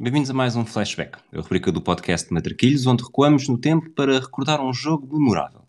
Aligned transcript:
bem-vindos 0.00 0.30
a 0.30 0.32
mais 0.32 0.56
um 0.56 0.64
Flashback, 0.64 1.18
a 1.30 1.40
rubrica 1.42 1.70
do 1.70 1.82
podcast 1.82 2.32
Matraquilhos, 2.32 2.86
onde 2.86 3.04
recuamos 3.04 3.46
no 3.48 3.58
tempo 3.58 3.90
para 3.90 4.18
recordar 4.18 4.58
um 4.58 4.72
jogo 4.72 5.06
memorável. 5.12 5.60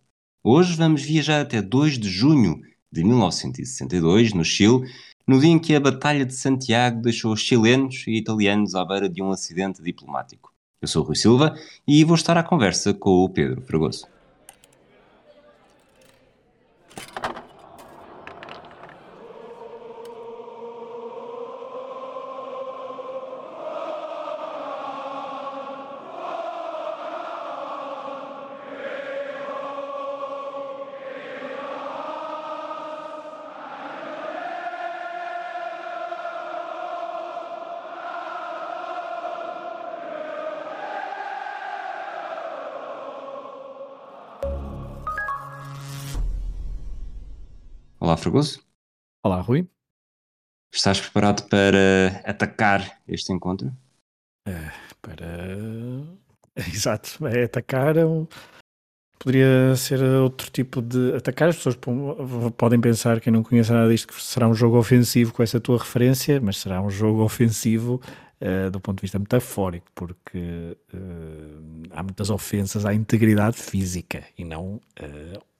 Hoje 0.42 0.74
vamos 0.78 1.02
viajar 1.02 1.42
até 1.42 1.62
2 1.62 2.00
de 2.00 2.10
junho 2.10 2.62
de 2.90 3.04
1962, 3.04 4.32
no 4.32 4.46
Chile, 4.46 4.90
no 5.28 5.38
dia 5.38 5.50
em 5.50 5.60
que 5.60 5.76
a 5.76 5.82
Batalha 5.82 6.26
de 6.26 6.34
Santiago 6.34 7.02
deixou 7.02 7.34
os 7.34 7.42
chilenos 7.42 8.06
e 8.08 8.12
italianos 8.12 8.74
à 8.74 8.86
beira 8.86 9.10
de 9.10 9.22
um 9.22 9.32
acidente 9.32 9.84
diplomático. 9.84 10.54
Eu 10.82 10.88
sou 10.88 11.04
o 11.04 11.08
Rui 11.08 11.16
Silva 11.18 11.54
e 11.86 12.02
vou 12.06 12.16
estar 12.16 12.38
à 12.38 12.44
conversa 12.44 12.94
com 12.94 13.26
o 13.26 13.30
Pedro 13.30 13.62
Fragoso. 13.62 14.08
Fragoso. 48.22 48.64
Olá, 49.26 49.42
Rui. 49.42 49.68
Estás 50.72 51.02
preparado 51.02 51.50
para 51.50 52.22
atacar 52.24 53.02
este 53.08 53.34
encontro? 53.34 53.76
É, 54.48 54.72
para. 55.02 55.48
Exato, 56.72 57.26
é 57.26 57.46
atacar. 57.46 57.98
É. 57.98 58.04
Poderia 59.18 59.76
ser 59.76 60.04
outro 60.04 60.52
tipo 60.52 60.84
de. 60.84 61.16
Atacar, 61.16 61.50
as 61.50 61.56
pessoas 61.56 61.76
podem 62.56 62.80
pensar, 62.80 63.20
quem 63.20 63.34
não 63.34 63.42
conhece 63.42 63.72
nada 63.72 63.90
disto, 63.90 64.10
que 64.10 64.22
será 64.22 64.48
um 64.48 64.54
jogo 64.54 64.78
ofensivo 64.78 65.34
com 65.34 65.42
essa 65.42 65.60
tua 65.60 65.80
referência, 65.80 66.40
mas 66.40 66.58
será 66.58 66.80
um 66.80 66.92
jogo 66.92 67.24
ofensivo 67.24 68.00
uh, 68.40 68.70
do 68.70 68.80
ponto 68.80 68.98
de 68.98 69.02
vista 69.02 69.18
metafórico, 69.18 69.88
porque 69.96 70.78
uh, 70.94 71.84
há 71.90 72.04
muitas 72.04 72.30
ofensas 72.30 72.86
à 72.86 72.94
integridade 72.94 73.58
física 73.58 74.24
e 74.38 74.46
não 74.46 74.76
uh, 74.76 75.51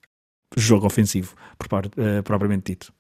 jogo 0.56 0.86
ofensivo, 0.86 1.36
uh, 1.60 2.24
propriamente 2.24 2.72
dito. 2.72 2.94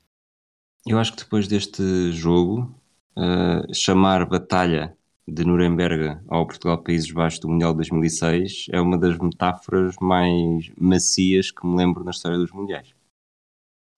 Eu 0.86 0.98
acho 0.98 1.14
que 1.14 1.24
depois 1.24 1.48
deste 1.48 2.12
jogo, 2.12 2.74
uh, 3.16 3.74
chamar 3.74 4.26
batalha 4.26 4.96
de 5.28 5.46
Nuremberg 5.46 6.20
ao 6.28 6.46
Portugal 6.46 6.78
Países 6.80 7.12
Baixos 7.12 7.40
do 7.40 7.50
Mundial 7.50 7.72
de 7.72 7.78
2006 7.78 8.66
é 8.72 8.82
uma 8.82 8.98
das 8.98 9.18
metáforas 9.18 9.96
mais 10.02 10.72
macias 10.78 11.52
que 11.52 11.66
me 11.66 11.78
lembro 11.78 12.04
na 12.04 12.12
história 12.12 12.38
dos 12.38 12.52
Mundiais. 12.52 12.94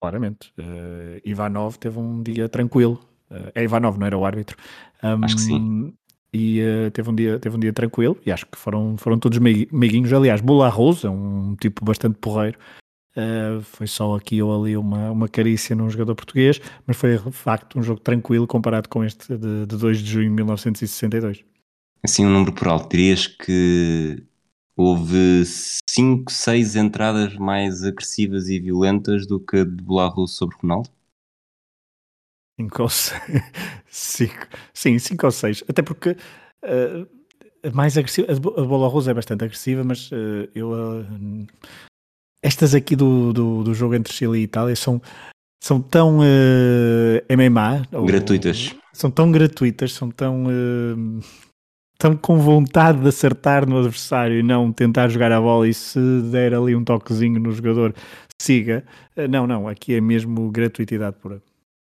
Claramente. 0.02 0.54
Uh, 0.60 1.22
Ivanov 1.24 1.78
teve 1.78 1.98
um 1.98 2.22
dia 2.22 2.50
tranquilo. 2.50 3.00
Uh, 3.32 3.52
é 3.56 3.64
Ivanov, 3.64 3.98
não 3.98 4.06
era 4.06 4.18
o 4.18 4.26
árbitro. 4.26 4.58
Um, 5.02 5.24
acho 5.24 5.36
que 5.36 5.42
sim. 5.42 5.94
E 6.34 6.62
uh, 6.62 6.92
teve, 6.92 7.10
um 7.10 7.16
dia, 7.16 7.40
teve 7.40 7.56
um 7.56 7.60
dia 7.60 7.72
tranquilo 7.72 8.18
e 8.26 8.32
acho 8.32 8.46
que 8.48 8.58
foram, 8.58 8.98
foram 8.98 9.18
todos 9.18 9.38
meiguinhos. 9.38 10.12
Aliás, 10.12 10.42
Bula 10.42 10.68
Rose 10.68 11.06
é 11.06 11.10
um 11.10 11.56
tipo 11.56 11.86
bastante 11.86 12.18
porreiro. 12.20 12.60
Uh, 13.16 13.62
foi 13.62 13.86
só 13.86 14.16
aqui 14.16 14.42
ou 14.42 14.60
ali 14.60 14.76
uma, 14.76 15.12
uma 15.12 15.28
carícia 15.30 15.76
num 15.76 15.90
jogador 15.90 16.16
português, 16.16 16.60
mas 16.88 16.98
foi 16.98 17.18
de 17.18 17.32
facto 17.32 17.78
um 17.78 17.84
jogo 17.84 18.00
tranquilo 18.00 18.48
comparado 18.48 18.90
com 18.90 19.04
este 19.04 19.38
de, 19.38 19.68
de 19.68 19.78
2 19.78 20.00
de 20.00 20.12
junho 20.12 20.30
de 20.30 20.36
1962. 20.36 21.46
Assim, 22.04 22.26
um 22.26 22.32
número 22.32 22.52
por 22.52 22.68
alto, 22.68 22.90
dirias 22.90 23.28
que 23.28 24.24
houve 24.76 25.44
5, 25.46 26.32
6 26.32 26.76
entradas 26.76 27.38
mais 27.38 27.84
agressivas 27.84 28.50
e 28.50 28.60
violentas 28.60 29.28
do 29.28 29.40
que 29.40 29.58
a 29.58 29.64
de 29.64 29.84
Belarus 29.84 30.36
sobre 30.36 30.58
Ronaldo? 30.58 30.90
5 32.60 32.82
ou 32.82 32.90
6. 32.90 33.22
Sim, 34.74 35.00
5 35.00 35.26
ou 35.26 35.32
6. 35.32 35.64
Até 35.68 35.82
porque 35.82 36.12
uh, 36.12 37.08
a 37.64 37.72
mais 37.72 37.98
agressiva, 37.98 38.28
a 38.32 38.36
bola 38.36 38.88
rosa 38.88 39.12
é 39.12 39.14
bastante 39.14 39.44
agressiva, 39.44 39.84
mas 39.84 40.12
uh, 40.12 40.50
eu 40.54 40.72
uh, 40.72 41.48
estas 42.44 42.76
aqui 42.76 42.96
do, 42.96 43.32
do, 43.32 43.64
do, 43.64 43.74
jogo 43.74 43.96
entre 43.96 44.14
Chile 44.14 44.40
e 44.40 44.44
Itália 44.44 44.76
são, 44.76 45.02
são 45.64 45.82
tão 45.82 46.20
uh, 46.20 46.24
eh, 47.28 47.36
MMA. 47.36 47.88
Gratuitas. 48.06 48.72
Ou, 48.74 48.82
são 48.92 49.10
tão 49.10 49.32
gratuitas, 49.32 49.94
são 49.94 50.12
tão. 50.12 50.44
Uh, 50.46 51.22
tão 51.98 52.18
com 52.18 52.38
vontade 52.38 53.00
de 53.00 53.08
acertar 53.08 53.68
no 53.68 53.80
adversário 53.80 54.38
e 54.38 54.44
não 54.44 54.74
tentar 54.74 55.08
jogar 55.08 55.32
a 55.32 55.40
bola 55.40 55.70
e 55.70 55.74
se 55.74 56.00
der 56.30 56.54
ali 56.54 56.76
um 56.76 56.84
toquezinho 56.84 57.40
no 57.40 57.52
jogador, 57.54 57.96
siga. 58.42 58.84
Uh, 59.16 59.28
não, 59.30 59.48
não, 59.48 59.68
aqui 59.70 59.96
é 59.96 60.02
mesmo 60.02 60.52
gratuitidade 60.52 61.16
pura. 61.22 61.42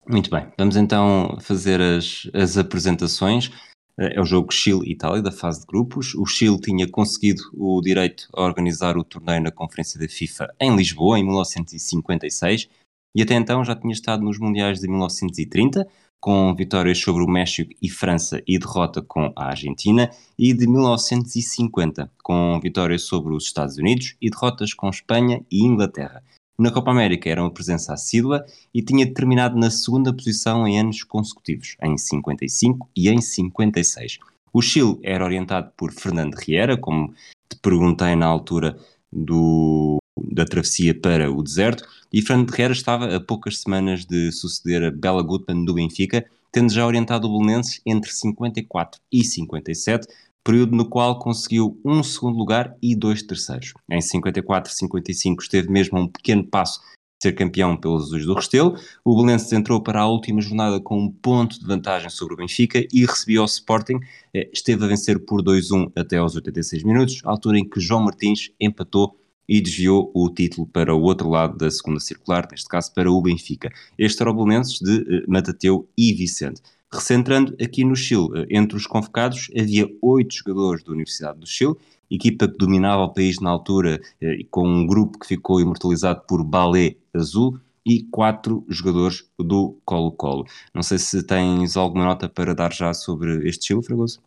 Muito 0.08 0.28
bem, 0.30 0.46
vamos 0.58 0.74
então 0.74 1.38
fazer 1.40 1.80
as, 1.80 2.28
as 2.34 2.58
apresentações. 2.58 3.52
Eh, 3.98 4.14
é 4.16 4.20
o 4.20 4.24
jogo 4.24 4.52
Chile-Itália 4.52 5.22
da 5.22 5.32
fase 5.32 5.60
de 5.60 5.66
grupos. 5.66 6.14
O 6.14 6.26
Chile 6.26 6.60
tinha 6.60 6.88
conseguido 6.88 7.42
o 7.54 7.80
direito 7.80 8.28
a 8.34 8.42
organizar 8.42 8.96
o 8.96 9.04
torneio 9.04 9.42
na 9.42 9.50
Conferência 9.50 9.98
da 9.98 10.08
FIFA 10.08 10.48
em 10.60 10.76
Lisboa 10.76 11.18
em 11.18 11.24
1956 11.24 12.68
e 13.14 13.22
até 13.22 13.34
então 13.34 13.64
já 13.64 13.74
tinha 13.74 13.92
estado 13.92 14.22
nos 14.22 14.38
Mundiais 14.38 14.80
de 14.80 14.88
1930 14.88 15.86
com 16.20 16.54
vitórias 16.54 16.98
sobre 16.98 17.24
o 17.24 17.26
México 17.26 17.72
e 17.80 17.88
França 17.88 18.42
e 18.46 18.58
derrota 18.58 19.00
com 19.00 19.32
a 19.34 19.46
Argentina, 19.46 20.10
e 20.38 20.52
de 20.52 20.66
1950, 20.66 22.12
com 22.22 22.60
vitórias 22.60 23.02
sobre 23.02 23.32
os 23.32 23.44
Estados 23.44 23.78
Unidos 23.78 24.16
e 24.20 24.28
derrotas 24.28 24.74
com 24.74 24.90
Espanha 24.90 25.42
e 25.50 25.64
Inglaterra. 25.64 26.22
Na 26.60 26.70
Copa 26.70 26.90
América 26.90 27.30
era 27.30 27.40
uma 27.40 27.50
presença 27.50 27.94
assídua 27.94 28.44
e 28.74 28.82
tinha 28.82 29.10
terminado 29.10 29.58
na 29.58 29.70
segunda 29.70 30.12
posição 30.12 30.68
em 30.68 30.78
anos 30.78 31.02
consecutivos, 31.02 31.74
em 31.82 31.96
55 31.96 32.86
e 32.94 33.08
em 33.08 33.18
56. 33.18 34.18
O 34.52 34.60
Chile 34.60 34.98
era 35.02 35.24
orientado 35.24 35.72
por 35.74 35.90
Fernando 35.90 36.34
Riera, 36.34 36.76
como 36.76 37.14
te 37.48 37.58
perguntei 37.62 38.14
na 38.14 38.26
altura 38.26 38.76
do, 39.10 39.96
da 40.22 40.44
travessia 40.44 40.94
para 40.94 41.32
o 41.32 41.42
deserto, 41.42 41.82
e 42.12 42.20
Fernando 42.20 42.50
Riera 42.50 42.74
estava 42.74 43.16
a 43.16 43.18
poucas 43.18 43.60
semanas 43.60 44.04
de 44.04 44.30
suceder 44.30 44.84
a 44.84 44.90
Bela 44.90 45.22
Gutmann 45.22 45.64
do 45.64 45.72
Benfica, 45.72 46.26
tendo 46.52 46.70
já 46.70 46.86
orientado 46.86 47.26
o 47.26 47.38
Belenenses 47.38 47.80
entre 47.86 48.12
54 48.12 49.00
e 49.10 49.24
57, 49.24 50.06
período 50.44 50.74
no 50.74 50.88
qual 50.88 51.18
conseguiu 51.18 51.80
um 51.84 52.02
segundo 52.02 52.38
lugar 52.38 52.76
e 52.82 52.96
dois 52.96 53.22
terceiros. 53.22 53.72
Em 53.90 54.00
54-55 54.00 55.42
esteve 55.42 55.70
mesmo 55.70 55.98
um 55.98 56.08
pequeno 56.08 56.44
passo 56.44 56.80
de 56.80 57.28
ser 57.28 57.32
campeão 57.32 57.76
pelos 57.76 58.04
Azuis 58.04 58.24
do 58.24 58.34
Restelo. 58.34 58.74
O 59.04 59.14
Belenenses 59.14 59.52
entrou 59.52 59.82
para 59.82 60.00
a 60.00 60.06
última 60.06 60.40
jornada 60.40 60.80
com 60.80 60.98
um 60.98 61.10
ponto 61.10 61.60
de 61.60 61.66
vantagem 61.66 62.08
sobre 62.08 62.34
o 62.34 62.36
Benfica 62.36 62.86
e 62.92 63.04
recebia 63.04 63.42
o 63.42 63.44
Sporting. 63.44 64.00
Eh, 64.32 64.48
esteve 64.52 64.84
a 64.84 64.88
vencer 64.88 65.18
por 65.24 65.42
2-1 65.42 65.92
até 65.94 66.16
aos 66.16 66.34
86 66.34 66.82
minutos, 66.82 67.20
altura 67.24 67.58
em 67.58 67.68
que 67.68 67.78
João 67.78 68.04
Martins 68.04 68.50
empatou 68.58 69.16
e 69.46 69.60
desviou 69.60 70.10
o 70.14 70.30
título 70.30 70.66
para 70.66 70.94
o 70.94 71.02
outro 71.02 71.28
lado 71.28 71.58
da 71.58 71.70
segunda 71.70 71.98
circular, 71.98 72.46
neste 72.50 72.68
caso 72.68 72.94
para 72.94 73.10
o 73.10 73.20
Benfica. 73.20 73.68
Este 73.98 74.22
era 74.22 74.30
o 74.30 74.34
Belenenses 74.34 74.78
de 74.78 75.00
eh, 75.00 75.24
Matateu 75.28 75.88
e 75.98 76.14
Vicente. 76.14 76.62
Recentrando 76.92 77.56
aqui 77.62 77.84
no 77.84 77.94
Chile, 77.94 78.28
eh, 78.34 78.46
entre 78.50 78.76
os 78.76 78.86
convocados 78.86 79.48
havia 79.56 79.88
oito 80.02 80.34
jogadores 80.34 80.82
da 80.82 80.92
Universidade 80.92 81.38
do 81.38 81.46
Chile, 81.46 81.76
equipa 82.10 82.48
que 82.48 82.58
dominava 82.58 83.02
o 83.02 83.12
país 83.12 83.38
na 83.40 83.50
altura, 83.50 84.00
eh, 84.20 84.44
com 84.50 84.66
um 84.66 84.86
grupo 84.86 85.18
que 85.18 85.26
ficou 85.26 85.60
imortalizado 85.60 86.22
por 86.26 86.42
Balé 86.42 86.96
Azul, 87.14 87.60
e 87.86 88.02
quatro 88.04 88.64
jogadores 88.68 89.28
do 89.38 89.78
Colo-Colo. 89.84 90.44
Não 90.74 90.82
sei 90.82 90.98
se 90.98 91.22
tens 91.22 91.76
alguma 91.76 92.04
nota 92.04 92.28
para 92.28 92.54
dar 92.54 92.72
já 92.72 92.92
sobre 92.92 93.48
este 93.48 93.68
Chile, 93.68 93.82
Fragoso? 93.82 94.20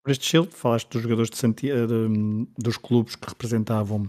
Sobre 0.00 0.12
este 0.12 0.26
Chile, 0.26 0.48
falaste 0.50 0.90
dos 0.90 1.02
jogadores 1.02 1.30
de 1.30 1.36
Santiago, 1.36 1.86
de, 1.86 2.46
dos 2.58 2.76
clubes 2.76 3.16
que 3.16 3.28
representavam 3.28 4.08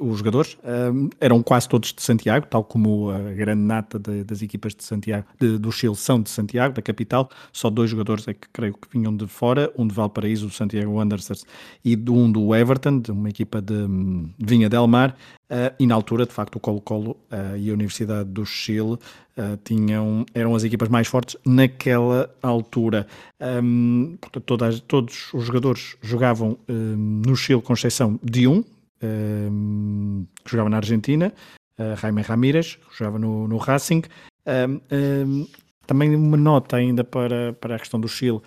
os 0.00 0.18
jogadores 0.18 0.56
um, 0.64 1.10
eram 1.20 1.42
quase 1.42 1.68
todos 1.68 1.92
de 1.92 2.02
Santiago, 2.02 2.46
tal 2.48 2.64
como 2.64 3.10
a 3.10 3.18
grande 3.32 3.60
nata 3.60 3.98
de, 3.98 4.24
das 4.24 4.40
equipas 4.42 4.74
de 4.74 4.84
Santiago, 4.84 5.26
de, 5.38 5.58
do 5.58 5.70
Chile 5.70 5.94
são 5.96 6.20
de 6.20 6.30
Santiago, 6.30 6.74
da 6.74 6.82
capital. 6.82 7.28
Só 7.52 7.68
dois 7.68 7.90
jogadores 7.90 8.26
é 8.26 8.34
que 8.34 8.48
creio 8.52 8.74
que 8.74 8.88
vinham 8.90 9.14
de 9.14 9.26
fora, 9.26 9.70
um 9.76 9.86
de 9.86 9.94
Valparaíso, 9.94 10.46
o 10.46 10.50
Santiago 10.50 10.92
Wanderers, 10.92 11.44
e 11.84 11.96
um 12.08 12.30
do 12.30 12.54
Everton, 12.54 13.00
de 13.00 13.12
uma 13.12 13.28
equipa 13.28 13.60
de 13.60 13.74
um, 13.74 14.30
Vinha 14.38 14.68
del 14.68 14.86
Mar. 14.86 15.16
Uh, 15.50 15.68
e 15.78 15.86
na 15.86 15.94
altura, 15.94 16.24
de 16.24 16.32
facto, 16.32 16.56
o 16.56 16.60
Colo-Colo 16.60 17.10
uh, 17.10 17.56
e 17.58 17.68
a 17.68 17.74
Universidade 17.74 18.30
do 18.30 18.46
Chile 18.46 18.94
uh, 18.94 19.58
tinham, 19.62 20.24
eram 20.32 20.54
as 20.54 20.64
equipas 20.64 20.88
mais 20.88 21.06
fortes 21.06 21.36
naquela 21.44 22.34
altura. 22.42 23.06
Um, 23.38 24.16
portanto, 24.18 24.44
todas, 24.44 24.80
todos 24.80 25.28
os 25.34 25.44
jogadores 25.44 25.96
jogavam 26.00 26.56
hum, 26.66 27.22
no 27.26 27.36
Chile, 27.36 27.60
com 27.60 27.74
exceção 27.74 28.18
de 28.22 28.48
um, 28.48 28.64
um, 29.02 30.26
que 30.44 30.50
jogava 30.50 30.70
na 30.70 30.76
Argentina, 30.78 31.32
uh, 31.78 31.96
Jaime 31.96 32.22
Ramírez, 32.22 32.76
que 32.76 32.98
jogava 32.98 33.18
no, 33.18 33.48
no 33.48 33.56
Racing. 33.56 34.02
Um, 34.46 34.80
um, 34.94 35.46
também 35.86 36.14
uma 36.14 36.36
nota 36.36 36.76
ainda 36.76 37.04
para, 37.04 37.52
para 37.54 37.76
a 37.76 37.78
questão 37.78 38.00
do 38.00 38.08
Chile. 38.08 38.40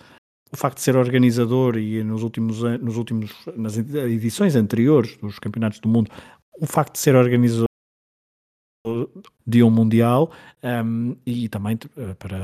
o 0.51 0.57
facto 0.57 0.77
de 0.77 0.83
ser 0.83 0.95
organizador 0.95 1.77
e 1.77 2.03
nos 2.03 2.23
últimos, 2.23 2.61
nos 2.81 2.97
últimos 2.97 3.31
nas 3.55 3.77
edições 3.77 4.55
anteriores 4.55 5.17
dos 5.17 5.39
campeonatos 5.39 5.79
do 5.79 5.89
mundo, 5.89 6.09
o 6.59 6.65
facto 6.65 6.93
de 6.93 6.99
ser 6.99 7.15
organizador 7.15 7.67
de 9.45 9.61
um 9.61 9.69
Mundial 9.69 10.31
um, 10.83 11.15
e 11.23 11.47
também 11.47 11.75
uh, 11.75 12.15
para 12.15 12.37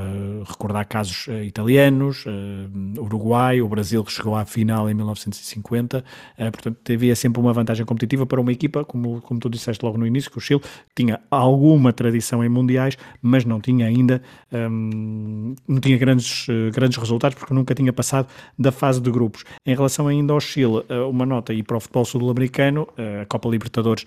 recordar 0.46 0.86
casos 0.86 1.26
uh, 1.26 1.42
italianos, 1.42 2.24
uh, 2.24 3.00
Uruguai, 3.00 3.60
o 3.60 3.68
Brasil 3.68 4.04
que 4.04 4.12
chegou 4.12 4.36
à 4.36 4.44
final 4.44 4.88
em 4.88 4.94
1950, 4.94 6.04
portanto 6.52 6.92
havia 6.92 7.16
sempre 7.16 7.40
uma 7.40 7.52
vantagem 7.52 7.84
competitiva 7.84 8.24
para 8.24 8.40
uma 8.40 8.52
equipa, 8.52 8.84
como, 8.84 9.20
como 9.22 9.40
tu 9.40 9.50
disseste 9.50 9.84
logo 9.84 9.98
no 9.98 10.06
início, 10.06 10.30
que 10.30 10.38
o 10.38 10.40
Chile 10.40 10.60
tinha 10.94 11.20
alguma 11.28 11.92
tradição 11.92 12.44
em 12.44 12.48
Mundiais, 12.48 12.96
mas 13.20 13.44
não 13.44 13.60
tinha 13.60 13.86
ainda 13.86 14.22
um, 14.52 15.54
não 15.66 15.80
tinha 15.80 15.98
grandes, 15.98 16.46
grandes 16.72 16.98
resultados 16.98 17.36
porque 17.36 17.52
nunca 17.52 17.74
tinha 17.74 17.92
passado 17.92 18.28
da 18.56 18.70
fase 18.70 19.00
de 19.00 19.10
grupos. 19.10 19.44
Em 19.66 19.74
relação 19.74 20.06
ainda 20.06 20.32
ao 20.32 20.40
Chile, 20.40 20.84
uma 21.10 21.26
nota 21.26 21.52
e 21.52 21.62
para 21.62 21.76
o 21.76 21.80
futebol 21.80 22.04
sul-americano, 22.04 22.86
a 23.20 23.26
Copa 23.26 23.48
Libertadores 23.48 24.06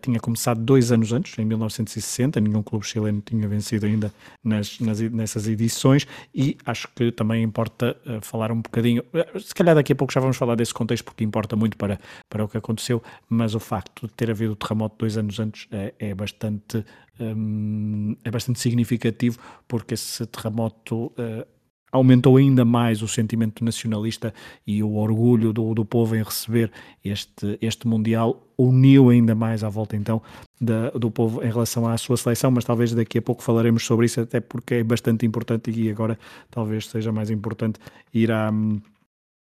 tinha 0.00 0.18
começado 0.20 0.60
dois 0.60 0.92
anos 0.92 1.12
antes, 1.12 1.38
em 1.38 1.44
1960, 1.44 2.31
nenhum 2.40 2.62
clube 2.62 2.84
chileno 2.84 3.22
tinha 3.24 3.46
vencido 3.48 3.86
ainda 3.86 4.12
nas, 4.42 4.78
nas, 4.80 5.00
nessas 5.00 5.48
edições 5.48 6.06
e 6.34 6.56
acho 6.64 6.88
que 6.94 7.12
também 7.12 7.42
importa 7.42 7.96
uh, 8.06 8.20
falar 8.20 8.50
um 8.52 8.60
bocadinho, 8.60 9.02
uh, 9.12 9.40
se 9.40 9.54
calhar 9.54 9.74
daqui 9.74 9.92
a 9.92 9.96
pouco 9.96 10.12
já 10.12 10.20
vamos 10.20 10.36
falar 10.36 10.54
desse 10.54 10.74
contexto 10.74 11.04
porque 11.04 11.24
importa 11.24 11.56
muito 11.56 11.76
para, 11.76 11.98
para 12.28 12.44
o 12.44 12.48
que 12.48 12.56
aconteceu, 12.56 13.02
mas 13.28 13.54
o 13.54 13.60
facto 13.60 14.06
de 14.06 14.12
ter 14.14 14.30
havido 14.30 14.52
o 14.52 14.56
terremoto 14.56 14.96
dois 14.98 15.16
anos 15.16 15.38
antes 15.38 15.66
é, 15.70 15.94
é 15.98 16.14
bastante 16.14 16.84
um, 17.20 18.16
é 18.24 18.30
bastante 18.30 18.58
significativo 18.58 19.38
porque 19.68 19.94
esse 19.94 20.26
terremoto 20.26 21.06
uh, 21.06 21.46
aumentou 21.92 22.38
ainda 22.38 22.64
mais 22.64 23.02
o 23.02 23.08
sentimento 23.08 23.62
nacionalista 23.62 24.32
e 24.66 24.82
o 24.82 24.94
orgulho 24.94 25.52
do, 25.52 25.74
do 25.74 25.84
povo 25.84 26.16
em 26.16 26.22
receber 26.22 26.72
este, 27.04 27.58
este 27.60 27.86
Mundial, 27.86 28.42
uniu 28.56 29.10
ainda 29.10 29.34
mais 29.34 29.62
à 29.62 29.68
volta 29.68 29.94
então 29.94 30.22
da, 30.58 30.88
do 30.90 31.10
povo 31.10 31.44
em 31.44 31.50
relação 31.50 31.86
à 31.86 31.98
sua 31.98 32.16
seleção, 32.16 32.50
mas 32.50 32.64
talvez 32.64 32.94
daqui 32.94 33.18
a 33.18 33.22
pouco 33.22 33.42
falaremos 33.42 33.84
sobre 33.84 34.06
isso, 34.06 34.22
até 34.22 34.40
porque 34.40 34.76
é 34.76 34.84
bastante 34.84 35.26
importante 35.26 35.70
e 35.70 35.90
agora 35.90 36.18
talvez 36.50 36.88
seja 36.88 37.12
mais 37.12 37.30
importante 37.30 37.78
ir 38.14 38.32
à, 38.32 38.50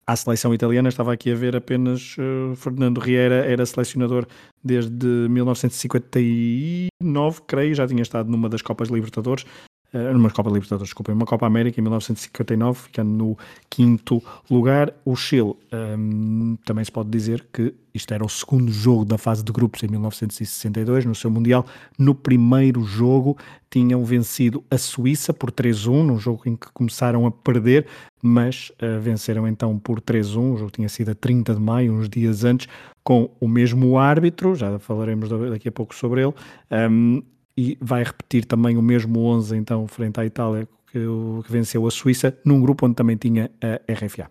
à 0.05 0.15
seleção 0.15 0.53
italiana. 0.53 0.89
Estava 0.89 1.13
aqui 1.13 1.31
a 1.31 1.35
ver 1.35 1.55
apenas 1.55 2.17
uh, 2.17 2.53
Fernando 2.55 2.99
Riera 2.99 3.45
era 3.45 3.65
selecionador 3.65 4.27
desde 4.63 5.07
1959, 5.29 7.41
creio, 7.47 7.73
já 7.75 7.87
tinha 7.87 8.01
estado 8.01 8.29
numa 8.29 8.49
das 8.49 8.61
Copas 8.61 8.89
Libertadores, 8.89 9.45
numa 10.13 10.29
Copa 10.29 10.49
Libertadores, 10.49 10.89
desculpa, 10.89 11.11
uma 11.11 11.25
Copa 11.25 11.45
América 11.45 11.79
em 11.79 11.83
1959, 11.83 12.79
ficando 12.79 13.09
no 13.09 13.37
quinto 13.69 14.21
lugar. 14.49 14.93
O 15.05 15.15
Chile, 15.15 15.55
um, 15.97 16.57
também 16.65 16.83
se 16.83 16.91
pode 16.91 17.09
dizer 17.09 17.47
que 17.53 17.73
isto 17.93 18.13
era 18.13 18.25
o 18.25 18.29
segundo 18.29 18.69
jogo 18.71 19.05
da 19.05 19.17
fase 19.17 19.41
de 19.41 19.53
grupos 19.53 19.81
em 19.83 19.87
1962, 19.87 21.05
no 21.05 21.15
seu 21.15 21.31
Mundial. 21.31 21.65
No 21.97 22.13
primeiro 22.13 22.83
jogo 22.83 23.37
tinham 23.69 24.03
vencido 24.03 24.63
a 24.69 24.77
Suíça 24.77 25.33
por 25.33 25.49
3-1, 25.49 26.03
num 26.03 26.19
jogo 26.19 26.43
em 26.45 26.55
que 26.57 26.67
começaram 26.73 27.25
a 27.25 27.31
perder, 27.31 27.87
mas 28.21 28.71
uh, 28.81 28.99
venceram 28.99 29.47
então 29.47 29.79
por 29.79 30.01
3-1. 30.01 30.55
O 30.55 30.57
jogo 30.57 30.71
tinha 30.71 30.89
sido 30.89 31.11
a 31.11 31.15
30 31.15 31.55
de 31.55 31.61
maio, 31.61 31.93
uns 31.93 32.09
dias 32.09 32.43
antes, 32.43 32.67
com 33.01 33.29
o 33.39 33.47
mesmo 33.47 33.97
árbitro, 33.97 34.55
já 34.55 34.77
falaremos 34.79 35.29
daqui 35.51 35.69
a 35.69 35.71
pouco 35.71 35.93
sobre 35.93 36.21
ele, 36.23 36.33
um, 36.89 37.21
e 37.57 37.77
vai 37.81 38.03
repetir 38.03 38.45
também 38.45 38.77
o 38.77 38.81
mesmo 38.81 39.19
11 39.21 39.55
então 39.55 39.87
frente 39.87 40.19
à 40.19 40.25
Itália 40.25 40.67
que, 40.91 40.99
que 41.45 41.51
venceu 41.51 41.85
a 41.85 41.91
Suíça 41.91 42.37
num 42.45 42.61
grupo 42.61 42.85
onde 42.85 42.95
também 42.95 43.17
tinha 43.17 43.51
a 43.61 43.93
RFA. 43.93 44.29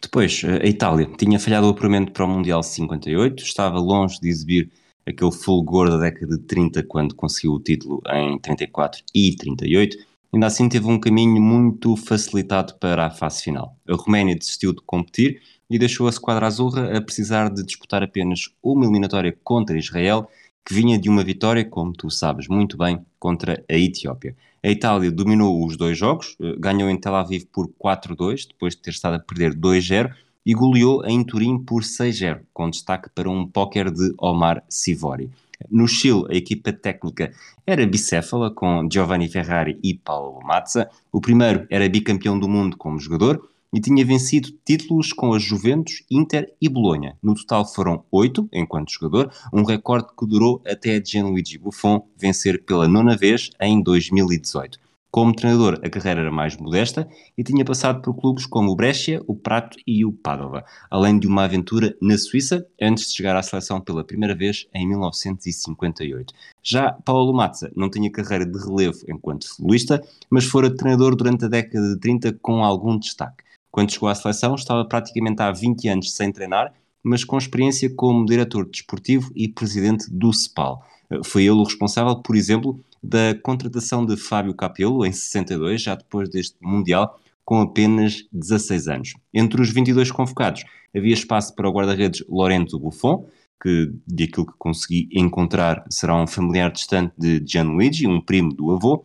Depois, 0.00 0.42
a 0.44 0.66
Itália 0.66 1.08
tinha 1.18 1.38
falhado 1.38 1.66
o 1.66 1.70
apuramento 1.70 2.12
para 2.12 2.24
o 2.24 2.28
Mundial 2.28 2.62
58, 2.62 3.42
estava 3.42 3.78
longe 3.78 4.20
de 4.20 4.28
exibir 4.28 4.70
aquele 5.06 5.32
fulgor 5.32 5.88
da 5.88 5.98
década 5.98 6.36
de 6.36 6.42
30 6.42 6.82
quando 6.84 7.14
conseguiu 7.14 7.52
o 7.52 7.60
título 7.60 8.02
em 8.12 8.38
34 8.38 9.02
e 9.14 9.34
38, 9.34 9.96
ainda 10.32 10.46
assim 10.46 10.68
teve 10.68 10.86
um 10.86 10.98
caminho 10.98 11.40
muito 11.40 11.96
facilitado 11.96 12.74
para 12.74 13.06
a 13.06 13.10
fase 13.10 13.42
final. 13.42 13.76
A 13.88 13.94
Roménia 13.94 14.36
desistiu 14.36 14.72
de 14.72 14.82
competir 14.82 15.40
e 15.70 15.78
deixou 15.78 16.06
a 16.06 16.12
Squadra 16.12 16.46
Azurra 16.46 16.96
a 16.96 17.00
precisar 17.00 17.48
de 17.48 17.64
disputar 17.64 18.02
apenas 18.02 18.48
uma 18.62 18.84
eliminatória 18.84 19.36
contra 19.42 19.78
Israel 19.78 20.28
que 20.64 20.74
vinha 20.74 20.98
de 20.98 21.08
uma 21.08 21.22
vitória, 21.22 21.64
como 21.64 21.92
tu 21.92 22.10
sabes 22.10 22.48
muito 22.48 22.76
bem, 22.76 23.04
contra 23.18 23.62
a 23.70 23.74
Etiópia. 23.74 24.34
A 24.64 24.70
Itália 24.70 25.10
dominou 25.10 25.66
os 25.66 25.76
dois 25.76 25.98
jogos, 25.98 26.36
eh, 26.40 26.54
ganhou 26.58 26.88
em 26.88 26.98
Tel 26.98 27.14
Aviv 27.14 27.44
por 27.52 27.68
4-2, 27.78 28.46
depois 28.46 28.74
de 28.74 28.80
ter 28.80 28.90
estado 28.90 29.16
a 29.16 29.18
perder 29.18 29.54
2-0, 29.54 30.10
e 30.46 30.54
goleou 30.54 31.04
em 31.04 31.22
Turim 31.22 31.58
por 31.58 31.82
6-0, 31.82 32.40
com 32.52 32.70
destaque 32.70 33.10
para 33.14 33.28
um 33.30 33.46
póquer 33.46 33.90
de 33.90 34.14
Omar 34.18 34.62
Sivori. 34.68 35.30
No 35.70 35.86
Chile, 35.86 36.24
a 36.30 36.34
equipa 36.34 36.72
técnica 36.72 37.32
era 37.66 37.86
bicéfala, 37.86 38.50
com 38.50 38.88
Giovanni 38.90 39.28
Ferrari 39.28 39.78
e 39.82 39.94
Paulo 39.94 40.42
Mazza. 40.42 40.88
O 41.12 41.20
primeiro 41.20 41.66
era 41.70 41.88
bicampeão 41.88 42.38
do 42.38 42.48
mundo 42.48 42.76
como 42.76 42.98
jogador, 42.98 43.48
e 43.74 43.80
tinha 43.80 44.04
vencido 44.04 44.52
títulos 44.64 45.12
com 45.12 45.34
a 45.34 45.38
Juventus, 45.38 46.04
Inter 46.08 46.54
e 46.62 46.68
Bolonha. 46.68 47.18
No 47.20 47.34
total 47.34 47.66
foram 47.66 48.04
oito 48.12 48.48
enquanto 48.52 48.92
jogador, 48.92 49.32
um 49.52 49.64
recorde 49.64 50.08
que 50.16 50.26
durou 50.26 50.62
até 50.64 51.02
Gianluigi 51.04 51.58
Buffon 51.58 52.06
vencer 52.16 52.64
pela 52.64 52.86
nona 52.86 53.16
vez 53.16 53.50
em 53.60 53.82
2018. 53.82 54.78
Como 55.10 55.32
treinador, 55.32 55.78
a 55.80 55.88
carreira 55.88 56.22
era 56.22 56.30
mais 56.32 56.56
modesta 56.56 57.08
e 57.38 57.44
tinha 57.44 57.64
passado 57.64 58.02
por 58.02 58.14
clubes 58.14 58.46
como 58.46 58.72
o 58.72 58.74
Brescia, 58.74 59.22
o 59.28 59.36
Prato 59.36 59.76
e 59.86 60.04
o 60.04 60.12
Padova, 60.12 60.64
além 60.90 61.20
de 61.20 61.28
uma 61.28 61.44
aventura 61.44 61.96
na 62.02 62.18
Suíça 62.18 62.66
antes 62.82 63.08
de 63.08 63.14
chegar 63.14 63.36
à 63.36 63.42
seleção 63.42 63.80
pela 63.80 64.02
primeira 64.02 64.34
vez 64.34 64.66
em 64.74 64.88
1958. 64.88 66.34
Já 66.62 66.92
Paulo 67.04 67.32
Mazza 67.32 67.70
não 67.76 67.88
tinha 67.88 68.10
carreira 68.10 68.44
de 68.44 68.58
relevo 68.58 68.98
enquanto 69.08 69.48
futebolista, 69.48 70.02
mas 70.28 70.46
fora 70.46 70.74
treinador 70.74 71.14
durante 71.14 71.44
a 71.44 71.48
década 71.48 71.94
de 71.94 72.00
30 72.00 72.32
com 72.42 72.64
algum 72.64 72.98
destaque. 72.98 73.44
Quando 73.74 73.90
chegou 73.90 74.08
à 74.08 74.14
seleção, 74.14 74.54
estava 74.54 74.84
praticamente 74.84 75.42
há 75.42 75.50
20 75.50 75.88
anos 75.88 76.14
sem 76.14 76.30
treinar, 76.30 76.72
mas 77.02 77.24
com 77.24 77.36
experiência 77.36 77.92
como 77.92 78.24
diretor 78.24 78.70
desportivo 78.70 79.32
e 79.34 79.48
presidente 79.48 80.08
do 80.08 80.32
CEPAL. 80.32 80.86
Eh, 81.10 81.18
foi 81.24 81.42
ele 81.42 81.56
o 81.56 81.64
responsável, 81.64 82.14
por 82.22 82.36
exemplo, 82.36 82.78
da 83.02 83.34
contratação 83.42 84.06
de 84.06 84.16
Fábio 84.16 84.54
Capello 84.54 85.04
em 85.04 85.10
62, 85.10 85.82
já 85.82 85.96
depois 85.96 86.28
deste 86.28 86.56
Mundial, 86.62 87.18
com 87.44 87.62
apenas 87.62 88.24
16 88.32 88.86
anos. 88.86 89.14
Entre 89.34 89.60
os 89.60 89.70
22 89.70 90.12
convocados, 90.12 90.62
havia 90.96 91.12
espaço 91.12 91.52
para 91.56 91.68
o 91.68 91.72
guarda-redes 91.72 92.24
Lorenzo 92.28 92.78
Buffon, 92.78 93.26
que, 93.60 93.92
de 94.06 94.22
aquilo 94.22 94.46
que 94.46 94.54
consegui 94.56 95.08
encontrar, 95.10 95.84
será 95.90 96.14
um 96.14 96.28
familiar 96.28 96.70
distante 96.70 97.12
de 97.18 97.42
Gianluigi, 97.44 98.06
um 98.06 98.20
primo 98.20 98.54
do 98.54 98.70
avô, 98.70 99.04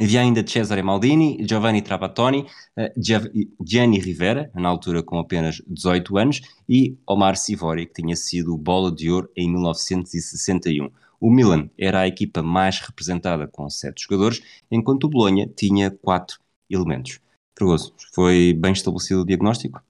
Havia 0.00 0.20
ainda 0.20 0.46
Cesare 0.46 0.82
Maldini, 0.82 1.38
Giovanni 1.48 1.82
Trapattoni, 1.82 2.46
uh, 2.76 3.64
Gianni 3.64 3.98
Rivera, 3.98 4.50
na 4.54 4.68
altura 4.68 5.02
com 5.02 5.18
apenas 5.18 5.62
18 5.66 6.18
anos, 6.18 6.40
e 6.68 6.96
Omar 7.06 7.36
Sivori, 7.36 7.86
que 7.86 8.02
tinha 8.02 8.16
sido 8.16 8.56
bola 8.56 8.90
de 8.90 9.10
ouro 9.10 9.30
em 9.36 9.50
1961. 9.50 10.90
O 11.20 11.30
Milan 11.30 11.70
era 11.78 12.00
a 12.00 12.08
equipa 12.08 12.42
mais 12.42 12.80
representada 12.80 13.46
com 13.46 13.68
sete 13.70 14.02
jogadores, 14.02 14.42
enquanto 14.70 15.04
o 15.04 15.08
Bolonha 15.08 15.46
tinha 15.46 15.90
quatro 15.90 16.38
elementos. 16.68 17.20
Fregoso, 17.56 17.94
foi 18.12 18.52
bem 18.52 18.72
estabelecido 18.72 19.22
o 19.22 19.24
diagnóstico? 19.24 19.82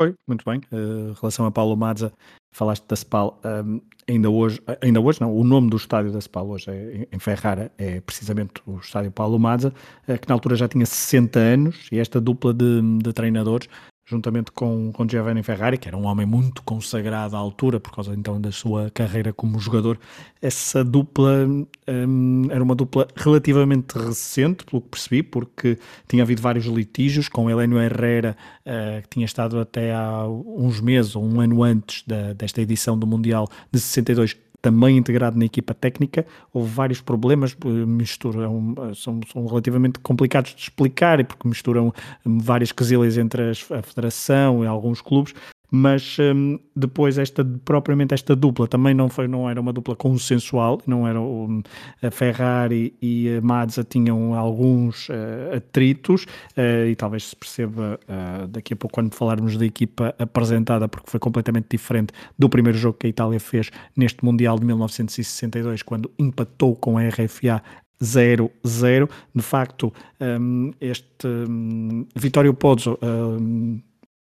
Foi, 0.00 0.14
muito 0.26 0.44
bem. 0.44 0.60
Uh, 0.72 1.10
em 1.10 1.14
relação 1.20 1.44
a 1.44 1.50
Paulo 1.50 1.76
Mazza, 1.76 2.12
falaste 2.50 2.84
da 2.88 2.96
SPAL, 2.96 3.40
um, 3.64 3.80
ainda 4.08 4.28
hoje, 4.28 4.60
ainda 4.80 5.00
hoje 5.00 5.20
não, 5.20 5.34
o 5.34 5.44
nome 5.44 5.70
do 5.70 5.76
estádio 5.76 6.12
da 6.12 6.20
SPAL 6.20 6.48
hoje 6.48 6.70
é, 6.70 7.06
em 7.12 7.18
Ferrara 7.18 7.70
é 7.78 8.00
precisamente 8.00 8.62
o 8.66 8.78
estádio 8.78 9.10
Paulo 9.10 9.38
Mazza, 9.38 9.72
uh, 10.08 10.18
que 10.18 10.28
na 10.28 10.34
altura 10.34 10.56
já 10.56 10.68
tinha 10.68 10.84
60 10.84 11.38
anos, 11.38 11.88
e 11.92 11.98
esta 11.98 12.20
dupla 12.20 12.52
de, 12.52 12.80
de 12.98 13.12
treinadores 13.12 13.68
juntamente 14.10 14.50
com, 14.50 14.90
com 14.92 15.08
Giovanni 15.08 15.42
Ferrari, 15.42 15.78
que 15.78 15.86
era 15.86 15.96
um 15.96 16.04
homem 16.04 16.26
muito 16.26 16.62
consagrado 16.62 17.36
à 17.36 17.38
altura, 17.38 17.78
por 17.78 17.92
causa 17.92 18.12
então 18.12 18.40
da 18.40 18.50
sua 18.50 18.90
carreira 18.90 19.32
como 19.32 19.58
jogador. 19.60 19.98
Essa 20.42 20.82
dupla 20.82 21.46
um, 21.46 22.42
era 22.50 22.62
uma 22.62 22.74
dupla 22.74 23.06
relativamente 23.14 23.96
recente, 23.96 24.64
pelo 24.64 24.82
que 24.82 24.88
percebi, 24.88 25.22
porque 25.22 25.78
tinha 26.08 26.24
havido 26.24 26.42
vários 26.42 26.64
litígios 26.66 27.28
com 27.28 27.48
Heleno 27.48 27.80
Herrera, 27.80 28.36
uh, 28.66 29.02
que 29.02 29.08
tinha 29.10 29.26
estado 29.26 29.60
até 29.60 29.94
há 29.94 30.26
uns 30.26 30.80
meses 30.80 31.14
ou 31.14 31.24
um 31.24 31.40
ano 31.40 31.62
antes 31.62 32.02
da, 32.04 32.32
desta 32.32 32.60
edição 32.60 32.98
do 32.98 33.06
Mundial 33.06 33.48
de 33.70 33.78
62 33.78 34.36
também 34.60 34.96
integrado 34.96 35.38
na 35.38 35.44
equipa 35.44 35.74
técnica, 35.74 36.26
houve 36.52 36.70
vários 36.70 37.00
problemas, 37.00 37.56
eh, 37.64 37.68
misturam, 37.68 38.74
eh, 38.78 38.94
são, 38.94 39.20
são 39.32 39.46
relativamente 39.46 39.98
complicados 40.00 40.54
de 40.54 40.62
explicar, 40.62 41.24
porque 41.24 41.48
misturam 41.48 41.92
hum, 42.24 42.38
várias 42.38 42.72
quesilhas 42.72 43.16
entre 43.16 43.50
a 43.50 43.82
federação 43.82 44.62
e 44.64 44.66
alguns 44.66 45.00
clubes, 45.00 45.34
mas 45.70 46.16
um, 46.18 46.58
depois 46.74 47.16
esta 47.18 47.44
propriamente 47.64 48.12
esta 48.12 48.34
dupla 48.34 48.66
também 48.66 48.92
não 48.94 49.08
foi 49.08 49.28
não 49.28 49.48
era 49.48 49.60
uma 49.60 49.72
dupla 49.72 49.94
consensual 49.94 50.80
não 50.86 51.06
era 51.06 51.20
um, 51.20 51.62
a 52.02 52.10
Ferrari 52.10 52.94
e 53.00 53.36
a 53.36 53.40
Mazda 53.40 53.84
tinham 53.84 54.34
alguns 54.34 55.08
uh, 55.08 55.56
atritos 55.56 56.24
uh, 56.56 56.86
e 56.88 56.96
talvez 56.96 57.28
se 57.28 57.36
perceba 57.36 58.00
uh, 58.08 58.48
daqui 58.48 58.74
a 58.74 58.76
pouco 58.76 58.94
quando 58.94 59.14
falarmos 59.14 59.56
da 59.56 59.64
equipa 59.64 60.14
apresentada 60.18 60.88
porque 60.88 61.10
foi 61.10 61.20
completamente 61.20 61.66
diferente 61.70 62.12
do 62.38 62.48
primeiro 62.48 62.76
jogo 62.76 62.98
que 62.98 63.06
a 63.06 63.10
Itália 63.10 63.38
fez 63.38 63.70
neste 63.96 64.24
mundial 64.24 64.58
de 64.58 64.64
1962 64.64 65.82
quando 65.82 66.10
empatou 66.18 66.74
com 66.74 66.98
a 66.98 67.08
RFA 67.08 67.62
0-0 68.02 69.08
de 69.34 69.42
facto 69.42 69.92
um, 70.20 70.72
este 70.80 71.26
um, 71.26 72.06
Vittorio 72.16 72.54
Pozzo 72.54 72.98
um, 73.02 73.80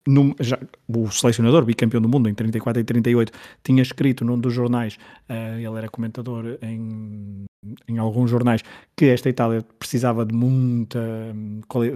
num, 0.09 0.33
já, 0.39 0.57
o 0.87 1.11
selecionador, 1.11 1.63
bicampeão 1.63 2.01
do 2.01 2.09
mundo 2.09 2.27
em 2.27 2.33
34 2.33 2.81
e 2.81 2.83
38, 2.83 3.31
tinha 3.63 3.81
escrito 3.83 4.25
num 4.25 4.39
dos 4.39 4.53
jornais, 4.53 4.97
uh, 5.29 5.57
ele 5.59 5.77
era 5.77 5.87
comentador 5.87 6.57
em, 6.63 7.45
em 7.87 7.97
alguns 7.99 8.31
jornais, 8.31 8.63
que 8.97 9.05
esta 9.05 9.29
Itália 9.29 9.63
precisava 9.77 10.25
de 10.25 10.33
muita. 10.33 10.99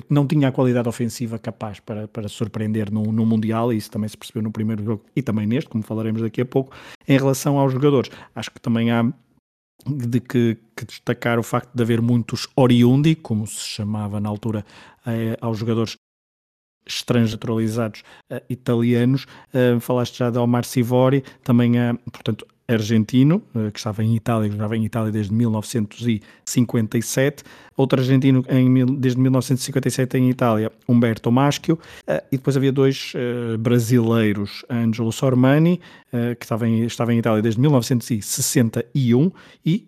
não 0.10 0.28
tinha 0.28 0.50
a 0.50 0.52
qualidade 0.52 0.88
ofensiva 0.88 1.40
capaz 1.40 1.80
para, 1.80 2.08
para 2.08 2.28
surpreender 2.28 2.92
no, 2.92 3.12
no 3.12 3.26
Mundial, 3.26 3.74
e 3.74 3.78
isso 3.78 3.90
também 3.90 4.08
se 4.08 4.18
percebeu 4.18 4.44
no 4.44 4.52
primeiro 4.52 4.84
jogo 4.84 5.04
e 5.16 5.22
também 5.24 5.48
neste, 5.48 5.70
como 5.70 5.84
falaremos 5.84 6.22
daqui 6.22 6.42
a 6.42 6.46
pouco. 6.46 6.76
Em 7.08 7.18
relação 7.18 7.58
aos 7.58 7.74
jogadores, 7.74 8.12
acho 8.36 8.52
que 8.52 8.60
também 8.60 8.92
há 8.92 9.12
de 9.86 10.20
que, 10.22 10.58
que, 10.78 10.86
destacar 10.86 11.38
o 11.38 11.44
facto 11.44 11.74
de 11.74 11.84
haver 11.84 12.02
muitos 12.02 12.48
oriundi, 12.56 13.16
como 13.16 13.46
se 13.46 13.68
chamava 13.68 14.20
na 14.20 14.30
altura 14.30 14.64
eh, 15.06 15.38
aos 15.42 15.58
jogadores 15.58 15.98
estrangeturalizados 16.86 18.04
uh, 18.32 18.42
italianos. 18.50 19.26
Uh, 19.54 19.80
falaste 19.80 20.18
já 20.18 20.30
de 20.30 20.38
Omar 20.38 20.66
Sivori, 20.66 21.24
também, 21.44 21.78
uh, 21.78 21.98
portanto, 22.12 22.46
argentino, 22.66 23.42
que 23.74 23.78
estava 23.78 24.02
em 24.02 24.16
Itália, 24.16 24.48
que 24.48 24.56
jogava 24.56 24.78
em 24.78 24.86
Itália 24.86 25.12
desde 25.12 25.34
1957. 25.34 27.44
Outro 27.76 28.00
argentino 28.00 28.44
em, 28.50 28.86
desde 28.98 29.20
1957 29.20 30.18
em 30.18 30.30
Itália, 30.30 30.72
Humberto 30.88 31.32
Maschio. 31.32 31.80
e 32.32 32.38
depois 32.38 32.56
havia 32.56 32.72
dois 32.72 33.14
brasileiros, 33.60 34.64
Angelo 34.70 35.12
Sormani, 35.12 35.80
que 36.38 36.46
estava 36.46 36.68
em, 36.68 36.84
estava 36.84 37.14
em 37.14 37.18
Itália 37.18 37.42
desde 37.42 37.60
1961 37.60 39.32
e 39.66 39.88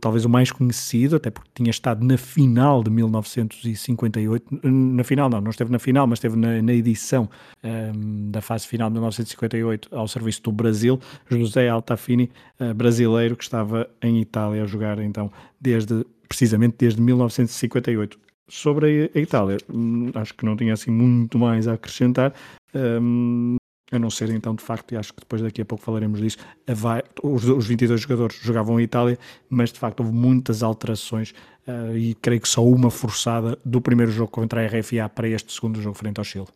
talvez 0.00 0.24
o 0.24 0.28
mais 0.28 0.52
conhecido, 0.52 1.16
até 1.16 1.30
porque 1.30 1.50
tinha 1.54 1.70
estado 1.70 2.04
na 2.04 2.16
final 2.16 2.82
de 2.82 2.90
1958, 2.90 4.60
na 4.62 5.02
final 5.02 5.28
não, 5.28 5.40
não 5.40 5.50
esteve 5.50 5.72
na 5.72 5.78
final, 5.78 6.06
mas 6.06 6.18
esteve 6.18 6.36
na, 6.36 6.62
na 6.62 6.72
edição 6.72 7.28
um, 7.62 8.30
da 8.30 8.40
fase 8.40 8.66
final 8.66 8.88
de 8.88 8.94
1958 8.94 9.88
ao 9.92 10.06
serviço 10.06 10.42
do 10.42 10.52
Brasil, 10.52 11.00
José 11.28 11.68
Altafini 11.68 12.30
brasileiro 12.76 13.36
que 13.36 13.42
estava 13.42 13.88
em 14.02 14.20
Itália 14.20 14.62
a 14.62 14.66
jogar 14.66 14.98
então 14.98 15.30
desde 15.60 16.04
precisamente 16.34 16.76
desde 16.78 17.00
1958. 17.00 18.18
Sobre 18.48 19.10
a, 19.14 19.18
a 19.18 19.22
Itália, 19.22 19.56
hum, 19.72 20.10
acho 20.14 20.34
que 20.34 20.44
não 20.44 20.56
tinha 20.56 20.74
assim 20.74 20.90
muito 20.90 21.38
mais 21.38 21.66
a 21.68 21.74
acrescentar. 21.74 22.34
Um, 22.74 23.56
a 23.92 23.98
não 23.98 24.10
ser 24.10 24.30
então 24.30 24.54
de 24.54 24.62
facto, 24.62 24.92
e 24.92 24.96
acho 24.96 25.12
que 25.12 25.20
depois 25.20 25.40
daqui 25.40 25.62
a 25.62 25.64
pouco 25.64 25.84
falaremos 25.84 26.20
disso, 26.20 26.38
vai, 26.66 27.02
os, 27.22 27.44
os 27.44 27.66
22 27.66 28.00
jogadores 28.00 28.40
jogavam 28.42 28.80
em 28.80 28.82
Itália, 28.82 29.16
mas 29.48 29.72
de 29.72 29.78
facto 29.78 30.00
houve 30.00 30.12
muitas 30.12 30.62
alterações 30.62 31.32
uh, 31.68 31.96
e 31.96 32.14
creio 32.14 32.40
que 32.40 32.48
só 32.48 32.64
uma 32.66 32.90
forçada 32.90 33.56
do 33.64 33.80
primeiro 33.80 34.10
jogo 34.10 34.30
contra 34.30 34.62
a 34.62 34.66
RFA 34.66 35.08
para 35.08 35.28
este 35.28 35.52
segundo 35.52 35.80
jogo 35.80 35.96
frente 35.96 36.18
ao 36.18 36.24
Chile. 36.24 36.48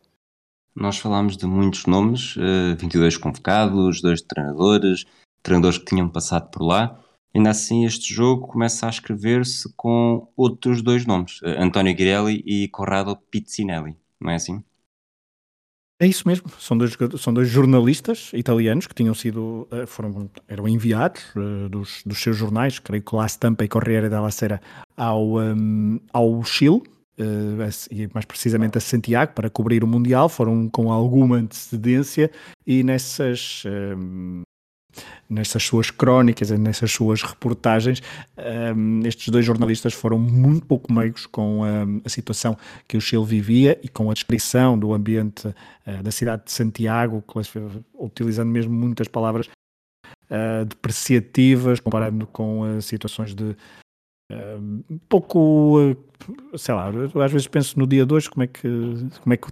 Nós 0.75 0.99
falámos 0.99 1.37
de 1.37 1.47
muitos 1.47 1.87
nomes, 1.87 2.35
uh, 2.37 2.77
22 2.77 3.17
convocados, 3.17 4.01
dois 4.01 4.21
treinadores, 4.23 5.05
treinadores 5.43 5.79
que 5.79 5.85
tinham 5.85 6.09
passado 6.09 6.51
por 6.51 6.63
lá. 6.63 6.99
Ainda 7.35 7.51
assim, 7.51 7.85
este 7.85 8.13
jogo 8.13 8.49
começa 8.49 8.87
a 8.87 8.91
escrever-se 8.91 9.73
com 9.77 10.33
outros 10.37 10.83
dois 10.83 11.05
nomes, 11.05 11.41
eh, 11.45 11.63
António 11.63 11.95
Ghirelli 11.95 12.43
e 12.47 12.69
Corrado 12.69 13.17
Pizzinelli, 13.17 13.97
não 14.21 14.31
é 14.31 14.37
assim? 14.37 14.63
É 16.01 16.07
isso 16.07 16.29
mesmo, 16.29 16.49
são 16.61 16.79
dois, 16.79 16.97
são 17.19 17.35
dois 17.35 17.49
jornalistas 17.49 18.31
italianos 18.33 18.87
que 18.87 18.95
tinham 18.95 19.15
sido, 19.15 19.67
eh, 19.71 19.85
foram, 19.85 20.31
eram 20.47 20.69
enviados 20.69 21.23
uh, 21.35 21.69
dos, 21.69 22.03
dos 22.07 22.19
seus 22.23 22.37
jornais, 22.37 22.79
creio 22.79 23.03
que 23.03 23.15
La 23.15 23.27
Stampa 23.27 23.65
e 23.65 23.69
Corriere 23.69 24.09
della 24.09 24.31
Sera, 24.31 24.61
ao, 24.97 25.39
um, 25.39 25.99
ao 26.13 26.43
Chile, 26.45 26.83
e 27.91 28.09
mais 28.15 28.25
precisamente 28.25 28.79
a 28.79 28.81
Santiago, 28.81 29.33
para 29.33 29.51
cobrir 29.51 29.83
o 29.83 29.87
Mundial, 29.87 30.29
foram 30.29 30.69
com 30.69 30.93
alguma 30.93 31.37
antecedência 31.37 32.31
e 32.67 32.85
nessas, 32.85 33.65
um, 33.67 34.43
nessas 35.28 35.62
suas 35.62 35.90
crónicas, 35.90 36.50
nessas 36.50 36.90
suas 36.90 37.23
reportagens, 37.23 38.02
um, 38.75 39.00
estes 39.07 39.28
dois 39.28 39.45
jornalistas 39.45 39.93
foram 39.93 40.19
muito 40.19 40.67
pouco 40.67 40.93
meigos 40.93 41.26
com 41.26 41.61
um, 41.61 42.00
a 42.05 42.09
situação 42.09 42.57
que 42.87 42.97
o 42.97 43.00
Chile 43.00 43.25
vivia 43.25 43.78
e 43.83 43.88
com 43.88 44.11
a 44.11 44.14
descrição 44.14 44.78
do 44.78 44.93
ambiente 44.93 45.49
uh, 45.49 46.02
da 46.02 46.11
cidade 46.11 46.45
de 46.45 46.52
Santiago, 46.52 47.23
utilizando 47.95 48.50
mesmo 48.50 48.73
muitas 48.73 49.09
palavras 49.09 49.47
uh, 49.47 50.64
depreciativas, 50.67 51.81
comparando 51.81 52.26
com 52.26 52.78
uh, 52.78 52.83
situações 52.83 53.35
de 53.35 53.57
um 54.90 54.99
pouco, 55.09 55.97
sei 56.59 56.75
lá, 56.75 56.90
às 57.25 57.33
vezes 57.33 57.47
penso 57.47 57.78
no 57.78 57.87
dia 57.87 58.05
de 58.05 58.12
hoje 58.12 58.28
como 58.28 58.43
é 58.43 58.47
que, 58.47 58.61
como 59.23 59.33
é 59.33 59.38
que 59.38 59.49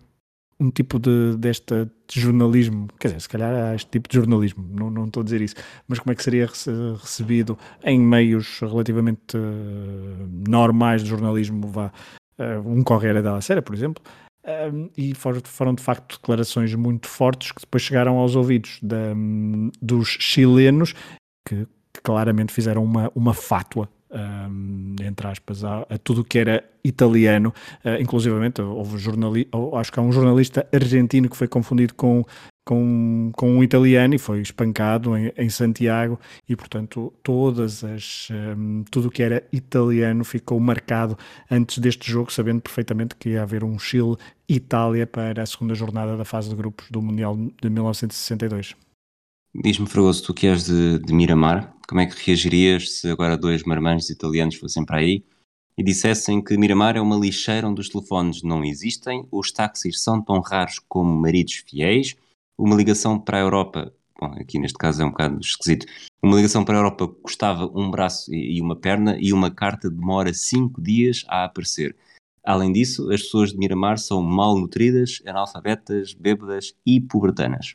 um 0.58 0.70
tipo 0.70 0.98
de, 0.98 1.36
desta 1.36 1.90
de 2.08 2.20
jornalismo, 2.20 2.88
quer 2.98 3.08
dizer, 3.08 3.20
se 3.20 3.28
calhar 3.28 3.52
há 3.52 3.74
este 3.74 3.90
tipo 3.90 4.08
de 4.08 4.14
jornalismo, 4.14 4.64
não, 4.70 4.90
não 4.90 5.04
estou 5.06 5.20
a 5.20 5.24
dizer 5.24 5.40
isso, 5.40 5.54
mas 5.86 5.98
como 5.98 6.12
é 6.12 6.14
que 6.14 6.22
seria 6.22 6.46
recebido 6.46 7.58
em 7.84 8.00
meios 8.00 8.60
relativamente 8.60 9.36
uh, 9.36 10.48
normais 10.48 11.02
de 11.02 11.10
jornalismo, 11.10 11.68
vá, 11.68 11.92
uh, 12.38 12.68
um 12.68 12.82
Correia 12.82 13.22
da 13.22 13.40
Série, 13.40 13.60
por 13.60 13.74
exemplo, 13.74 14.02
uh, 14.44 14.90
e 14.96 15.14
foram, 15.14 15.40
foram, 15.44 15.74
de 15.74 15.82
facto 15.82 16.16
declarações 16.16 16.74
muito 16.74 17.06
fortes 17.06 17.52
que 17.52 17.60
depois 17.60 17.82
chegaram 17.82 18.16
aos 18.16 18.34
ouvidos 18.34 18.78
da, 18.82 19.12
um, 19.14 19.70
dos 19.82 20.16
chilenos 20.20 20.94
que, 21.46 21.66
que 21.92 22.00
claramente 22.02 22.52
fizeram 22.52 22.82
uma, 22.82 23.10
uma 23.14 23.34
fátua 23.34 23.88
um, 24.10 24.94
entre 25.02 25.26
aspas, 25.26 25.64
a, 25.64 25.80
a 25.88 25.98
tudo 25.98 26.24
que 26.24 26.38
era 26.38 26.64
italiano, 26.84 27.52
uh, 27.84 28.00
inclusivamente 28.00 28.62
houve 28.62 28.98
jornali 28.98 29.48
acho 29.74 29.92
que 29.92 29.98
há 29.98 30.02
um 30.02 30.12
jornalista 30.12 30.66
argentino 30.72 31.28
que 31.28 31.36
foi 31.36 31.48
confundido 31.48 31.94
com, 31.94 32.24
com, 32.64 33.32
com 33.34 33.50
um 33.50 33.62
italiano 33.62 34.14
e 34.14 34.18
foi 34.18 34.40
espancado 34.40 35.16
em, 35.16 35.32
em 35.36 35.48
Santiago 35.48 36.18
e 36.48 36.54
portanto 36.54 37.12
todas 37.22 37.82
as 37.82 38.28
um, 38.30 38.84
tudo 38.90 39.10
que 39.10 39.22
era 39.22 39.42
italiano 39.52 40.24
ficou 40.24 40.60
marcado 40.60 41.18
antes 41.50 41.78
deste 41.78 42.10
jogo, 42.10 42.32
sabendo 42.32 42.60
perfeitamente 42.60 43.16
que 43.16 43.30
ia 43.30 43.42
haver 43.42 43.64
um 43.64 43.78
Chile-Itália 43.78 45.06
para 45.06 45.42
a 45.42 45.46
segunda 45.46 45.74
jornada 45.74 46.16
da 46.16 46.24
fase 46.24 46.48
de 46.48 46.54
grupos 46.54 46.86
do 46.90 47.02
Mundial 47.02 47.36
de 47.36 47.68
1962. 47.68 48.85
Diz-me, 49.58 49.86
Fragoso, 49.86 50.22
tu 50.22 50.34
que 50.34 50.46
és 50.46 50.64
de, 50.64 50.98
de 50.98 51.14
Miramar, 51.14 51.74
como 51.88 52.02
é 52.02 52.06
que 52.06 52.26
reagirias 52.26 52.98
se 52.98 53.08
agora 53.08 53.38
dois 53.38 53.62
marmanjos 53.62 54.10
italianos 54.10 54.56
fossem 54.56 54.84
para 54.84 54.98
aí 54.98 55.24
e 55.78 55.82
dissessem 55.82 56.44
que 56.44 56.58
Miramar 56.58 56.94
é 56.96 57.00
uma 57.00 57.16
lixeira 57.16 57.66
onde 57.66 57.80
os 57.80 57.88
telefones 57.88 58.42
não 58.42 58.62
existem, 58.62 59.26
os 59.32 59.50
táxis 59.50 60.02
são 60.02 60.20
tão 60.22 60.40
raros 60.40 60.78
como 60.78 61.10
maridos 61.10 61.64
fiéis, 61.66 62.14
uma 62.58 62.76
ligação 62.76 63.18
para 63.18 63.38
a 63.38 63.40
Europa, 63.40 63.94
bom, 64.20 64.26
aqui 64.38 64.58
neste 64.58 64.76
caso 64.76 65.00
é 65.00 65.06
um 65.06 65.10
bocado 65.10 65.40
esquisito, 65.40 65.86
uma 66.22 66.36
ligação 66.36 66.62
para 66.62 66.76
a 66.76 66.80
Europa 66.80 67.08
custava 67.22 67.66
um 67.74 67.90
braço 67.90 68.34
e 68.34 68.60
uma 68.60 68.76
perna 68.76 69.16
e 69.18 69.32
uma 69.32 69.50
carta 69.50 69.88
demora 69.88 70.34
cinco 70.34 70.82
dias 70.82 71.24
a 71.28 71.44
aparecer. 71.44 71.96
Além 72.44 72.72
disso, 72.72 73.10
as 73.10 73.22
pessoas 73.22 73.52
de 73.52 73.58
Miramar 73.58 73.98
são 73.98 74.20
mal 74.22 74.58
nutridas, 74.58 75.22
analfabetas, 75.26 76.12
bêbadas 76.12 76.74
e 76.84 77.00
pubertanas. 77.00 77.74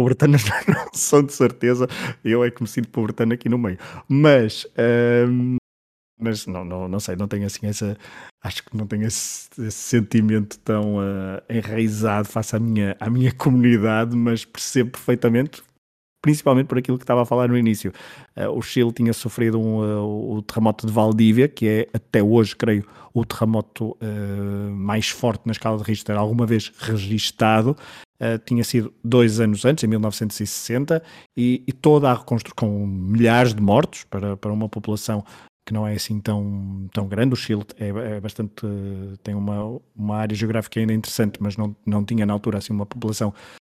Pobretanas 0.00 0.44
não 0.66 0.88
são 0.94 1.22
de 1.22 1.34
certeza, 1.34 1.86
eu 2.24 2.42
é 2.42 2.50
que 2.50 2.62
me 2.62 2.68
sinto 2.68 2.88
pobretano 2.88 3.34
aqui 3.34 3.50
no 3.50 3.58
meio. 3.58 3.76
Mas, 4.08 4.66
um, 5.28 5.56
mas 6.18 6.46
não, 6.46 6.64
não, 6.64 6.88
não 6.88 6.98
sei, 6.98 7.16
não 7.16 7.28
tenho 7.28 7.44
assim 7.44 7.66
essa. 7.66 7.98
Acho 8.42 8.64
que 8.64 8.74
não 8.74 8.86
tenho 8.86 9.06
esse, 9.06 9.50
esse 9.58 9.72
sentimento 9.72 10.58
tão 10.60 10.96
uh, 10.96 11.42
enraizado 11.50 12.26
face 12.28 12.56
à 12.56 12.58
minha, 12.58 12.96
à 12.98 13.10
minha 13.10 13.30
comunidade, 13.30 14.16
mas 14.16 14.42
percebo 14.42 14.92
perfeitamente, 14.92 15.62
principalmente 16.22 16.68
por 16.68 16.78
aquilo 16.78 16.96
que 16.96 17.04
estava 17.04 17.20
a 17.20 17.26
falar 17.26 17.48
no 17.48 17.58
início. 17.58 17.92
Uh, 18.34 18.48
o 18.56 18.62
Chile 18.62 18.92
tinha 18.94 19.12
sofrido 19.12 19.60
um, 19.60 19.80
uh, 19.80 20.36
o 20.36 20.40
terremoto 20.40 20.86
de 20.86 20.92
Valdívia, 20.94 21.46
que 21.46 21.68
é 21.68 21.88
até 21.92 22.22
hoje, 22.22 22.56
creio, 22.56 22.86
o 23.12 23.22
terremoto 23.22 23.90
uh, 24.00 24.70
mais 24.72 25.10
forte 25.10 25.42
na 25.44 25.52
escala 25.52 25.76
de 25.76 25.84
Richter 25.84 26.16
alguma 26.16 26.46
vez 26.46 26.72
registado. 26.78 27.76
Uh, 28.20 28.38
tinha 28.44 28.62
sido 28.62 28.92
dois 29.02 29.40
anos 29.40 29.64
antes, 29.64 29.82
em 29.82 29.86
1960, 29.86 31.02
e, 31.36 31.62
e 31.66 31.72
toda 31.72 32.10
a 32.10 32.14
reconstrução, 32.14 32.54
com 32.54 32.86
milhares 32.86 33.54
de 33.54 33.62
mortos 33.62 34.04
para, 34.04 34.36
para 34.36 34.52
uma 34.52 34.68
população 34.68 35.24
que 35.66 35.72
não 35.72 35.86
é 35.86 35.94
assim 35.94 36.20
tão, 36.20 36.88
tão 36.92 37.06
grande. 37.06 37.32
O 37.32 37.36
Chile 37.36 37.64
é, 37.78 37.88
é 37.88 38.20
bastante. 38.20 38.52
tem 39.22 39.34
uma, 39.34 39.80
uma 39.94 40.16
área 40.16 40.34
geográfica 40.34 40.80
ainda 40.80 40.92
interessante, 40.92 41.38
mas 41.40 41.56
não, 41.56 41.74
não 41.86 42.04
tinha 42.04 42.26
na 42.26 42.32
altura 42.32 42.58
assim 42.58 42.72
uma 42.72 42.86
população 42.86 43.32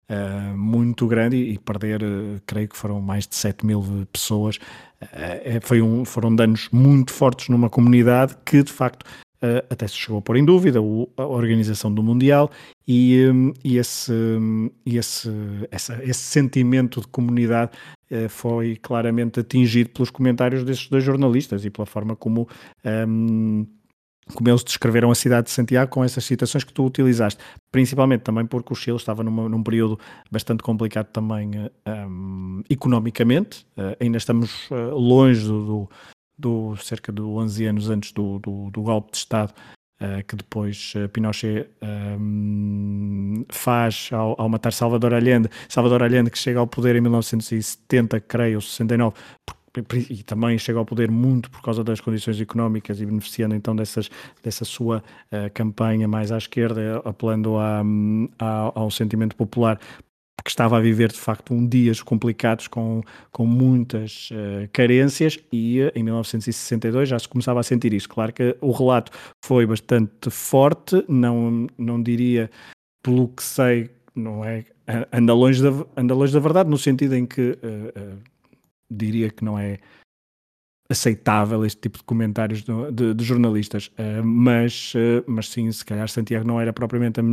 uh, 0.09 0.57
muito 0.57 1.07
grande 1.07 1.37
e, 1.37 1.57
perder, 1.57 2.03
uh, 2.03 2.41
creio 2.45 2.67
que 2.67 2.77
foram 2.77 3.01
mais 3.01 3.27
de 3.27 3.35
7 3.35 3.65
mil 3.65 4.07
pessoas. 4.11 4.57
Uh, 5.01 5.59
foi 5.61 5.81
um, 5.81 6.05
foram 6.05 6.35
danos 6.35 6.69
muito 6.71 7.11
fortes 7.11 7.49
numa 7.49 7.69
comunidade 7.69 8.35
que 8.45 8.63
de 8.63 8.71
facto 8.71 9.05
Uh, 9.37 9.61
até 9.69 9.87
se 9.87 9.95
chegou 9.95 10.17
a 10.17 10.21
pôr 10.21 10.35
em 10.37 10.43
dúvida 10.43 10.81
o, 10.81 11.07
a 11.15 11.23
organização 11.23 11.93
do 11.93 12.01
Mundial 12.01 12.49
e, 12.87 13.29
um, 13.31 13.53
e, 13.63 13.77
esse, 13.77 14.11
um, 14.11 14.67
esse, 14.83 15.29
essa, 15.69 16.03
esse 16.03 16.21
sentimento 16.21 17.01
de 17.01 17.07
comunidade 17.07 17.71
uh, 18.09 18.27
foi 18.29 18.77
claramente 18.77 19.39
atingido 19.39 19.91
pelos 19.91 20.09
comentários 20.09 20.63
desses 20.63 20.89
dois 20.89 21.03
jornalistas 21.03 21.63
e 21.65 21.69
pela 21.69 21.85
forma 21.85 22.15
como, 22.15 22.49
um, 23.07 23.67
como 24.33 24.49
eles 24.49 24.63
descreveram 24.63 25.11
a 25.11 25.15
cidade 25.15 25.45
de 25.45 25.51
Santiago 25.51 25.91
com 25.91 26.03
essas 26.03 26.25
citações 26.25 26.63
que 26.63 26.73
tu 26.73 26.83
utilizaste, 26.83 27.39
principalmente 27.71 28.21
também 28.21 28.47
porque 28.47 28.73
o 28.73 28.75
Chile 28.75 28.97
estava 28.97 29.23
numa, 29.23 29.47
num 29.47 29.61
período 29.61 29.99
bastante 30.31 30.63
complicado 30.63 31.09
também 31.11 31.51
uh, 31.59 32.63
economicamente, 32.71 33.67
ainda 33.99 34.17
estamos 34.17 34.67
longe 34.95 35.45
do, 35.45 35.63
do 35.63 35.89
do 36.37 36.75
cerca 36.77 37.11
de 37.11 37.21
11 37.21 37.65
anos 37.65 37.89
antes 37.89 38.11
do, 38.11 38.39
do, 38.39 38.69
do 38.69 38.81
golpe 38.81 39.11
de 39.11 39.17
Estado 39.17 39.53
uh, 40.01 40.23
que 40.25 40.35
depois 40.35 40.93
uh, 40.95 41.09
Pinochet 41.09 41.69
um, 42.19 43.45
faz 43.49 44.09
ao, 44.11 44.39
ao, 44.39 44.49
matar 44.49 44.73
Salvador 44.73 45.13
Allende. 45.13 45.49
Salvador 45.67 46.03
Allende 46.03 46.29
que 46.29 46.37
chega 46.37 46.59
ao 46.59 46.67
poder 46.67 46.95
em 46.95 47.01
1970, 47.01 48.19
creio, 48.21 48.61
69, 48.61 49.15
e 50.09 50.23
também 50.23 50.57
chega 50.57 50.79
ao 50.79 50.85
poder 50.85 51.11
muito 51.11 51.51
por 51.51 51.61
causa 51.61 51.83
das 51.83 52.01
condições 52.01 52.41
económicas 52.41 52.99
e 52.99 53.05
beneficiando 53.05 53.53
então 53.53 53.75
dessas, 53.75 54.09
dessa 54.41 54.65
sua 54.65 55.03
uh, 55.31 55.51
campanha 55.53 56.07
mais 56.07 56.31
à 56.31 56.37
esquerda, 56.37 57.01
apelando 57.05 57.57
a, 57.57 57.83
a, 58.39 58.71
ao 58.73 58.89
sentimento 58.89 59.35
popular 59.35 59.79
que 60.43 60.49
estava 60.49 60.77
a 60.77 60.79
viver 60.79 61.11
de 61.11 61.19
facto 61.19 61.53
um 61.53 61.67
dias 61.67 62.01
complicados 62.01 62.67
com, 62.67 63.01
com 63.31 63.45
muitas 63.45 64.29
uh, 64.31 64.69
carências 64.71 65.37
e 65.51 65.81
uh, 65.81 65.91
em 65.95 66.03
1962 66.03 67.09
já 67.09 67.19
se 67.19 67.27
começava 67.27 67.59
a 67.59 67.63
sentir 67.63 67.93
isso. 67.93 68.07
Claro 68.07 68.31
que 68.31 68.55
o 68.61 68.71
relato 68.71 69.11
foi 69.43 69.65
bastante 69.65 70.29
forte, 70.29 71.03
não, 71.07 71.67
não 71.77 72.01
diria 72.01 72.49
pelo 73.03 73.27
que 73.29 73.43
sei, 73.43 73.89
não 74.15 74.43
é, 74.43 74.63
anda 75.11 75.33
longe 75.33 75.61
da, 75.61 75.69
anda 75.95 76.13
longe 76.13 76.33
da 76.33 76.39
verdade, 76.39 76.69
no 76.69 76.77
sentido 76.77 77.15
em 77.15 77.25
que 77.25 77.51
uh, 77.51 78.17
diria 78.89 79.29
que 79.29 79.43
não 79.43 79.57
é 79.57 79.79
aceitável 80.89 81.65
este 81.65 81.81
tipo 81.81 81.97
de 81.97 82.03
comentários 82.03 82.63
de, 82.63 82.91
de, 82.91 83.13
de 83.13 83.23
jornalistas, 83.23 83.87
uh, 83.99 84.23
mas, 84.23 84.93
uh, 84.95 85.23
mas 85.27 85.49
sim, 85.49 85.71
se 85.71 85.83
calhar 85.83 86.07
Santiago 86.07 86.47
não 86.47 86.59
era 86.59 86.71
propriamente 86.71 87.19
a, 87.19 87.23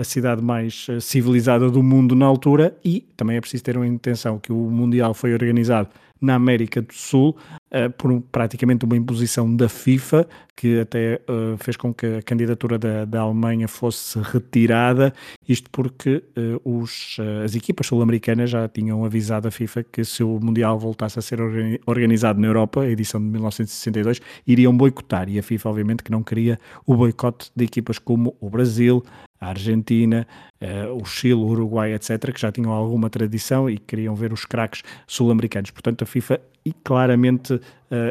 a, 0.00 0.04
cidade 0.04 0.42
mais 0.42 0.86
uh, 0.88 1.00
civilizada 1.00 1.70
do 1.70 1.82
mundo 1.82 2.14
na 2.14 2.26
altura 2.26 2.76
e 2.84 3.00
também 3.16 3.36
é 3.36 3.40
preciso 3.40 3.64
ter 3.64 3.76
uma 3.76 3.86
intenção 3.86 4.38
que 4.38 4.52
o 4.52 4.56
Mundial 4.56 5.14
foi 5.14 5.32
organizado 5.32 5.88
na 6.20 6.34
América 6.34 6.82
do 6.82 6.92
Sul, 6.92 7.36
uh, 7.72 7.90
por 7.96 8.20
praticamente 8.32 8.84
uma 8.84 8.96
imposição 8.96 9.54
da 9.54 9.68
FIFA, 9.68 10.26
que 10.56 10.80
até 10.80 11.20
uh, 11.28 11.56
fez 11.58 11.76
com 11.76 11.92
que 11.92 12.06
a 12.06 12.22
candidatura 12.22 12.78
da, 12.78 13.04
da 13.04 13.20
Alemanha 13.20 13.66
fosse 13.66 14.18
retirada, 14.20 15.12
isto 15.48 15.70
porque 15.70 16.22
uh, 16.36 16.78
os, 16.80 17.16
as 17.44 17.54
equipas 17.54 17.86
sul-americanas 17.86 18.50
já 18.50 18.68
tinham 18.68 19.04
avisado 19.04 19.48
a 19.48 19.50
FIFA 19.50 19.84
que 19.84 20.04
se 20.04 20.22
o 20.22 20.38
Mundial 20.40 20.78
voltasse 20.78 21.18
a 21.18 21.22
ser 21.22 21.40
organizado 21.86 22.40
na 22.40 22.46
Europa, 22.46 22.82
a 22.82 22.90
edição 22.90 23.20
de 23.20 23.26
1962, 23.26 24.20
iriam 24.46 24.76
boicotar, 24.76 25.28
e 25.28 25.38
a 25.38 25.42
FIFA 25.42 25.70
obviamente 25.70 26.02
que 26.02 26.10
não 26.10 26.22
queria 26.22 26.58
o 26.86 26.94
boicote 26.94 27.50
de 27.54 27.64
equipas 27.64 27.98
como 27.98 28.36
o 28.40 28.50
Brasil, 28.50 29.02
a 29.40 29.48
Argentina, 29.48 30.26
uh, 30.60 30.94
o 31.00 31.04
Chile, 31.06 31.34
o 31.34 31.46
Uruguai, 31.46 31.94
etc., 31.94 32.32
que 32.32 32.40
já 32.40 32.52
tinham 32.52 32.70
alguma 32.70 33.08
tradição 33.08 33.70
e 33.70 33.78
queriam 33.78 34.14
ver 34.14 34.32
os 34.32 34.44
craques 34.44 34.82
sul-americanos. 35.06 35.70
Portanto, 35.70 36.02
a 36.02 36.06
FIFA 36.06 36.40
claramente 36.84 37.54
uh, 37.54 37.60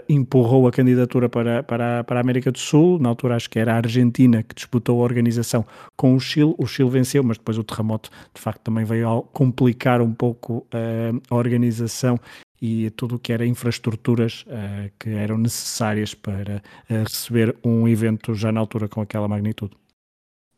empurrou 0.08 0.68
a 0.68 0.72
candidatura 0.72 1.30
para, 1.30 1.64
para, 1.64 2.04
para 2.04 2.20
a 2.20 2.22
América 2.22 2.52
do 2.52 2.60
Sul. 2.60 3.00
Na 3.00 3.10
altura, 3.10 3.36
acho 3.36 3.50
que 3.50 3.60
era 3.60 3.74
a 3.74 3.78
Argentina 3.78 4.44
que 4.44 4.56
disputou 4.56 5.00
a 5.00 5.04
organização 5.04 5.66
com 5.96 6.16
o 6.16 6.20
Chile. 6.20 6.56
O 6.58 6.66
Chile 6.66 6.90
venceu, 6.90 7.24
mas 7.24 7.38
depois 7.38 7.58
o 7.58 7.64
terremoto, 7.64 8.10
de 8.34 8.42
facto, 8.42 8.62
também 8.62 8.84
veio 8.84 9.22
complicar 9.34 10.02
um 10.02 10.14
pouco 10.14 10.66
uh, 10.74 11.22
a 11.30 11.36
organização 11.36 12.20
e 12.62 12.90
tudo 12.92 13.16
o 13.16 13.20
que 13.20 13.32
era 13.32 13.46
infraestruturas 13.46 14.46
uh, 14.48 14.92
que 15.00 15.10
eram 15.10 15.38
necessárias 15.38 16.14
para 16.14 16.62
receber 16.90 17.56
um 17.64 17.88
evento 17.88 18.34
já 18.34 18.52
na 18.52 18.60
altura 18.60 18.90
com 18.90 19.02
aquela 19.02 19.28
magnitude. 19.28 19.78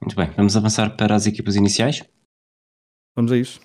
Muito 0.01 0.15
bem, 0.15 0.31
vamos 0.35 0.57
avançar 0.57 0.95
para 0.97 1.13
as 1.13 1.27
equipas 1.27 1.55
iniciais? 1.55 2.03
Vamos 3.15 3.31
a 3.31 3.37
isso. 3.37 3.59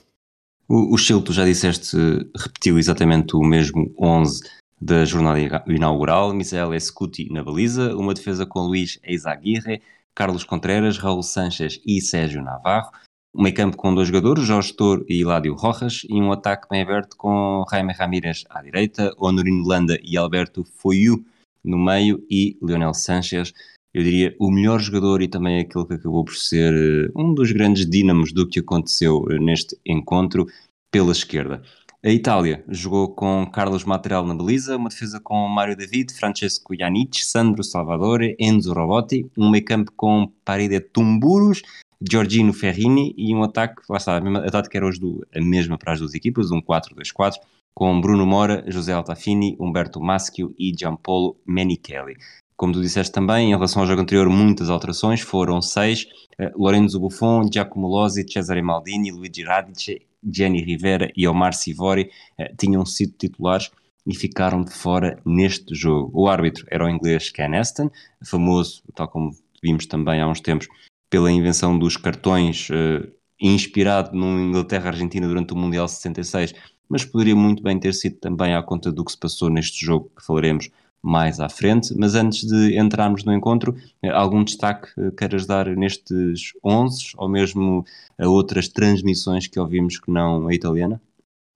O, 0.69 0.95
o 0.95 0.99
Chile, 0.99 1.23
tu 1.23 1.33
já 1.33 1.45
disseste, 1.45 1.97
repetiu 2.37 2.79
exatamente 2.79 3.37
o 3.37 3.41
mesmo 3.41 3.95
11 3.99 4.43
da 4.81 5.05
jornada 5.05 5.39
inaugural. 5.69 6.35
Misael 6.35 6.75
Escuti 6.75 7.33
na 7.33 7.43
baliza, 7.43 7.95
uma 7.97 8.13
defesa 8.13 8.45
com 8.45 8.67
Luís 8.67 8.99
Eizaguirre, 9.05 9.81
Carlos 10.15 10.45
Contreras, 10.45 10.99
Raul 10.99 11.23
Sanches 11.23 11.81
e 11.87 12.01
Sérgio 12.01 12.43
Navarro. 12.43 12.91
Um 13.33 13.43
meio 13.43 13.55
campo 13.55 13.77
com 13.77 13.95
dois 13.95 14.09
jogadores, 14.09 14.45
Jorge 14.45 14.73
Tor 14.73 15.05
e 15.09 15.21
Hiládio 15.21 15.55
Rojas, 15.55 16.03
e 16.09 16.15
um 16.15 16.33
ataque 16.33 16.67
bem 16.71 16.83
aberto 16.83 17.17
com 17.17 17.65
Jaime 17.71 17.93
Ramírez 17.93 18.45
à 18.49 18.63
direita, 18.63 19.15
Honorino 19.19 19.63
Landa 19.67 19.99
e 20.03 20.17
Alberto 20.17 20.65
Foiu 20.65 21.25
no 21.63 21.79
meio 21.79 22.25
e 22.31 22.57
Leonel 22.63 22.95
Sanches 22.95 23.53
eu 23.97 24.03
diria, 24.03 24.37
o 24.39 24.51
melhor 24.51 24.79
jogador 24.79 25.23
e 25.23 25.29
também 25.29 25.59
aquele 25.59 25.87
que 25.87 25.95
acabou 25.95 26.23
por 26.23 26.37
ser 26.37 26.75
eh, 26.75 27.11
um 27.17 27.33
dos 27.33 27.51
grandes 27.51 27.89
dínamos 27.89 28.31
do 28.31 28.47
que 28.47 28.61
aconteceu 28.61 29.25
eh, 29.31 29.39
neste 29.39 29.75
encontro 29.87 30.47
pela 30.93 31.13
esquerda. 31.13 31.63
A 32.05 32.11
Itália 32.11 32.63
jogou 32.69 33.09
com 33.15 33.47
Carlos 33.51 33.85
Material 33.85 34.27
na 34.27 34.35
baliza, 34.35 34.77
uma 34.77 34.91
defesa 34.91 35.19
com 35.19 35.49
Mário 35.49 35.75
David, 35.75 36.13
Francesco 36.13 36.77
Janic, 36.79 37.25
Sandro 37.25 37.65
Salvadore, 37.65 38.37
Enzo 38.39 38.75
Robotti, 38.75 39.31
um 39.35 39.49
meio 39.49 39.65
campo 39.65 39.91
com 39.97 40.31
Parede 40.45 40.79
Tumburos, 40.79 41.63
Giorgino 42.07 42.53
Ferrini 42.53 43.15
e 43.17 43.35
um 43.35 43.45
ataque, 43.45 43.81
lá 43.89 43.97
está, 43.97 44.19
a, 44.19 44.21
mesma, 44.21 44.41
a 44.41 44.51
tática 44.51 44.77
era 44.77 44.87
hoje 44.87 45.01
do, 45.01 45.27
a 45.35 45.41
mesma 45.41 45.79
para 45.79 45.95
as 45.95 46.01
duas 46.01 46.13
equipas, 46.13 46.51
um 46.51 46.61
4-2-4, 46.61 47.37
com 47.75 47.99
Bruno 47.99 48.27
Mora, 48.27 48.63
José 48.69 48.93
Altafini, 48.93 49.57
Humberto 49.59 50.03
Maschio 50.03 50.55
e 50.59 50.71
Giampolo 50.71 51.39
Menichelli. 51.47 52.15
Como 52.57 52.73
tu 52.73 52.81
disseste 52.81 53.13
também, 53.13 53.49
em 53.49 53.55
relação 53.55 53.83
ao 53.83 53.89
jogo 53.89 54.01
anterior, 54.01 54.29
muitas 54.31 54.71
alterações, 54.71 55.21
foram 55.21 55.61
seis. 55.61 56.07
Uh, 56.39 56.51
Lorenzo 56.57 56.99
Buffon, 56.99 57.43
Giacomo 57.53 57.87
Lozzi, 57.87 58.25
Cesare 58.27 58.63
Maldini, 58.63 59.13
Luigi 59.13 59.43
Radice, 59.43 60.07
Gianni 60.25 60.63
Rivera 60.63 61.13
e 61.15 61.29
Omar 61.29 61.53
Sivori 61.53 62.11
uh, 62.39 62.57
tinham 62.57 62.85
sido 62.87 63.13
titulares 63.19 63.71
e 64.07 64.17
ficaram 64.17 64.63
de 64.63 64.73
fora 64.73 65.19
neste 65.25 65.75
jogo. 65.75 66.11
O 66.15 66.29
árbitro 66.29 66.65
era 66.71 66.87
o 66.87 66.89
inglês 66.89 67.31
Ken 67.31 67.55
Aston, 67.55 67.91
famoso, 68.25 68.83
tal 68.95 69.09
como 69.09 69.37
vimos 69.63 69.85
também 69.87 70.21
há 70.21 70.29
uns 70.29 70.41
tempos, 70.41 70.67
pela 71.11 71.31
invenção 71.31 71.79
dos 71.79 71.97
cartões, 71.97 72.69
uh, 72.71 73.07
inspirado 73.39 74.17
no 74.17 74.41
Inglaterra-Argentina 74.41 75.27
durante 75.27 75.53
o 75.53 75.57
Mundial 75.57 75.87
66, 75.89 76.55
mas 76.89 77.05
poderia 77.05 77.37
muito 77.37 77.63
bem 77.63 77.79
ter 77.79 77.93
sido 77.93 78.17
também 78.17 78.55
à 78.55 78.63
conta 78.63 78.91
do 78.91 79.05
que 79.05 79.13
se 79.13 79.19
passou 79.19 79.51
neste 79.51 79.85
jogo, 79.85 80.11
que 80.17 80.25
falaremos 80.25 80.71
mais 81.07 81.39
à 81.39 81.49
frente. 81.49 81.95
Mas 81.97 82.17
antes 82.17 82.45
de 82.45 82.77
entrarmos 82.77 83.25
no 83.25 83.33
encontro, 83.33 83.77
eh, 84.03 84.11
algum 84.11 84.43
destaque 84.43 84.89
eh, 84.99 85.13
queiras 85.17 85.47
dar 85.47 85.67
nestes 85.77 86.53
11 86.65 87.13
ou 87.17 87.29
mesmo 87.29 87.85
a 88.19 88.27
outras 88.27 88.69
transmissões 88.69 89.47
que 89.47 89.61
ouvimos 89.61 90.01
que 90.01 90.11
não 90.11 90.49
a 90.49 90.55
italiana? 90.55 91.01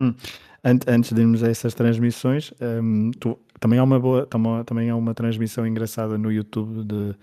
Hum. 0.01 0.15
Antes 0.63 1.13
de 1.13 1.21
irmos 1.21 1.43
a 1.43 1.49
essas 1.49 1.75
transmissões, 1.75 2.53
um, 2.61 3.11
tu, 3.13 3.39
também, 3.59 3.79
há 3.79 3.83
uma 3.83 3.99
boa, 3.99 4.29
também 4.67 4.91
há 4.91 4.95
uma 4.95 5.15
transmissão 5.15 5.67
engraçada 5.67 6.19
no 6.19 6.31
YouTube 6.31 6.85
de, 6.85 7.17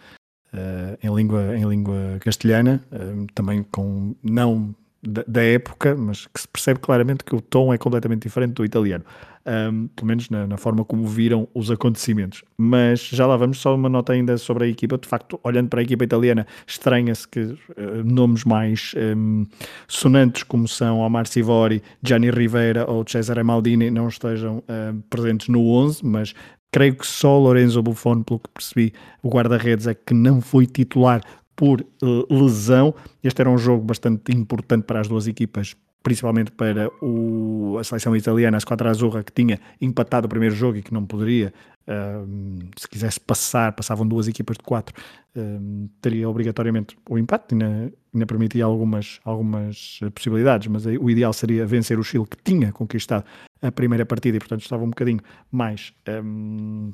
uh, 0.54 0.98
em, 1.04 1.16
língua, 1.16 1.56
em 1.56 1.63
língua 1.63 2.18
castelhana, 2.20 2.84
um, 2.92 3.28
também 3.28 3.62
com 3.62 4.16
não 4.24 4.74
da, 5.02 5.24
da, 5.28 5.44
época, 5.44 5.96
mas 5.96 6.26
que 6.28 6.42
se 6.42 6.48
percebe 6.48 6.80
claramente 6.80 7.24
que 7.24 7.36
o 7.36 7.42
tom 7.42 7.74
é 7.74 7.78
completamente 7.78 8.24
diferente 8.24 8.54
do 8.54 8.66
italiano 8.66 9.06
um, 9.48 9.88
pelo 9.88 10.08
menos 10.08 10.30
na, 10.30 10.46
na, 10.46 10.58
forma 10.58 10.84
como 10.84 11.08
viram 11.08 11.48
os 11.54 11.72
acontecimentos. 11.72 12.44
Mas 12.58 13.00
já 13.00 13.26
lá 13.26 13.38
vamos, 13.38 13.60
só 13.60 13.74
uma 13.74 13.88
nota 13.88 14.14
ainda 14.14 14.38
sobre 14.38 14.66
a 14.66 14.68
equipa. 14.68 14.98
De 14.98 15.08
facto, 15.08 15.40
olhando 15.44 15.70
para 15.70 15.80
a 15.80 15.84
equipa 15.84 16.04
italiana, 16.04 16.46
estranha-se 16.68 17.28
que 17.28 17.40
uh, 17.40 17.58
nomes 18.04 18.44
mais 18.44 18.94
um, 19.16 19.46
sonantes 19.88 20.44
como 20.44 20.68
são 20.68 21.00
Omar 21.00 21.28
Sivori, 21.28 21.82
Gianni 22.04 22.30
Rivera 22.30 22.90
ou 22.90 23.06
Cesare 23.08 23.44
Maldini 23.44 23.90
não 23.90 24.10
estejam 24.10 24.58
uh, 24.58 25.02
presentes 25.10 25.48
no 25.48 25.66
11, 25.70 26.06
mas 26.06 26.34
creio 26.70 26.96
que 26.96 27.08
só 27.08 27.40
Lorenzo 27.40 27.82
Buffon, 27.82 28.24
pelo 28.24 28.40
que 28.40 28.50
percebi, 28.54 28.94
o 29.24 29.30
guarda-redes 29.30 29.88
é 29.88 29.94
que 29.94 30.14
não 30.14 30.42
foi 30.42 30.66
titular 30.66 31.22
por 31.58 31.82
uh, 31.82 32.34
lesão. 32.34 32.96
Este 33.22 33.41
era 33.41 33.50
um 33.50 33.58
jogo 33.58 33.84
bastante 33.84 34.32
importante 34.32 34.86
para 34.86 35.02
as 35.02 35.10
duas 35.10 35.28
equipas 35.28 35.76
principalmente 36.08 36.52
para 36.52 36.89
o, 37.04 37.78
a 37.78 37.84
seleção 37.84 38.15
italiana, 38.15 38.56
a 38.56 38.60
Squadra 38.62 38.89
Azurra, 38.89 39.22
que 39.26 39.32
tinha 39.34 39.60
empatado 39.82 40.26
o 40.26 40.30
primeiro 40.30 40.56
jogo 40.56 40.78
e 40.78 40.82
que 40.82 40.93
não 40.93 41.06
poderia, 41.06 41.54
uh, 41.86 42.70
se 42.78 42.88
quisesse 42.88 43.20
passar, 43.20 43.74
passavam 43.74 44.08
duas 44.08 44.26
equipas 44.26 44.56
de 44.56 44.63
quatro, 44.63 44.96
uh, 45.36 45.89
teria 46.00 46.30
obrigatoriamente 46.30 46.98
o 47.10 47.17
empate, 47.17 47.56
ainda, 47.56 47.91
ainda 48.13 48.26
permitia 48.26 48.63
algumas, 48.63 49.20
algumas 49.26 50.00
possibilidades, 50.15 50.67
mas 50.67 50.86
o 50.86 51.10
ideal 51.10 51.34
seria 51.34 51.65
vencer 51.65 52.00
o 52.00 52.04
Chile, 52.04 52.26
que 52.26 52.38
tinha 52.41 52.72
conquistado 52.72 53.26
a 53.62 53.70
primeira 53.70 54.06
partida 54.06 54.38
e, 54.38 54.39
portanto, 54.39 54.62
estava 54.62 54.86
um 54.86 54.89
bocadinho 54.89 55.20
mais. 55.52 55.91
Um, 56.08 56.93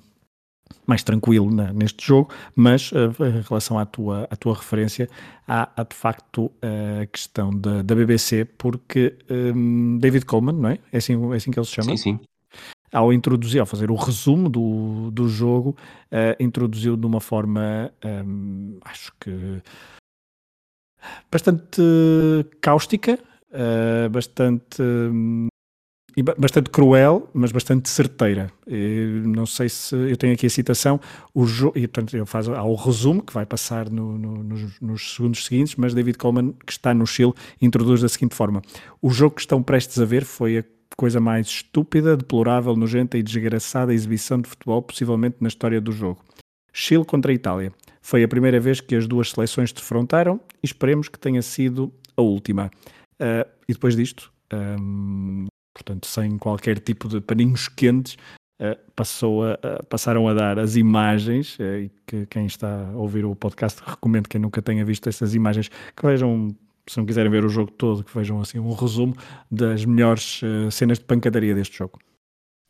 mais 0.86 1.04
tranquilo 1.04 1.54
na, 1.54 1.72
neste 1.74 2.06
jogo, 2.06 2.30
mas 2.56 2.92
uh, 2.92 3.14
em 3.26 3.42
relação 3.42 3.80
à 3.80 3.86
tua, 3.86 4.28
à 4.30 4.36
tua 4.36 4.56
referência, 4.56 5.10
há, 5.48 5.70
há 5.76 5.84
de 5.84 5.96
facto 5.96 6.52
a 6.62 7.06
questão 7.06 7.52
da, 7.52 7.82
da 7.82 7.96
BBC, 7.96 8.46
porque 8.46 9.16
um, 9.30 9.98
David 9.98 10.26
Coleman, 10.26 10.54
não 10.54 10.70
é? 10.70 10.80
É 10.92 10.98
assim, 10.98 11.14
é 11.32 11.36
assim 11.36 11.52
que 11.52 11.60
ele 11.60 11.66
se 11.66 11.74
chama? 11.74 11.96
Sim, 11.96 11.98
sim. 11.98 12.20
Ao 12.92 13.12
introduzir, 13.12 13.60
ao 13.60 13.66
fazer 13.66 13.90
o 13.90 13.96
resumo 13.96 14.48
do, 14.48 15.10
do 15.12 15.28
jogo, 15.28 15.76
uh, 16.12 16.44
introduziu 16.44 16.96
de 16.96 17.06
uma 17.06 17.20
forma, 17.20 17.92
um, 18.26 18.78
acho 18.86 19.12
que 19.20 19.62
bastante 21.32 21.82
cáustica, 22.62 23.20
bastante 24.10 24.82
um, 24.82 25.48
bastante 26.21 26.69
cruel, 26.69 27.30
mas 27.34 27.52
bastante 27.52 27.89
certeira. 27.89 28.52
E 28.67 29.21
não 29.26 29.45
sei 29.45 29.69
se 29.69 29.95
eu 29.95 30.15
tenho 30.15 30.34
aqui 30.34 30.45
a 30.45 30.49
citação, 30.49 30.99
o 31.34 31.45
jogo, 31.45 31.78
e 31.78 31.88
portanto 31.88 32.15
ele 32.15 32.26
faz 32.26 32.47
há 32.47 32.63
o 32.63 32.76
resumo 32.76 33.23
que 33.23 33.34
vai 33.34 33.45
passar 33.45 33.89
no, 33.89 34.17
no, 34.17 34.43
nos, 34.43 34.80
nos, 34.80 35.15
segundos 35.15 35.45
seguintes, 35.45 35.76
mas 35.76 35.93
David 35.93 36.17
Coleman, 36.17 36.54
que 36.65 36.71
está 36.71 36.93
no 36.93 37.08
Chile, 37.08 37.34
introduz 37.62 38.02
da 38.02 38.10
seguinte 38.10 38.36
forma: 38.36 38.62
o 39.02 39.10
jogo 39.10 39.36
que 39.36 39.41
estão 39.41 39.63
prestes 39.63 39.99
a 39.99 40.06
ver 40.06 40.23
foi 40.23 40.60
a 40.60 40.63
coisa 40.95 41.19
mais 41.19 41.47
estúpida, 41.47 42.15
deplorável, 42.15 42.76
nojenta 42.76 43.17
e 43.17 43.23
desgraçada 43.23 43.93
exibição 43.93 44.39
de 44.39 44.47
futebol 44.47 44.82
possivelmente 44.82 45.38
na 45.39 45.47
história 45.47 45.82
do 45.82 45.91
jogo. 45.91 46.23
Chile 46.71 47.06
contra 47.06 47.34
Itália. 47.34 47.71
Foi 48.02 48.23
a 48.23 48.28
primeira 48.28 48.60
vez 48.60 48.82
que 48.82 48.95
as 48.95 49.08
duas 49.08 49.30
seleções 49.30 49.69
se 49.69 49.76
defrontaram 49.76 50.39
e 50.62 50.65
esperemos 50.65 51.08
que 51.08 51.17
tenha 51.17 51.41
sido 51.41 51.91
a 52.17 52.21
última. 52.21 52.69
Uh, 53.13 53.49
e 53.67 53.73
depois 53.73 53.95
disto, 53.95 54.32
um, 54.54 55.42
portanto, 55.74 56.08
sem 56.08 56.38
qualquer 56.38 56.80
tipo 56.80 57.08
de 57.08 57.20
paninhos 57.20 57.68
quentes, 57.68 58.18
uh, 58.62 58.78
passou 58.96 59.46
a, 59.46 59.58
passaram 59.90 60.28
a 60.28 60.34
dar 60.34 60.60
as 60.60 60.76
imagens, 60.76 61.58
uh, 61.60 61.80
e 61.80 61.92
que 62.06 62.26
quem 62.28 62.46
está 62.46 62.88
a 62.90 62.98
ouvir 62.98 63.26
o 63.26 63.36
podcast 63.36 63.82
recomendo 63.86 64.28
quem 64.28 64.40
nunca 64.40 64.62
tenha 64.62 64.86
visto 64.86 65.08
essas 65.10 65.34
imagens, 65.34 65.70
que 65.70 66.06
vejam, 66.06 66.56
se 66.88 66.98
não 66.98 67.06
quiserem 67.06 67.32
ver 67.32 67.46
o 67.46 67.50
jogo 67.50 67.72
todo, 67.72 68.04
que 68.04 68.16
vejam 68.16 68.40
assim 68.42 68.60
um 68.60 68.74
resumo 68.74 69.16
das 69.50 69.86
melhores 69.86 70.42
eh, 70.44 70.70
cenas 70.70 71.00
de 71.00 71.06
pancadaria 71.06 71.56
deste 71.56 71.78
jogo. 71.78 72.00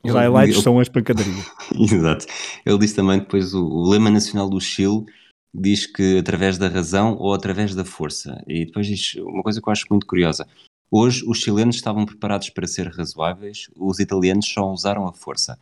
Os 0.04 0.12
highlights 0.12 0.62
são 0.62 0.80
as 0.80 0.90
pancadarias. 0.90 1.50
Exato. 1.80 2.26
Ele 2.66 2.78
disse 2.78 2.96
também 2.96 3.20
depois 3.20 3.54
o, 3.54 3.66
o 3.66 3.90
lema 3.90 4.10
nacional 4.10 4.50
do 4.50 4.60
Chile 4.60 5.06
diz 5.54 5.86
que 5.86 6.18
através 6.18 6.58
da 6.58 6.68
razão 6.68 7.16
ou 7.18 7.34
através 7.34 7.76
da 7.76 7.86
força. 7.86 8.44
E 8.48 8.66
depois 8.66 8.88
diz 8.88 9.16
uma 9.16 9.44
coisa 9.44 9.62
que 9.62 9.70
eu 9.70 9.72
acho 9.72 9.86
muito 9.90 10.06
curiosa. 10.06 10.48
Hoje, 10.96 11.24
os 11.28 11.40
chilenos 11.40 11.78
estavam 11.78 12.06
preparados 12.06 12.52
para 12.52 12.68
ser 12.68 12.88
razoáveis, 12.88 13.68
os 13.76 13.98
italianos 13.98 14.48
só 14.48 14.72
usaram 14.72 15.08
a 15.08 15.12
força. 15.12 15.58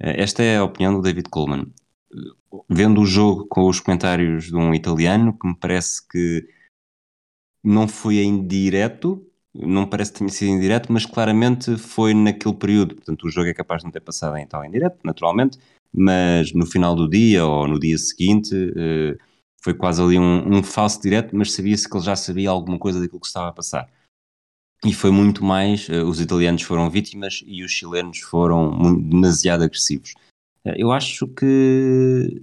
Eh, 0.00 0.22
esta 0.22 0.42
é 0.42 0.56
a 0.56 0.64
opinião 0.64 0.94
do 0.94 1.02
David 1.02 1.28
Coleman. 1.28 1.66
Vendo 2.70 3.02
o 3.02 3.04
jogo 3.04 3.46
com 3.48 3.68
os 3.68 3.80
comentários 3.80 4.46
de 4.46 4.56
um 4.56 4.72
italiano, 4.72 5.36
que 5.38 5.46
me 5.46 5.54
parece 5.54 6.00
que 6.08 6.48
não 7.62 7.86
foi 7.86 8.20
em 8.20 8.46
direto, 8.46 9.22
não 9.54 9.86
parece 9.86 10.10
que 10.10 10.20
tenha 10.20 10.30
sido 10.30 10.48
em 10.48 10.60
direto, 10.60 10.90
mas 10.90 11.04
claramente 11.04 11.76
foi 11.76 12.14
naquele 12.14 12.54
período. 12.54 12.94
Portanto, 12.94 13.24
o 13.26 13.30
jogo 13.30 13.50
é 13.50 13.54
capaz 13.54 13.82
de 13.82 13.84
não 13.84 13.92
ter 13.92 14.00
passado 14.00 14.38
em 14.38 14.46
tal 14.46 14.64
em 14.64 14.70
direto, 14.70 14.98
naturalmente, 15.04 15.58
mas 15.92 16.54
no 16.54 16.64
final 16.64 16.96
do 16.96 17.06
dia 17.10 17.44
ou 17.44 17.68
no 17.68 17.78
dia 17.78 17.98
seguinte 17.98 18.54
eh, 18.74 19.18
foi 19.62 19.74
quase 19.74 20.00
ali 20.00 20.18
um, 20.18 20.60
um 20.60 20.62
falso 20.62 21.02
direto, 21.02 21.36
mas 21.36 21.52
sabia-se 21.52 21.86
que 21.86 21.94
ele 21.94 22.04
já 22.04 22.16
sabia 22.16 22.48
alguma 22.48 22.78
coisa 22.78 22.98
daquilo 22.98 23.20
que 23.20 23.26
estava 23.26 23.48
a 23.48 23.52
passar 23.52 23.86
e 24.84 24.92
foi 24.92 25.10
muito 25.10 25.44
mais, 25.44 25.88
uh, 25.88 26.04
os 26.04 26.20
italianos 26.20 26.62
foram 26.62 26.90
vítimas 26.90 27.42
e 27.46 27.62
os 27.62 27.70
chilenos 27.70 28.18
foram 28.18 29.00
demasiado 29.00 29.62
agressivos. 29.62 30.14
Uh, 30.64 30.74
eu 30.76 30.90
acho 30.90 31.26
que 31.28 32.42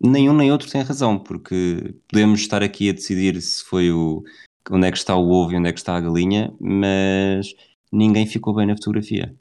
nenhum 0.00 0.34
nem 0.34 0.52
outro 0.52 0.70
tem 0.70 0.82
razão, 0.82 1.18
porque 1.18 1.94
podemos 2.08 2.40
estar 2.40 2.62
aqui 2.62 2.90
a 2.90 2.92
decidir 2.92 3.40
se 3.40 3.64
foi 3.64 3.90
o 3.90 4.22
onde 4.70 4.86
é 4.86 4.90
que 4.90 4.98
está 4.98 5.14
o 5.16 5.30
ovo 5.30 5.52
e 5.52 5.56
onde 5.56 5.68
é 5.68 5.72
que 5.72 5.78
está 5.78 5.96
a 5.96 6.00
galinha, 6.00 6.54
mas 6.60 7.54
ninguém 7.92 8.26
ficou 8.26 8.54
bem 8.54 8.66
na 8.66 8.76
fotografia. 8.76 9.34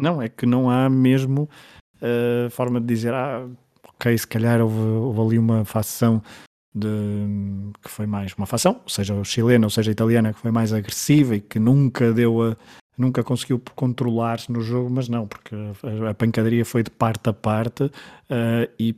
Não, 0.00 0.20
é 0.20 0.28
que 0.28 0.46
não 0.46 0.70
há 0.70 0.88
mesmo 0.88 1.48
uh, 1.96 2.50
forma 2.50 2.80
de 2.80 2.86
dizer, 2.86 3.12
ah, 3.12 3.46
ok, 3.84 4.16
se 4.16 4.26
calhar 4.26 4.60
houve, 4.60 4.78
houve 4.78 5.20
ali 5.20 5.38
uma 5.38 5.64
facção 5.64 6.22
de, 6.74 6.88
que 7.82 7.90
foi 7.90 8.06
mais 8.06 8.32
uma 8.34 8.46
facção, 8.46 8.80
seja 8.86 9.22
chilena 9.24 9.66
ou 9.66 9.70
seja 9.70 9.90
italiana, 9.90 10.32
que 10.32 10.40
foi 10.40 10.50
mais 10.50 10.72
agressiva 10.72 11.36
e 11.36 11.40
que 11.40 11.58
nunca 11.58 12.12
deu 12.12 12.42
a, 12.42 12.56
nunca 12.96 13.24
conseguiu 13.24 13.60
controlar-se 13.74 14.52
no 14.52 14.60
jogo, 14.60 14.90
mas 14.90 15.08
não, 15.08 15.26
porque 15.26 15.54
a, 16.08 16.14
pancadaria 16.14 16.64
foi 16.64 16.82
de 16.82 16.90
parte 16.90 17.28
a 17.28 17.32
parte 17.32 17.84
uh, 17.84 18.70
e 18.78 18.94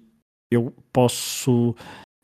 eu 0.50 0.72
posso 0.92 1.70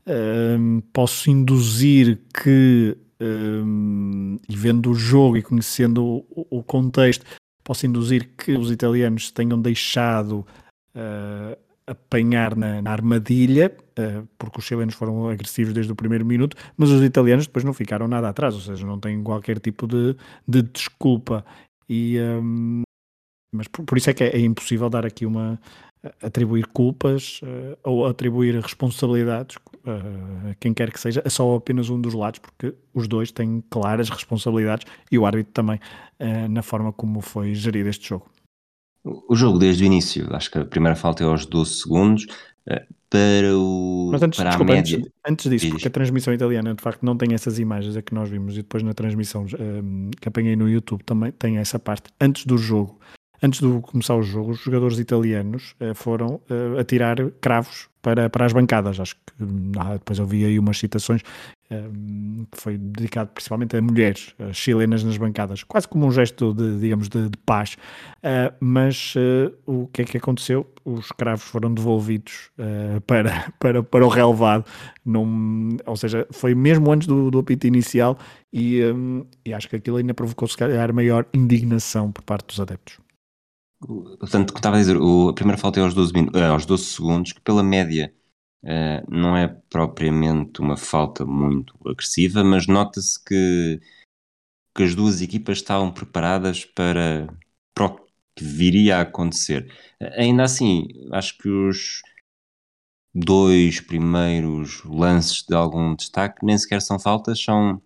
uh, 0.06 0.82
posso 0.92 1.30
induzir 1.30 2.18
que 2.34 2.96
uh, 3.20 4.40
e 4.48 4.56
vendo 4.56 4.90
o 4.90 4.94
jogo 4.94 5.36
e 5.36 5.42
conhecendo 5.42 6.04
o, 6.04 6.46
o, 6.50 6.62
contexto, 6.62 7.24
posso 7.62 7.86
induzir 7.86 8.30
que 8.36 8.52
os 8.52 8.70
italianos 8.70 9.30
tenham 9.30 9.60
deixado 9.60 10.46
uh, 10.94 11.58
apanhar 11.86 12.54
na, 12.54 12.82
na 12.82 12.90
armadilha, 12.90 13.74
porque 14.38 14.58
os 14.58 14.64
chilenos 14.64 14.94
foram 14.94 15.28
agressivos 15.28 15.72
desde 15.72 15.92
o 15.92 15.96
primeiro 15.96 16.24
minuto, 16.24 16.56
mas 16.76 16.90
os 16.90 17.02
italianos 17.02 17.46
depois 17.46 17.64
não 17.64 17.72
ficaram 17.72 18.06
nada 18.08 18.28
atrás, 18.28 18.54
ou 18.54 18.60
seja, 18.60 18.86
não 18.86 18.98
têm 18.98 19.22
qualquer 19.22 19.58
tipo 19.58 19.86
de, 19.86 20.16
de 20.46 20.62
desculpa. 20.62 21.44
E, 21.88 22.18
um, 22.20 22.82
mas 23.54 23.66
por, 23.68 23.84
por, 23.84 23.98
isso 23.98 24.10
é 24.10 24.14
que 24.14 24.24
é, 24.24 24.36
é, 24.36 24.40
impossível 24.40 24.90
dar 24.90 25.06
aqui 25.06 25.24
uma 25.24 25.58
atribuir 26.22 26.66
culpas 26.68 27.40
uh, 27.42 27.76
ou 27.82 28.06
atribuir 28.06 28.54
responsabilidades 28.60 29.56
uh, 29.56 30.50
a 30.50 30.54
quem 30.60 30.72
quer 30.72 30.92
que 30.92 31.00
seja, 31.00 31.20
é 31.24 31.28
só 31.28 31.56
apenas 31.56 31.90
um 31.90 32.00
dos 32.00 32.14
lados, 32.14 32.38
porque 32.38 32.74
os 32.94 33.08
dois 33.08 33.32
têm 33.32 33.62
claras 33.68 34.08
responsabilidades 34.08 34.86
e 35.10 35.18
o 35.18 35.26
árbitro 35.26 35.52
também 35.52 35.80
na 36.50 36.62
forma 36.62 36.92
como 36.92 37.20
foi 37.20 37.54
gerido 37.54 37.88
este 37.88 38.08
jogo. 38.08 38.28
O 39.04 39.34
jogo 39.34 39.58
desde 39.58 39.84
o 39.84 39.86
início, 39.86 40.26
acho 40.34 40.50
que 40.50 40.58
a 40.58 40.64
primeira 40.64 40.96
falta 40.96 41.22
é 41.22 41.26
aos 41.26 41.46
12 41.46 41.74
segundos, 41.82 42.26
eh, 42.26 42.57
para 43.10 43.56
o 43.56 44.10
Mas 44.12 44.22
antes, 44.22 44.38
para 44.38 44.50
desculpa, 44.50 44.72
antes, 44.74 45.00
antes 45.26 45.50
disso, 45.50 45.70
porque 45.70 45.88
a 45.88 45.90
transmissão 45.90 46.32
italiana 46.34 46.74
de 46.74 46.82
facto 46.82 47.02
não 47.02 47.16
tem 47.16 47.32
essas 47.32 47.58
imagens 47.58 47.96
é 47.96 48.02
que 48.02 48.14
nós 48.14 48.28
vimos 48.28 48.54
e 48.54 48.58
depois 48.58 48.82
na 48.82 48.92
transmissão 48.92 49.46
um, 49.58 50.10
eh, 50.12 50.16
que 50.20 50.28
apanhei 50.28 50.56
no 50.56 50.68
YouTube 50.68 51.02
também 51.04 51.32
tem 51.32 51.56
essa 51.56 51.78
parte. 51.78 52.10
Antes 52.20 52.44
do 52.44 52.58
jogo, 52.58 52.98
antes 53.42 53.60
de 53.60 53.80
começar 53.82 54.14
o 54.14 54.22
jogo, 54.22 54.52
os 54.52 54.60
jogadores 54.60 54.98
italianos 54.98 55.74
uh, 55.80 55.94
foram 55.94 56.40
uh, 56.50 56.78
atirar 56.78 57.16
cravos 57.40 57.88
para, 58.02 58.30
para 58.30 58.46
as 58.46 58.52
bancadas. 58.52 58.98
Acho 59.00 59.14
que 59.14 59.20
ah, 59.78 59.92
depois 59.94 60.18
eu 60.18 60.26
vi 60.26 60.44
aí 60.44 60.58
umas 60.58 60.78
citações 60.78 61.22
um, 61.70 62.46
que 62.50 62.60
foi 62.60 62.78
dedicado 62.78 63.30
principalmente 63.34 63.76
a 63.76 63.82
mulheres 63.82 64.34
uh, 64.38 64.52
chilenas 64.54 65.04
nas 65.04 65.16
bancadas, 65.16 65.62
quase 65.62 65.86
como 65.86 66.06
um 66.06 66.10
gesto 66.10 66.54
de, 66.54 66.78
digamos, 66.78 67.08
de, 67.08 67.28
de 67.28 67.38
paz. 67.44 67.76
Uh, 68.18 68.54
mas 68.60 69.14
uh, 69.16 69.54
o 69.66 69.86
que 69.88 70.02
é 70.02 70.04
que 70.04 70.16
aconteceu? 70.16 70.66
Os 70.84 71.12
cravos 71.12 71.44
foram 71.44 71.72
devolvidos 71.72 72.50
para, 73.06 73.52
para, 73.60 73.82
para 73.82 74.06
o 74.06 74.08
relevado, 74.08 74.64
num, 75.04 75.76
ou 75.84 75.96
seja, 75.96 76.26
foi 76.30 76.54
mesmo 76.54 76.90
antes 76.90 77.06
do, 77.06 77.30
do 77.30 77.38
apito 77.40 77.66
inicial 77.66 78.18
e, 78.50 78.82
um, 78.84 79.26
e 79.44 79.52
acho 79.52 79.68
que 79.68 79.76
aquilo 79.76 79.98
ainda 79.98 80.14
provocou, 80.14 80.48
se 80.48 80.56
calhar, 80.56 80.94
maior 80.94 81.26
indignação 81.34 82.10
por 82.10 82.22
parte 82.22 82.46
dos 82.46 82.60
adeptos. 82.60 82.98
Portanto, 83.80 84.54
estava 84.54 84.76
a 84.76 84.80
dizer, 84.80 84.96
o, 84.96 85.28
a 85.28 85.34
primeira 85.34 85.60
falta 85.60 85.80
é 85.80 85.82
aos 85.82 85.94
12, 85.94 86.12
aos 86.52 86.66
12 86.66 86.84
segundos, 86.84 87.32
que 87.32 87.40
pela 87.40 87.62
média 87.62 88.12
Uh, 88.62 89.06
não 89.08 89.36
é 89.36 89.46
propriamente 89.46 90.60
uma 90.60 90.76
falta 90.76 91.24
muito 91.24 91.78
agressiva, 91.86 92.42
mas 92.42 92.66
nota-se 92.66 93.22
que, 93.24 93.80
que 94.74 94.82
as 94.82 94.94
duas 94.96 95.22
equipas 95.22 95.58
estavam 95.58 95.92
preparadas 95.92 96.64
para, 96.64 97.28
para 97.72 97.86
o 97.86 97.96
que 98.34 98.44
viria 98.44 98.98
a 98.98 99.02
acontecer. 99.02 99.72
Uh, 100.02 100.10
ainda 100.20 100.42
assim, 100.42 100.88
acho 101.12 101.38
que 101.38 101.48
os 101.48 102.02
dois 103.14 103.80
primeiros 103.80 104.82
lances 104.84 105.44
de 105.44 105.54
algum 105.54 105.94
destaque 105.94 106.44
nem 106.44 106.58
sequer 106.58 106.82
são 106.82 106.98
faltas, 106.98 107.40
são, 107.42 107.80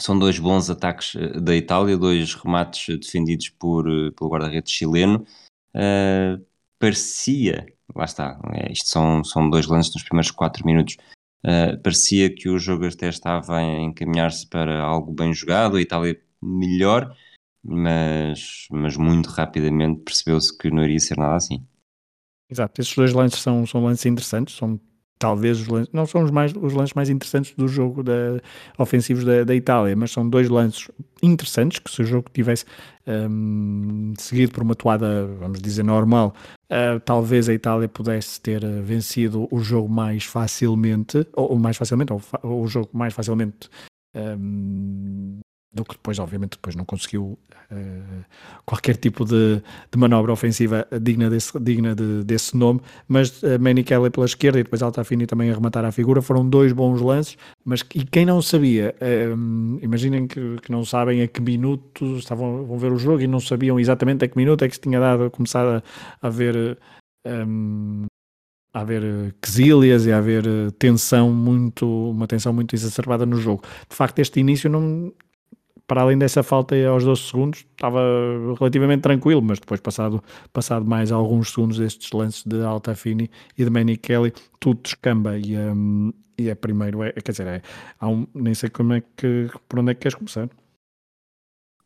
são 0.00 0.18
dois 0.18 0.38
bons 0.38 0.70
ataques 0.70 1.14
eh, 1.16 1.40
da 1.40 1.54
Itália, 1.54 1.96
dois 1.96 2.34
remates 2.34 2.98
defendidos 2.98 3.48
por, 3.50 3.84
pelo 4.14 4.30
guarda-redes 4.30 4.72
chileno. 4.72 5.24
Uh, 5.74 6.44
parecia 6.78 7.66
lá 7.94 8.04
está, 8.04 8.40
é, 8.52 8.72
isto 8.72 8.88
são, 8.88 9.24
são 9.24 9.48
dois 9.48 9.66
lances 9.66 9.94
nos 9.94 10.02
primeiros 10.02 10.30
4 10.30 10.64
minutos. 10.66 10.96
Uh, 11.44 11.78
parecia 11.82 12.34
que 12.34 12.48
o 12.48 12.58
jogo 12.58 12.86
até 12.86 13.08
estava 13.08 13.58
a 13.58 13.62
encaminhar-se 13.62 14.46
para 14.46 14.80
algo 14.80 15.12
bem 15.12 15.32
jogado, 15.32 15.76
a 15.76 15.80
Itália 15.80 16.20
melhor, 16.42 17.16
mas, 17.64 18.66
mas 18.70 18.96
muito 18.96 19.28
rapidamente 19.28 20.02
percebeu-se 20.02 20.56
que 20.56 20.70
não 20.70 20.84
iria 20.84 20.98
ser 20.98 21.16
nada 21.16 21.36
assim. 21.36 21.64
Exato, 22.50 22.80
esses 22.80 22.94
dois 22.94 23.12
lances 23.12 23.40
são, 23.40 23.66
são 23.66 23.84
lances 23.84 24.06
interessantes, 24.06 24.56
são 24.56 24.80
talvez 25.18 25.60
os 25.60 25.66
lances, 25.66 25.92
não 25.92 26.06
são 26.06 26.22
os, 26.22 26.30
mais, 26.30 26.52
os 26.54 26.72
lances 26.72 26.94
mais 26.94 27.10
interessantes 27.10 27.54
do 27.56 27.66
jogo 27.66 28.02
da, 28.02 28.40
ofensivos 28.78 29.24
da, 29.24 29.44
da 29.44 29.54
Itália, 29.54 29.94
mas 29.96 30.10
são 30.10 30.28
dois 30.28 30.48
lances 30.48 30.88
interessantes 31.22 31.78
que 31.78 31.90
se 31.90 32.02
o 32.02 32.04
jogo 32.04 32.30
tivesse 32.32 32.64
um, 33.06 34.14
seguido 34.18 34.52
por 34.52 34.62
uma 34.62 34.74
toada, 34.74 35.26
vamos 35.38 35.60
dizer, 35.60 35.82
normal, 35.82 36.34
uh, 36.70 37.00
talvez 37.00 37.48
a 37.48 37.54
Itália 37.54 37.88
pudesse 37.88 38.40
ter 38.40 38.62
uh, 38.64 38.82
vencido 38.82 39.48
o 39.50 39.60
jogo 39.60 39.88
mais 39.88 40.24
facilmente, 40.24 41.26
ou, 41.34 41.52
ou 41.52 41.58
mais 41.58 41.76
facilmente, 41.76 42.12
ou, 42.12 42.22
ou, 42.42 42.62
o 42.62 42.66
jogo 42.68 42.90
mais 42.92 43.14
facilmente 43.14 43.68
um, 44.14 45.40
do 45.72 45.84
que 45.84 45.94
depois, 45.94 46.18
obviamente, 46.18 46.52
depois 46.52 46.74
não 46.74 46.84
conseguiu 46.84 47.38
uh, 47.70 48.24
qualquer 48.64 48.96
tipo 48.96 49.24
de, 49.24 49.62
de, 49.90 49.98
manobra 49.98 50.32
ofensiva 50.32 50.86
digna 51.00 51.28
desse, 51.28 51.58
digna 51.60 51.94
de, 51.94 52.24
desse 52.24 52.56
nome, 52.56 52.80
mas 53.06 53.42
uh, 53.42 53.60
Manny 53.60 53.84
Kelly 53.84 54.10
pela 54.10 54.26
esquerda 54.26 54.58
e 54.58 54.62
depois 54.62 54.82
Altafini 54.82 55.26
também 55.26 55.50
a 55.50 55.54
rematar 55.54 55.84
a 55.84 55.92
figura, 55.92 56.22
foram 56.22 56.48
dois 56.48 56.72
bons 56.72 57.00
lances, 57.00 57.36
mas 57.64 57.84
e 57.94 58.04
quem 58.04 58.24
não 58.24 58.40
sabia, 58.40 58.94
uh, 59.00 59.78
imaginem 59.82 60.26
que, 60.26 60.56
que, 60.62 60.72
não 60.72 60.84
sabem 60.84 61.22
a 61.22 61.28
que 61.28 61.40
minuto 61.40 62.16
estavam 62.16 62.64
vão 62.64 62.78
ver 62.78 62.92
o 62.92 62.98
jogo 62.98 63.20
e 63.20 63.26
não 63.26 63.40
sabiam 63.40 63.78
exatamente 63.78 64.24
a 64.24 64.28
que 64.28 64.36
minuto 64.36 64.64
é 64.64 64.68
que 64.68 64.74
se 64.74 64.80
tinha 64.80 64.98
dado, 64.98 65.30
começado 65.30 65.82
a, 66.22 66.26
a 66.26 66.30
ver 66.30 66.78
um, 67.26 68.06
a 68.72 68.80
haver 68.80 69.34
quesílias 69.40 70.06
e 70.06 70.12
a 70.12 70.18
haver 70.18 70.44
tensão 70.78 71.30
muito, 71.32 72.10
uma 72.10 72.26
tensão 72.26 72.52
muito 72.52 72.74
exacerbada 72.74 73.26
no 73.26 73.36
jogo. 73.36 73.62
De 73.88 73.96
facto, 73.96 74.18
este 74.18 74.40
início 74.40 74.70
não, 74.70 75.12
para 75.88 76.02
além 76.02 76.18
dessa 76.18 76.42
falta 76.42 76.76
aos 76.86 77.02
12 77.02 77.22
segundos, 77.22 77.64
estava 77.70 78.00
relativamente 78.58 79.00
tranquilo, 79.00 79.40
mas 79.40 79.58
depois, 79.58 79.80
passado, 79.80 80.22
passado 80.52 80.84
mais 80.84 81.10
alguns 81.10 81.50
segundos 81.50 81.78
destes 81.78 82.12
lances 82.12 82.44
de 82.44 82.62
Altafini 82.62 83.30
e 83.56 83.64
de 83.64 83.70
Manny 83.70 83.96
Kelly, 83.96 84.32
tudo 84.60 84.82
descamba 84.82 85.38
e, 85.38 85.56
um, 85.56 86.12
e 86.38 86.50
é 86.50 86.54
primeiro, 86.54 87.02
é, 87.02 87.12
quer 87.12 87.32
dizer, 87.32 87.46
é, 87.46 87.62
um, 88.06 88.26
nem 88.34 88.54
sei 88.54 88.68
como 88.68 88.92
é 88.92 89.02
que, 89.16 89.48
por 89.66 89.78
onde 89.78 89.92
é 89.92 89.94
que 89.94 90.02
queres 90.02 90.14
começar. 90.14 90.50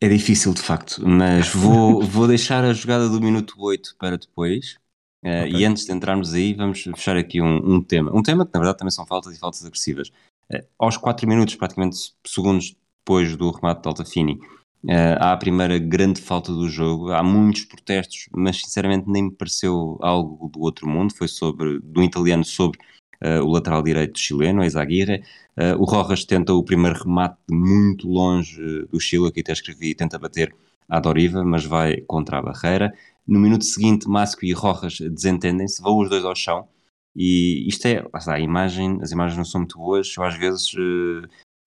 É 0.01 0.09
difícil 0.09 0.53
de 0.53 0.61
facto, 0.61 1.01
mas 1.07 1.47
vou, 1.53 2.01
vou 2.03 2.27
deixar 2.27 2.65
a 2.65 2.73
jogada 2.73 3.07
do 3.07 3.21
minuto 3.21 3.55
8 3.57 3.95
para 3.97 4.17
depois. 4.17 4.77
Uh, 5.23 5.47
okay. 5.47 5.61
E 5.61 5.65
antes 5.65 5.85
de 5.85 5.93
entrarmos 5.93 6.33
aí, 6.33 6.53
vamos 6.53 6.83
fechar 6.83 7.15
aqui 7.15 7.41
um, 7.41 7.75
um, 7.75 7.81
tema. 7.81 8.11
Um 8.13 8.21
tema 8.21 8.45
que 8.45 8.51
na 8.53 8.59
verdade 8.59 8.79
também 8.79 8.91
são 8.91 9.05
faltas 9.05 9.33
e 9.33 9.39
faltas 9.39 9.63
agressivas. 9.63 10.09
Uh, 10.53 10.59
aos 10.77 10.97
4 10.97 11.25
minutos, 11.25 11.55
praticamente 11.55 11.95
segundos 12.27 12.75
depois 13.03 13.35
do 13.35 13.51
remate 13.51 13.81
de 13.81 13.87
Altafini. 13.89 14.39
Uh, 14.83 15.15
há 15.19 15.33
a 15.33 15.37
primeira 15.37 15.77
grande 15.77 16.19
falta 16.19 16.51
do 16.51 16.69
jogo, 16.69 17.11
há 17.11 17.23
muitos 17.23 17.65
protestos, 17.65 18.27
mas 18.33 18.57
sinceramente 18.57 19.09
nem 19.09 19.23
me 19.23 19.31
pareceu 19.31 19.97
algo 20.01 20.49
do 20.49 20.61
outro 20.61 20.87
mundo, 20.89 21.13
foi 21.15 21.27
sobre, 21.27 21.79
do 21.79 22.03
italiano 22.03 22.43
sobre 22.43 22.79
uh, 23.23 23.41
o 23.43 23.51
lateral 23.51 23.81
direito 23.81 24.19
chileno, 24.19 24.63
Ezaguirre. 24.63 25.23
Uh, 25.57 25.79
o 25.79 25.85
Rojas 25.85 26.25
tenta 26.25 26.53
o 26.53 26.63
primeiro 26.63 27.01
remate 27.01 27.37
muito 27.49 28.09
longe 28.09 28.85
do 28.91 28.99
Chile, 28.99 29.27
aqui 29.27 29.39
até 29.39 29.53
escrevi, 29.53 29.95
tenta 29.95 30.19
bater 30.19 30.53
a 30.89 30.99
Doriva, 30.99 31.45
mas 31.45 31.63
vai 31.63 32.01
contra 32.01 32.39
a 32.39 32.41
barreira. 32.41 32.93
No 33.25 33.39
minuto 33.39 33.63
seguinte, 33.63 34.07
Masco 34.09 34.43
e 34.43 34.51
Rojas 34.51 34.97
desentendem-se, 34.99 35.81
vão 35.81 35.99
os 35.99 36.09
dois 36.09 36.25
ao 36.25 36.35
chão, 36.35 36.67
e 37.15 37.65
isto 37.69 37.85
é, 37.85 38.05
a 38.11 38.39
imagem, 38.39 38.99
as 39.01 39.11
imagens 39.11 39.37
não 39.37 39.45
são 39.45 39.61
muito 39.61 39.77
boas, 39.77 40.13
eu 40.17 40.23
às 40.23 40.35
vezes 40.35 40.73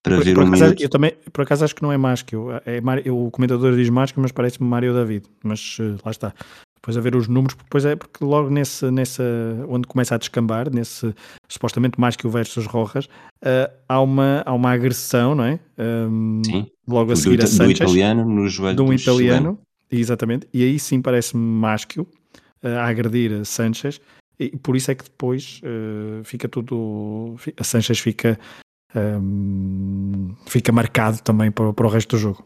para 0.06 0.16
por, 0.16 0.24
ver 0.24 0.34
por 0.34 0.44
um 0.44 0.46
acaso, 0.46 0.64
minuto. 0.64 0.82
Eu 0.82 0.88
também, 0.88 1.12
por 1.32 1.42
acaso 1.42 1.64
acho 1.64 1.74
que 1.74 1.82
não 1.82 1.90
é 1.90 1.96
Másquio, 1.96 2.52
é, 2.64 2.78
é, 2.78 3.10
o 3.10 3.30
comentador 3.30 3.74
diz 3.74 3.88
Másquio, 3.90 4.22
mas 4.22 4.30
parece-me 4.30 4.68
Mário 4.68 4.94
David, 4.94 5.26
mas 5.42 5.78
uh, 5.80 5.98
lá 6.04 6.12
está. 6.12 6.32
Depois 6.76 6.96
a 6.96 7.00
ver 7.00 7.16
os 7.16 7.26
números, 7.26 7.56
depois 7.56 7.84
é 7.84 7.96
porque 7.96 8.24
logo 8.24 8.48
nesse, 8.48 8.88
nessa, 8.92 9.24
onde 9.68 9.88
começa 9.88 10.14
a 10.14 10.18
descambar, 10.18 10.72
nesse 10.72 11.12
supostamente 11.48 12.00
Másquio 12.00 12.30
versus 12.30 12.66
Rojas, 12.66 13.06
uh, 13.06 13.72
há, 13.88 14.00
uma, 14.00 14.44
há 14.46 14.54
uma 14.54 14.70
agressão, 14.70 15.34
não 15.34 15.44
é? 15.44 15.58
Um, 15.76 16.42
sim. 16.44 16.66
Logo 16.86 17.10
a 17.10 17.16
seguir 17.16 17.38
do, 17.38 17.42
a 17.42 17.46
Sanchez. 17.48 17.78
Do 17.78 17.84
italiano 17.84 18.24
no 18.24 18.48
joelho 18.48 18.76
de 18.76 18.82
um 18.82 18.92
italiano, 18.92 19.36
chileno. 19.36 19.58
exatamente, 19.90 20.46
e 20.54 20.62
aí 20.62 20.78
sim 20.78 21.02
parece-me 21.02 21.42
Másquio 21.42 22.06
uh, 22.62 22.68
a 22.68 22.86
agredir 22.86 23.44
Sanchez, 23.44 24.00
e 24.38 24.50
por 24.50 24.76
isso 24.76 24.90
é 24.92 24.94
que 24.94 25.02
depois 25.02 25.60
uh, 25.64 26.22
fica 26.22 26.46
tudo. 26.46 27.34
A 27.58 27.64
Sanchez 27.64 27.98
fica 27.98 28.38
um, 28.94 30.34
fica 30.46 30.72
marcado 30.72 31.20
também 31.22 31.50
para, 31.50 31.72
para, 31.72 31.86
o 31.86 31.90
resto 31.90 32.16
do 32.16 32.20
jogo. 32.20 32.44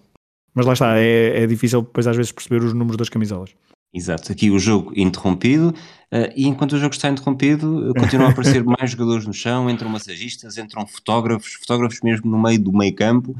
Mas 0.55 0.67
lá 0.67 0.73
está, 0.73 0.99
é, 0.99 1.43
é, 1.43 1.47
difícil 1.47 1.83
depois 1.83 2.07
às 2.07 2.17
vezes 2.17 2.33
perceber 2.33 2.63
os 2.65 2.73
números 2.73 2.97
das 2.97 3.09
camisolas. 3.09 3.55
Exato, 3.93 4.31
aqui 4.31 4.51
o 4.51 4.59
jogo 4.59 4.93
interrompido 4.95 5.75
uh, 6.13 6.33
e 6.37 6.47
enquanto 6.47 6.75
o 6.75 6.79
jogo 6.79 6.95
está 6.95 7.09
interrompido 7.09 7.93
continuam 7.99 8.29
a 8.29 8.31
aparecer 8.33 8.63
mais 8.65 8.93
jogadores 8.93 9.27
no 9.27 9.33
chão, 9.33 9.69
entram 9.69 9.91
massagistas, 9.91 10.57
entram 10.59 10.87
fotógrafos, 10.87 11.55
fotógrafos 11.55 12.01
mesmo 12.01 12.31
no 12.31 12.41
meio 12.41 12.63
do 12.63 12.73
meio 12.73 12.95
campo, 12.95 13.35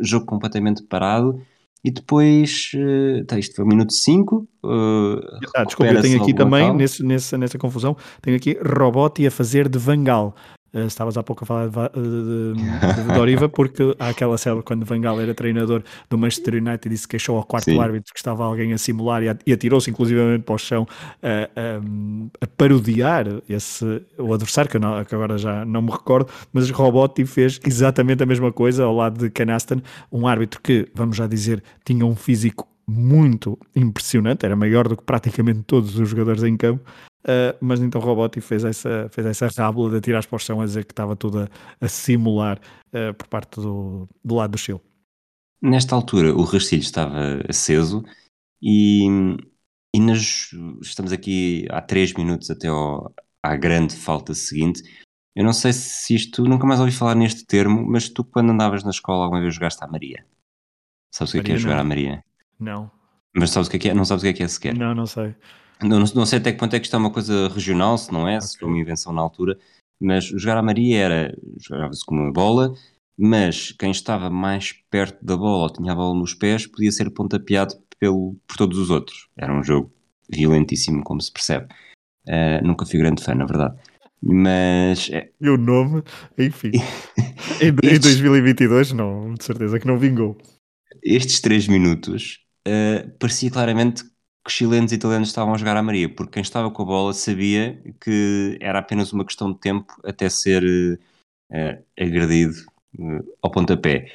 jogo 0.00 0.24
completamente 0.24 0.82
parado 0.84 1.42
e 1.82 1.90
depois, 1.90 2.72
uh, 2.74 3.38
isto 3.38 3.56
foi 3.56 3.64
o 3.64 3.68
minuto 3.68 3.92
5. 3.92 4.48
Uh, 4.62 5.20
ah, 5.56 5.64
desculpa, 5.64 5.92
eu 5.92 6.02
tenho 6.02 6.22
aqui 6.22 6.34
também, 6.34 6.74
nesse, 6.74 7.02
nessa, 7.02 7.38
nessa 7.38 7.58
confusão, 7.58 7.96
tenho 8.20 8.36
aqui 8.36 8.58
Roboti 8.62 9.26
a 9.26 9.30
fazer 9.30 9.68
de 9.68 9.78
Vangal. 9.78 10.34
Uh, 10.72 10.86
estavas 10.86 11.16
há 11.16 11.22
pouco 11.22 11.44
a 11.44 11.46
falar 11.46 11.68
de, 11.68 11.74
de, 11.74 12.54
de, 12.54 13.02
de 13.02 13.08
Doriva, 13.14 13.48
porque 13.48 13.94
há 13.98 14.08
aquela 14.08 14.38
célula 14.38 14.62
quando 14.62 14.84
Van 14.84 15.00
Gaal 15.00 15.20
era 15.20 15.34
treinador 15.34 15.82
do 16.08 16.16
Manchester 16.16 16.54
United 16.54 16.94
e 16.94 16.98
se 16.98 17.08
queixou 17.08 17.36
ao 17.36 17.44
quarto 17.44 17.64
Sim. 17.64 17.78
árbitro 17.78 18.12
que 18.12 18.18
estava 18.18 18.44
alguém 18.44 18.72
a 18.72 18.78
simular 18.78 19.22
e, 19.22 19.52
atirou-se 19.52 19.90
inclusivamente 19.90 20.44
para 20.44 20.54
o 20.54 20.58
chão 20.58 20.86
a, 21.22 21.48
a 22.40 22.46
parodiar 22.56 23.26
esse, 23.48 24.02
o 24.18 24.32
adversário, 24.32 24.70
que, 24.70 24.78
não, 24.78 25.04
que, 25.04 25.14
agora 25.14 25.36
já 25.38 25.64
não 25.64 25.82
me 25.82 25.90
recordo, 25.90 26.30
mas 26.52 26.70
Robotti 26.70 27.24
fez 27.26 27.60
exatamente 27.66 28.22
a 28.22 28.26
mesma 28.26 28.52
coisa 28.52 28.84
ao 28.84 28.94
lado 28.94 29.18
de 29.18 29.30
Canaston, 29.30 29.80
um 30.12 30.26
árbitro 30.26 30.60
que, 30.62 30.88
vamos 30.94 31.16
já 31.16 31.26
dizer, 31.26 31.62
tinha 31.84 32.04
um 32.06 32.14
físico 32.14 32.68
muito 32.86 33.58
impressionante, 33.74 34.44
era 34.44 34.56
maior 34.56 34.88
do 34.88 34.96
que 34.96 35.04
praticamente 35.04 35.62
todos 35.62 35.98
os 35.98 36.08
jogadores 36.08 36.42
em 36.42 36.56
campo, 36.56 36.84
Uh, 37.22 37.56
mas 37.60 37.80
então 37.80 38.00
Roboti 38.00 38.40
fez 38.40 38.64
essa, 38.64 39.08
fez 39.10 39.26
essa 39.26 39.62
rábula 39.62 39.90
de 39.90 39.96
atirar 39.98 40.26
para 40.26 40.36
o 40.36 40.38
chão 40.38 40.60
a 40.60 40.64
dizer 40.64 40.84
que 40.86 40.92
estava 40.92 41.14
tudo 41.14 41.40
a, 41.40 41.48
a 41.80 41.88
simular 41.88 42.58
uh, 42.88 43.12
por 43.14 43.26
parte 43.26 43.60
do, 43.60 44.08
do 44.24 44.34
lado 44.36 44.52
do 44.52 44.58
Chile. 44.58 44.80
Nesta 45.62 45.94
altura 45.94 46.34
o 46.34 46.42
rastilho 46.42 46.80
estava 46.80 47.42
aceso 47.46 48.02
e, 48.62 49.06
e 49.94 50.00
nas, 50.00 50.50
estamos 50.80 51.12
aqui 51.12 51.66
há 51.70 51.82
3 51.82 52.14
minutos 52.14 52.50
até 52.50 52.68
ao, 52.68 53.12
à 53.42 53.54
grande 53.56 53.94
falta 53.94 54.32
seguinte. 54.32 54.82
Eu 55.36 55.44
não 55.44 55.52
sei 55.52 55.74
se 55.74 56.14
isto, 56.14 56.42
nunca 56.44 56.66
mais 56.66 56.80
ouvi 56.80 56.92
falar 56.92 57.14
neste 57.14 57.44
termo, 57.44 57.84
mas 57.86 58.08
tu 58.08 58.24
quando 58.24 58.50
andavas 58.50 58.82
na 58.82 58.90
escola 58.90 59.24
alguma 59.24 59.42
vez 59.42 59.54
jogaste 59.54 59.84
à 59.84 59.86
Maria? 59.86 60.24
Sabes 61.12 61.34
o 61.34 61.34
que 61.34 61.40
é, 61.40 61.42
que 61.42 61.52
é 61.52 61.56
jogar 61.56 61.78
à 61.78 61.84
Maria? 61.84 62.24
Não. 62.58 62.90
Mas 63.34 63.50
sabes 63.50 63.68
o 63.68 63.70
que 63.70 63.76
é 63.76 63.80
que 63.80 63.88
é? 63.90 63.94
Não 63.94 64.04
sabes 64.04 64.22
o 64.22 64.26
que 64.26 64.30
é 64.30 64.32
que 64.32 64.42
é 64.42 64.48
sequer? 64.48 64.76
Não, 64.76 64.94
não 64.94 65.06
sei. 65.06 65.34
Não, 65.82 66.00
não 66.00 66.26
sei 66.26 66.38
até 66.38 66.52
que 66.52 66.58
ponto 66.58 66.74
é 66.74 66.78
que 66.78 66.86
isto 66.86 66.94
é 66.94 66.98
uma 66.98 67.12
coisa 67.12 67.48
regional, 67.48 67.96
se 67.96 68.12
não 68.12 68.28
é, 68.28 68.36
okay. 68.36 68.48
se 68.48 68.58
foi 68.58 68.68
uma 68.68 68.78
invenção 68.78 69.12
na 69.12 69.22
altura, 69.22 69.58
mas 70.00 70.24
jogar 70.24 70.56
a 70.56 70.62
Maria 70.62 70.98
era, 70.98 71.38
jogava-se 71.58 72.04
com 72.04 72.14
uma 72.14 72.32
bola, 72.32 72.74
mas 73.18 73.72
quem 73.72 73.90
estava 73.90 74.30
mais 74.30 74.72
perto 74.90 75.22
da 75.24 75.36
bola 75.36 75.64
ou 75.64 75.70
tinha 75.70 75.92
a 75.92 75.94
bola 75.94 76.18
nos 76.18 76.34
pés 76.34 76.66
podia 76.66 76.90
ser 76.90 77.10
pontapeado 77.10 77.74
pelo, 77.98 78.34
por 78.46 78.56
todos 78.56 78.78
os 78.78 78.90
outros. 78.90 79.28
Era 79.36 79.52
um 79.52 79.62
jogo 79.62 79.92
violentíssimo, 80.30 81.04
como 81.04 81.20
se 81.20 81.30
percebe. 81.30 81.66
Uh, 82.26 82.66
nunca 82.66 82.86
fui 82.86 82.98
grande 82.98 83.22
fã, 83.22 83.34
na 83.34 83.44
verdade. 83.44 83.78
Mas. 84.22 85.10
É... 85.10 85.30
E 85.40 85.48
o 85.48 85.56
nome, 85.56 86.02
enfim. 86.38 86.72
em, 87.60 87.68
em 87.68 88.00
2022, 88.00 88.92
não, 88.92 89.34
de 89.34 89.44
certeza 89.44 89.78
que 89.78 89.86
não 89.86 89.98
vingou. 89.98 90.38
Estes 91.02 91.40
3 91.40 91.68
minutos 91.68 92.40
uh, 92.66 93.10
parecia 93.18 93.50
claramente 93.50 94.04
que 94.44 94.50
chilenos 94.50 94.92
e 94.92 94.94
italianos 94.94 95.28
estavam 95.28 95.54
a 95.54 95.58
jogar 95.58 95.76
à 95.76 95.82
Maria, 95.82 96.08
porque 96.08 96.32
quem 96.32 96.42
estava 96.42 96.70
com 96.70 96.82
a 96.82 96.86
bola 96.86 97.12
sabia 97.12 97.82
que 98.00 98.56
era 98.60 98.78
apenas 98.78 99.12
uma 99.12 99.24
questão 99.24 99.52
de 99.52 99.58
tempo 99.58 99.92
até 100.04 100.28
ser 100.28 100.62
uh, 101.50 101.84
agredido 101.98 102.54
uh, 102.98 103.36
ao 103.42 103.50
pontapé. 103.50 104.10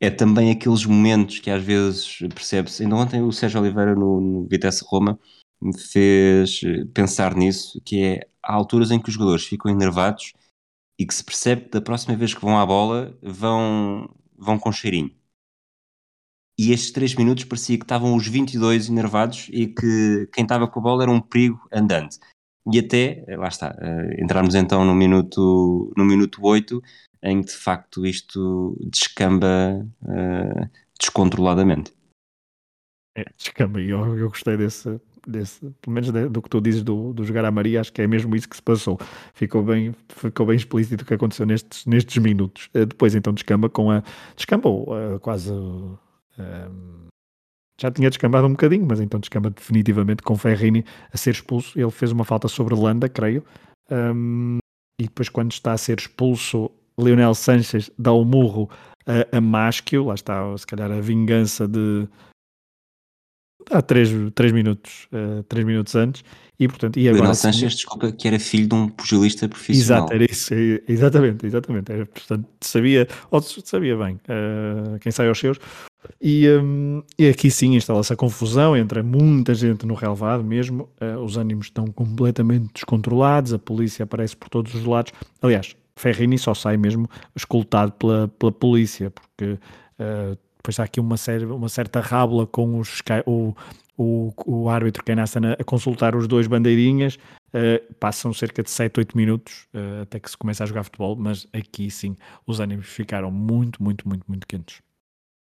É 0.00 0.10
também 0.10 0.50
aqueles 0.50 0.84
momentos 0.84 1.38
que 1.38 1.50
às 1.50 1.62
vezes 1.62 2.18
percebe-se. 2.34 2.82
Ainda 2.82 2.96
ontem 2.96 3.22
o 3.22 3.32
Sérgio 3.32 3.60
Oliveira 3.60 3.94
no, 3.94 4.20
no 4.20 4.46
Vitesse 4.46 4.84
Roma 4.86 5.18
me 5.62 5.78
fez 5.78 6.60
pensar 6.92 7.34
nisso, 7.34 7.80
que 7.82 8.02
é 8.02 8.28
há 8.42 8.52
alturas 8.52 8.90
em 8.90 9.00
que 9.00 9.08
os 9.08 9.14
jogadores 9.14 9.46
ficam 9.46 9.70
enervados 9.70 10.34
e 10.98 11.06
que 11.06 11.14
se 11.14 11.24
percebe 11.24 11.62
que 11.62 11.70
da 11.70 11.80
próxima 11.80 12.16
vez 12.16 12.34
que 12.34 12.40
vão 12.40 12.58
à 12.58 12.66
bola 12.66 13.16
vão, 13.22 14.10
vão 14.36 14.58
com 14.58 14.70
cheirinho 14.70 15.10
e 16.58 16.72
estes 16.72 16.92
3 16.92 17.14
minutos 17.16 17.44
parecia 17.44 17.76
que 17.76 17.84
estavam 17.84 18.14
os 18.14 18.26
22 18.26 18.88
enervados 18.88 19.48
e 19.52 19.66
que 19.66 20.28
quem 20.32 20.44
estava 20.44 20.68
com 20.68 20.80
a 20.80 20.82
bola 20.82 21.02
era 21.02 21.10
um 21.10 21.20
perigo 21.20 21.60
andante. 21.72 22.18
E 22.72 22.78
até, 22.78 23.24
lá 23.36 23.48
está, 23.48 23.70
uh, 23.70 24.22
entrarmos 24.22 24.54
então 24.54 24.84
no 24.84 24.94
minuto, 24.94 25.92
no 25.96 26.04
minuto 26.04 26.40
8, 26.42 26.80
em 27.22 27.42
que 27.42 27.48
de 27.48 27.56
facto 27.56 28.06
isto 28.06 28.76
descamba 28.90 29.86
uh, 30.02 30.70
descontroladamente. 30.98 31.92
É, 33.16 33.24
descamba, 33.36 33.80
eu, 33.80 34.16
eu 34.16 34.28
gostei 34.28 34.56
desse, 34.56 35.00
desse, 35.26 35.60
pelo 35.80 35.94
menos 35.94 36.10
do 36.30 36.42
que 36.42 36.48
tu 36.48 36.60
dizes 36.60 36.82
do, 36.82 37.12
do 37.12 37.24
jogar 37.24 37.44
a 37.44 37.50
Maria, 37.50 37.80
acho 37.80 37.92
que 37.92 38.02
é 38.02 38.06
mesmo 38.06 38.34
isso 38.34 38.48
que 38.48 38.56
se 38.56 38.62
passou. 38.62 38.98
Ficou 39.34 39.62
bem, 39.62 39.94
ficou 40.08 40.46
bem 40.46 40.56
explícito 40.56 41.04
o 41.04 41.06
que 41.06 41.14
aconteceu 41.14 41.46
nestes, 41.46 41.84
nestes 41.86 42.16
minutos. 42.18 42.70
Depois 42.72 43.14
então 43.14 43.32
descamba 43.32 43.68
com 43.68 43.90
a. 43.90 44.02
Descambou 44.36 44.88
uh, 44.88 45.20
quase. 45.20 45.52
Uh, 46.38 47.04
já 47.80 47.90
tinha 47.90 48.08
descambado 48.08 48.46
um 48.46 48.50
bocadinho, 48.50 48.86
mas 48.86 49.00
então 49.00 49.18
descamba 49.18 49.50
definitivamente 49.50 50.22
com 50.22 50.36
Ferrini 50.36 50.84
a 51.12 51.16
ser 51.16 51.30
expulso. 51.30 51.78
Ele 51.78 51.90
fez 51.90 52.12
uma 52.12 52.24
falta 52.24 52.46
sobre 52.46 52.74
Landa, 52.74 53.08
creio. 53.08 53.44
Um, 53.90 54.58
e 55.00 55.04
depois, 55.04 55.28
quando 55.28 55.52
está 55.52 55.72
a 55.72 55.78
ser 55.78 55.98
expulso, 55.98 56.70
Lionel 56.98 57.34
Sanches 57.34 57.90
dá 57.98 58.12
o 58.12 58.22
um 58.22 58.24
murro 58.24 58.70
a, 59.06 59.36
a 59.36 59.40
Maschio. 59.40 60.04
Lá 60.04 60.14
está, 60.14 60.56
se 60.56 60.66
calhar, 60.66 60.90
a 60.90 61.00
vingança 61.00 61.66
de, 61.66 62.08
há 63.70 63.82
3, 63.82 64.32
três 64.34 64.52
minutos, 64.52 65.08
uh, 65.12 65.42
três 65.44 65.64
minutos 65.66 65.94
antes. 65.94 66.24
E, 66.58 66.68
portanto, 66.68 66.98
e 66.98 67.08
agora, 67.08 67.34
Sanches, 67.34 67.74
desculpa, 67.74 68.12
que 68.12 68.28
era 68.28 68.38
filho 68.38 68.68
de 68.68 68.74
um 68.74 68.88
pugilista 68.88 69.48
profissional. 69.48 70.04
Exato, 70.04 70.14
era 70.14 70.24
isso, 70.24 70.54
exatamente, 70.86 71.44
exatamente. 71.44 71.90
Era, 71.90 72.06
portanto, 72.06 72.46
sabia, 72.60 73.08
ou 73.30 73.42
sabia 73.42 73.96
bem 73.96 74.14
uh, 74.14 74.98
quem 75.00 75.10
sai 75.10 75.28
aos 75.28 75.38
seus. 75.38 75.58
E, 76.20 76.48
um, 76.48 77.02
e 77.18 77.28
aqui 77.28 77.50
sim 77.50 77.74
instala-se 77.74 78.12
a 78.12 78.16
confusão, 78.16 78.76
entra 78.76 79.02
muita 79.02 79.54
gente 79.54 79.86
no 79.86 79.94
relevado 79.94 80.44
mesmo, 80.44 80.88
uh, 81.00 81.18
os 81.20 81.36
ânimos 81.36 81.66
estão 81.66 81.86
completamente 81.86 82.72
descontrolados, 82.74 83.52
a 83.52 83.58
polícia 83.58 84.04
aparece 84.04 84.36
por 84.36 84.48
todos 84.48 84.74
os 84.74 84.84
lados. 84.84 85.12
Aliás, 85.40 85.76
Ferrini 85.96 86.38
só 86.38 86.54
sai 86.54 86.76
mesmo 86.76 87.08
escoltado 87.34 87.92
pela, 87.92 88.28
pela 88.28 88.52
polícia, 88.52 89.10
porque 89.10 89.52
uh, 89.52 90.38
depois 90.56 90.80
há 90.80 90.84
aqui 90.84 90.98
uma, 91.00 91.16
uma 91.54 91.68
certa 91.68 92.00
rábula 92.00 92.46
com 92.46 92.78
os, 92.78 93.02
o, 93.26 93.54
o, 93.96 94.32
o 94.46 94.68
árbitro 94.68 95.04
Kenassana 95.04 95.56
a 95.58 95.64
consultar 95.64 96.16
os 96.16 96.26
dois 96.26 96.46
bandeirinhas. 96.46 97.18
Uh, 97.54 97.94
passam 98.00 98.32
cerca 98.32 98.64
de 98.64 98.70
7, 98.70 98.98
8 98.98 99.16
minutos 99.16 99.68
uh, 99.72 100.02
até 100.02 100.18
que 100.18 100.28
se 100.28 100.36
começa 100.36 100.64
a 100.64 100.66
jogar 100.66 100.82
futebol, 100.82 101.14
mas 101.14 101.46
aqui 101.52 101.88
sim 101.88 102.16
os 102.44 102.58
ânimos 102.58 102.86
ficaram 102.86 103.30
muito, 103.30 103.80
muito, 103.80 104.08
muito, 104.08 104.24
muito 104.26 104.44
quentes. 104.46 104.82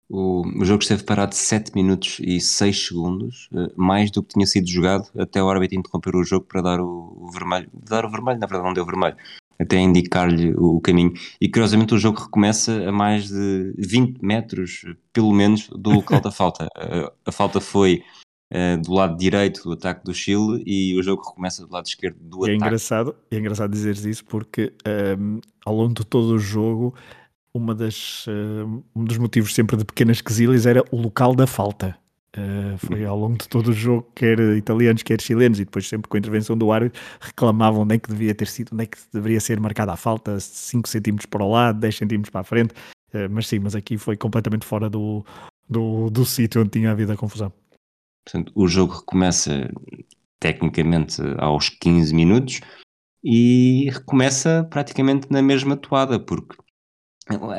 O, 0.09 0.43
o 0.61 0.65
jogo 0.65 0.83
esteve 0.83 1.03
parado 1.03 1.33
7 1.33 1.73
minutos 1.73 2.19
e 2.19 2.39
6 2.39 2.87
segundos, 2.87 3.49
uh, 3.51 3.71
mais 3.75 4.11
do 4.11 4.21
que 4.21 4.33
tinha 4.33 4.45
sido 4.45 4.67
jogado 4.69 5.09
até 5.17 5.41
o 5.41 5.49
árbitro 5.49 5.79
interromper 5.79 6.15
o 6.15 6.23
jogo 6.23 6.45
para 6.45 6.61
dar 6.61 6.79
o, 6.79 7.17
o 7.17 7.31
vermelho. 7.31 7.69
Dar 7.73 8.05
o 8.05 8.11
vermelho, 8.11 8.39
na 8.39 8.45
verdade, 8.45 8.67
não 8.67 8.73
deu 8.73 8.85
vermelho 8.85 9.17
até 9.59 9.77
indicar-lhe 9.77 10.53
o, 10.57 10.79
caminho. 10.81 11.13
E 11.39 11.49
curiosamente 11.49 11.93
o 11.93 11.97
jogo 11.97 12.19
recomeça 12.19 12.87
a 12.87 12.91
mais 12.91 13.29
de 13.29 13.73
20 13.77 14.19
metros, 14.21 14.85
pelo 15.13 15.31
menos, 15.31 15.69
do 15.69 15.91
local 15.91 16.19
da 16.21 16.31
falta. 16.31 16.67
A, 16.75 17.11
a 17.25 17.31
falta 17.31 17.61
foi 17.61 18.03
uh, 18.53 18.81
do 18.81 18.93
lado 18.93 19.17
direito 19.17 19.63
do 19.63 19.73
ataque 19.73 20.03
do 20.03 20.13
Chile 20.13 20.63
e 20.65 20.97
o 20.97 21.03
jogo 21.03 21.23
recomeça 21.23 21.65
do 21.65 21.71
lado 21.71 21.85
esquerdo 21.85 22.17
do 22.19 22.45
é 22.45 22.49
ataque. 22.49 22.55
Engraçado, 22.55 23.15
é 23.31 23.37
engraçado 23.37 23.71
dizeres 23.71 24.03
isso 24.05 24.25
porque 24.25 24.73
um, 24.85 24.89
ehm, 24.89 25.39
ao 25.65 25.75
longo 25.75 25.93
de 25.93 26.05
todo 26.05 26.33
o 26.33 26.37
jogo 26.37 26.93
uma 27.55 27.73
das, 27.73 28.27
uh, 28.27 28.83
um 28.93 29.05
dos 29.05 29.17
motivos 29.17 29.55
sempre 29.55 29.77
de 29.77 29.85
pequenas 29.85 30.19
quesilhas 30.19 30.65
era 30.65 30.83
o 30.91 30.97
local 30.97 31.33
da 31.33 31.47
falta. 31.47 31.97
Uh, 32.37 32.77
foi 32.77 33.05
ao 33.05 33.17
longo 33.17 33.37
de 33.37 33.47
todo 33.47 33.69
o 33.69 33.73
jogo, 33.73 34.11
quer 34.13 34.37
italianos, 34.57 35.03
quer 35.03 35.21
chilenos, 35.21 35.57
e 35.57 35.63
depois 35.63 35.87
sempre 35.87 36.09
com 36.09 36.17
a 36.17 36.19
intervenção 36.19 36.57
do 36.57 36.69
árbitro, 36.69 37.01
reclamavam 37.21 37.83
onde 37.83 37.95
é 37.95 37.97
que 37.97 38.09
devia 38.09 38.35
ter 38.35 38.47
sido, 38.47 38.73
onde 38.73 38.83
é 38.83 38.85
que 38.87 38.97
deveria 39.13 39.39
ser 39.39 39.57
marcada 39.57 39.93
a 39.93 39.95
falta, 39.95 40.37
5 40.37 40.89
centímetros 40.89 41.25
para 41.27 41.45
o 41.45 41.49
lado, 41.49 41.79
10 41.79 41.95
centímetros 41.95 42.29
para 42.29 42.41
a 42.41 42.43
frente, 42.43 42.73
uh, 43.13 43.29
mas 43.31 43.47
sim, 43.47 43.59
mas 43.59 43.73
aqui 43.73 43.97
foi 43.97 44.17
completamente 44.17 44.65
fora 44.65 44.89
do, 44.89 45.25
do, 45.69 46.09
do 46.09 46.25
sítio 46.25 46.59
onde 46.59 46.71
tinha 46.71 46.91
havido 46.91 47.13
a 47.13 47.15
confusão. 47.15 47.53
Portanto, 48.25 48.51
o 48.53 48.67
jogo 48.67 48.95
recomeça 48.95 49.71
tecnicamente 50.41 51.21
aos 51.37 51.69
15 51.69 52.13
minutos 52.13 52.59
e 53.23 53.89
recomeça 53.91 54.67
praticamente 54.69 55.27
na 55.31 55.41
mesma 55.41 55.77
toada, 55.77 56.19
porque 56.19 56.57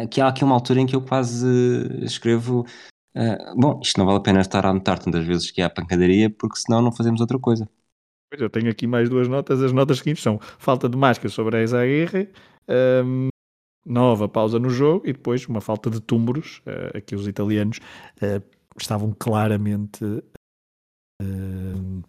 aqui 0.00 0.20
há 0.20 0.28
aqui 0.28 0.44
uma 0.44 0.54
altura 0.54 0.80
em 0.80 0.86
que 0.86 0.94
eu 0.96 1.02
quase 1.02 1.46
escrevo 2.02 2.64
Uh, 3.16 3.58
bom, 3.58 3.80
isto 3.82 3.96
não 3.96 4.04
vale 4.04 4.18
a 4.18 4.20
pena 4.20 4.40
estar 4.42 4.66
a 4.66 4.68
anotar 4.68 4.98
tantas 4.98 5.24
vezes 5.24 5.50
que 5.50 5.62
há 5.62 5.70
pancadaria, 5.70 6.28
porque 6.28 6.58
senão 6.58 6.82
não 6.82 6.92
fazemos 6.92 7.18
outra 7.18 7.38
coisa. 7.38 7.66
Pois 8.30 8.42
eu 8.42 8.50
tenho 8.50 8.70
aqui 8.70 8.86
mais 8.86 9.08
duas 9.08 9.26
notas. 9.26 9.62
As 9.62 9.72
notas 9.72 9.98
seguintes 9.98 10.22
são 10.22 10.38
falta 10.58 10.86
de 10.86 10.98
máscara 10.98 11.30
sobre 11.30 11.56
a 11.56 11.62
Ezaguirre, 11.62 12.28
um, 12.68 13.28
nova 13.86 14.28
pausa 14.28 14.58
no 14.58 14.68
jogo 14.68 15.06
e 15.08 15.14
depois 15.14 15.46
uma 15.46 15.62
falta 15.62 15.88
de 15.88 15.98
túmuros. 15.98 16.60
Uh, 16.66 16.98
aqui 16.98 17.14
os 17.14 17.26
italianos 17.26 17.78
uh, 18.20 18.44
estavam 18.78 19.14
claramente. 19.18 20.04
Uh, 21.22 22.04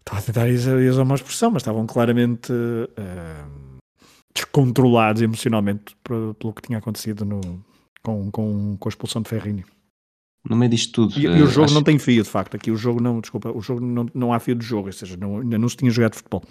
estava 0.00 0.18
a 0.18 0.22
tentar 0.22 0.48
usar 0.48 1.02
uma 1.02 1.14
expressão, 1.14 1.52
mas 1.52 1.62
estavam 1.62 1.86
claramente 1.86 2.52
descontrolados 4.34 5.22
emocionalmente 5.22 5.96
pelo 6.04 6.52
que 6.54 6.62
tinha 6.62 6.78
acontecido 6.78 7.24
no, 7.24 7.40
com, 8.02 8.30
com, 8.30 8.76
com 8.78 8.88
a 8.88 8.90
expulsão 8.90 9.22
de 9.22 9.28
Ferrini 9.28 9.64
no 10.48 10.56
meio 10.56 10.70
disto 10.70 10.92
tudo. 10.92 11.18
E, 11.18 11.24
e 11.24 11.42
o 11.42 11.46
jogo 11.46 11.66
acho... 11.66 11.74
não 11.74 11.82
tem 11.82 11.98
fio, 11.98 12.22
de 12.22 12.28
facto. 12.28 12.56
Aqui 12.56 12.70
o 12.70 12.76
jogo 12.76 13.00
não, 13.00 13.20
desculpa, 13.20 13.50
o 13.50 13.60
jogo 13.60 13.80
não, 13.80 14.06
não 14.14 14.32
há 14.32 14.40
fio 14.40 14.54
de 14.54 14.64
jogo, 14.64 14.88
ou 14.88 14.92
seja, 14.92 15.16
não, 15.16 15.38
ainda 15.38 15.58
não 15.58 15.68
se 15.68 15.76
tinha 15.76 15.90
jogado 15.90 16.16
futebol. 16.16 16.42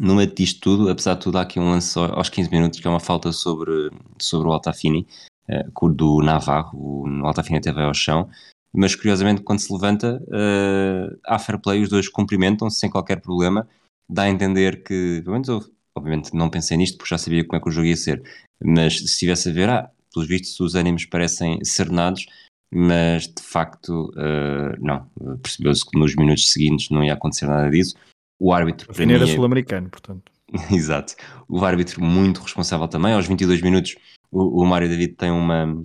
No 0.00 0.14
meio 0.14 0.32
disto 0.32 0.60
tudo, 0.60 0.88
apesar 0.88 1.14
de 1.14 1.20
tudo, 1.20 1.38
há 1.38 1.42
aqui 1.42 1.60
um 1.60 1.70
lance 1.70 1.98
aos 1.98 2.28
15 2.28 2.50
minutos 2.50 2.80
que 2.80 2.86
é 2.86 2.90
uma 2.90 3.00
falta 3.00 3.30
sobre, 3.32 3.90
sobre 4.18 4.48
o 4.48 4.52
Altafini, 4.52 5.06
uh, 5.48 5.88
do 5.90 6.22
Navarro. 6.22 6.78
O 6.78 7.26
Altafini 7.26 7.58
até 7.58 7.72
vai 7.72 7.84
ao 7.84 7.94
chão, 7.94 8.28
mas 8.72 8.94
curiosamente, 8.94 9.42
quando 9.42 9.58
se 9.58 9.72
levanta, 9.72 10.22
uh, 10.28 11.18
há 11.26 11.38
fair 11.38 11.58
play, 11.58 11.82
os 11.82 11.90
dois 11.90 12.08
cumprimentam-se 12.08 12.78
sem 12.78 12.90
qualquer 12.90 13.20
problema. 13.20 13.68
Dá 14.08 14.22
a 14.22 14.30
entender 14.30 14.82
que, 14.82 15.20
pelo 15.22 15.32
menos 15.32 15.48
eu, 15.48 15.60
obviamente, 15.96 16.34
não 16.34 16.50
pensei 16.50 16.76
nisto 16.76 16.96
porque 16.96 17.14
já 17.14 17.18
sabia 17.18 17.44
como 17.44 17.58
é 17.58 17.62
que 17.62 17.68
o 17.68 17.72
jogo 17.72 17.86
ia 17.86 17.96
ser, 17.96 18.22
mas 18.62 18.98
se 18.98 19.04
estivesse 19.04 19.48
a 19.48 19.52
ver, 19.52 19.68
ah, 19.68 19.90
pelos 20.12 20.28
vistos, 20.28 20.58
os 20.60 20.74
ânimos 20.74 21.04
parecem 21.06 21.62
serenados 21.64 22.26
mas 22.74 23.24
de 23.26 23.42
facto 23.42 24.10
uh, 24.16 24.74
não, 24.80 25.06
percebeu-se 25.42 25.84
que 25.84 25.98
nos 25.98 26.16
minutos 26.16 26.50
seguintes 26.50 26.88
não 26.88 27.04
ia 27.04 27.12
acontecer 27.12 27.46
nada 27.46 27.70
disso. 27.70 27.94
O 28.40 28.52
árbitro 28.52 28.92
para 28.92 29.06
mim 29.06 29.12
é... 29.12 29.26
sul-americano, 29.26 29.90
portanto. 29.90 30.32
Exato. 30.72 31.14
O 31.46 31.62
árbitro 31.64 32.02
muito 32.02 32.40
responsável 32.40 32.88
também. 32.88 33.12
Aos 33.12 33.26
22 33.26 33.60
minutos 33.60 33.94
o, 34.30 34.62
o 34.62 34.66
Mário 34.66 34.88
David 34.88 35.14
tem 35.14 35.30
uma 35.30 35.84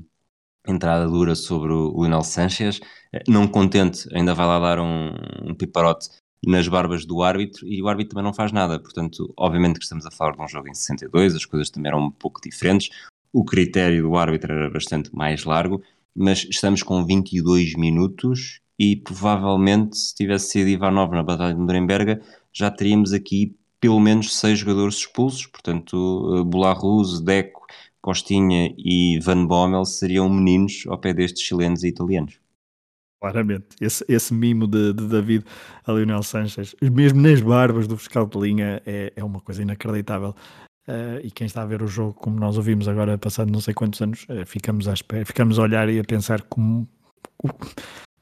entrada 0.65 1.08
dura 1.08 1.36
sobre 1.36 1.74
o 1.74 1.91
Lionel 2.02 2.24
Sanchez. 2.24 2.80
Eh, 3.13 3.24
não 3.28 3.48
contente, 3.48 4.08
ainda 4.13 4.34
vai 4.34 4.48
lá 4.48 4.58
dar 4.58 4.80
um, 4.80 5.13
um 5.43 5.54
piparote 5.54 6.08
nas 6.45 6.67
barbas 6.67 7.06
do 7.06 7.23
árbitro 7.23 7.67
e 7.67 7.82
o 7.82 7.88
árbitro 7.88 8.12
também 8.12 8.23
não 8.23 8.34
faz 8.34 8.52
nada. 8.52 8.80
Portanto, 8.80 9.34
obviamente 9.38 9.80
que 9.80 9.84
estamos 9.84 10.06
a 10.06 10.12
falar 10.12 10.36
de 10.36 10.41
um 10.41 10.47
jogo 10.47 10.69
em 10.69 10.73
62, 10.73 11.36
as 11.36 11.45
coisas 11.45 11.69
também 11.69 11.89
eram 11.89 12.06
um 12.06 12.12
pouco 12.12 12.41
diferentes. 12.41 12.89
O 13.34 13.43
critério 13.43 14.04
do 14.04 14.15
árbitro 14.15 14.54
era 14.54 14.69
bastante 14.69 15.15
mais 15.15 15.43
largo 15.43 15.82
mas 16.17 16.47
estamos 16.50 16.82
com 16.82 17.06
22 17.06 17.76
minutos 17.76 18.60
e 18.80 18.95
provavelmente 18.95 19.95
se 19.95 20.15
tivesse 20.15 20.50
sido 20.50 20.67
Ivanov 20.67 21.12
na 21.12 21.21
Batalha 21.21 21.54
de 21.54 21.60
Nuremberg 21.60 22.19
já 22.52 22.71
teríamos 22.71 23.13
aqui 23.13 23.56
pelo 23.80 24.00
menos 24.00 24.36
seis 24.36 24.58
jogadores 24.58 24.95
expulsos, 24.95 25.45
portanto 25.45 26.43
Bularus, 26.47 27.21
Deco, 27.21 27.67
Costinha 28.02 28.73
e 28.76 29.19
Van 29.19 29.45
Bommel 29.45 29.86
seriam 29.86 30.28
meninos 30.28 30.86
ao 30.88 30.97
pé 30.97 31.13
destes 31.13 31.43
chilenos 31.43 31.84
e 31.84 31.89
italianos. 31.89 32.39
Claramente, 33.20 33.66
esse, 33.82 34.06
esse 34.08 34.32
mimo 34.32 34.68
de, 34.68 34.94
de, 34.94 35.08
David 35.08 35.44
a 35.86 35.92
Lionel 35.92 36.22
Sanchez, 36.22 36.76
mesmo 36.82 37.20
nas 37.20 37.42
barbas 37.42 37.88
do 37.88 37.98
fiscal 37.98 38.28
de 38.28 38.38
linha, 38.38 38.82
é, 38.86 39.12
é 39.16 39.24
uma 39.24 39.42
coisa 39.42 39.62
inacreditável. 39.62 40.36
Uh, 40.88 41.20
e 41.22 41.32
quem 41.32 41.46
está 41.46 41.64
a 41.64 41.66
ver 41.66 41.82
o 41.82 41.88
jogo, 41.88 42.14
como 42.14 42.40
nós 42.40 42.56
ouvimos 42.56 42.88
agora, 42.88 43.18
passado 43.18 43.52
não 43.52 43.60
sei 43.60 43.74
quantos 43.74 44.00
anos, 44.02 44.26
uh, 44.30 44.46
ficamos, 44.46 44.88
à 44.88 44.94
espera, 44.94 45.26
ficamos 45.26 45.60
a 45.60 45.64
olhar 45.64 45.90
e 45.90 46.00
a 46.00 46.04
pensar 46.04 46.44
como, 46.44 46.88
como 47.38 47.58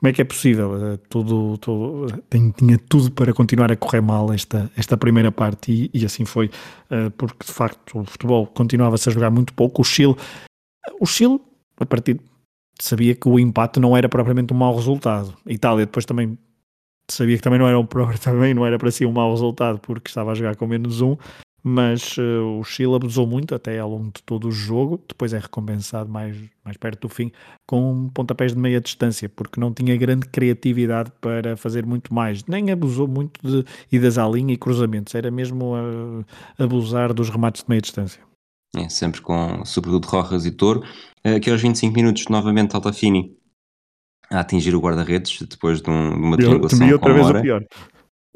é 0.04 0.12
que 0.12 0.22
é 0.22 0.26
possível. 0.26 0.72
Uh, 0.72 0.98
tudo, 1.10 1.58
tudo 1.60 2.24
tem, 2.28 2.50
tinha 2.52 2.80
tudo 2.80 3.12
para 3.12 3.34
continuar 3.34 3.72
a 3.72 3.76
correr 3.76 4.02
mal 4.02 4.34
esta, 4.34 4.72
esta 4.76 4.98
primeira 4.98 5.32
parte 5.32 5.72
e, 5.72 5.92
e 5.94 6.06
assim 6.06 6.26
foi, 6.26 6.50
porque 7.18 7.46
de 7.46 7.52
facto 7.52 8.00
o 8.00 8.06
futebol 8.06 8.48
continuava-se 8.48 9.10
a 9.10 9.12
jogar 9.12 9.30
muito 9.30 9.54
pouco. 9.54 9.84
O 9.84 9.86
Chile, 9.86 10.16
o 11.00 11.06
Chile, 11.06 11.40
a 11.80 11.86
partir 11.86 12.20
sabia 12.80 13.16
que 13.16 13.28
o 13.28 13.40
empate 13.40 13.80
não 13.80 13.96
era 13.96 14.10
propriamente 14.10 14.54
um 14.54 14.58
mau 14.58 14.76
resultado. 14.76 15.34
A 15.46 15.52
Itália 15.52 15.86
depois 15.86 16.06
também 16.06 16.38
sabia 17.10 17.38
que 17.38 17.44
também 17.44 17.60
não 17.60 17.68
era 17.68 17.80
um 17.80 17.86
também 18.22 18.54
não 18.54 18.66
era 18.66 18.78
para 18.78 18.92
si 18.92 19.06
um 19.06 19.12
mau 19.12 19.32
resultado 19.32 19.80
porque 19.80 20.10
estava 20.10 20.32
a 20.32 20.36
jogar 20.36 20.56
com 20.56 20.68
menos 20.68 21.02
um 21.02 21.16
mas 21.68 22.16
uh, 22.20 22.60
o 22.60 22.64
Chile 22.64 22.94
abusou 22.94 23.26
muito 23.26 23.56
até 23.56 23.80
ao 23.80 23.90
longo 23.90 24.12
de 24.14 24.22
todo 24.22 24.50
o 24.50 24.52
jogo, 24.52 25.04
depois 25.08 25.34
é 25.34 25.40
recompensado 25.40 26.08
mais, 26.08 26.38
mais 26.64 26.78
perto 26.78 27.08
do 27.08 27.10
fim 27.10 27.32
com 27.66 28.08
pontapés 28.14 28.54
de 28.54 28.60
meia 28.60 28.80
distância, 28.80 29.28
porque 29.28 29.60
não 29.60 29.74
tinha 29.74 29.98
grande 29.98 30.28
criatividade 30.28 31.12
para 31.20 31.58
fazer 31.58 31.84
muito 31.84 32.14
mais, 32.14 32.46
nem 32.46 32.70
abusou 32.70 33.08
muito 33.08 33.42
de 33.42 33.66
idas 33.92 34.20
à 34.20 34.28
linha 34.30 34.54
e 34.54 34.58
cruzamentos, 34.58 35.16
era 35.16 35.32
mesmo 35.32 35.74
uh, 35.76 36.24
abusar 36.60 37.12
dos 37.12 37.32
remates 37.32 37.64
de 37.64 37.70
meia 37.70 37.82
distância. 37.82 38.22
É, 38.78 38.90
sempre 38.90 39.22
com 39.22 39.64
sobretudo 39.66 40.06
Rojas 40.06 40.46
e 40.46 40.52
Toro. 40.52 40.84
Aqui 41.24 41.50
aos 41.50 41.62
25 41.62 41.96
minutos, 41.96 42.26
novamente 42.28 42.76
Altafini 42.76 43.36
a 44.30 44.40
atingir 44.40 44.76
o 44.76 44.80
guarda-redes 44.80 45.42
depois 45.44 45.82
de, 45.82 45.90
um, 45.90 46.10
de 46.10 46.16
uma 46.16 46.38
triangulação 46.38 46.92
outra 46.92 47.14
vez 47.14 47.30
o 47.30 47.42
pior. 47.42 47.66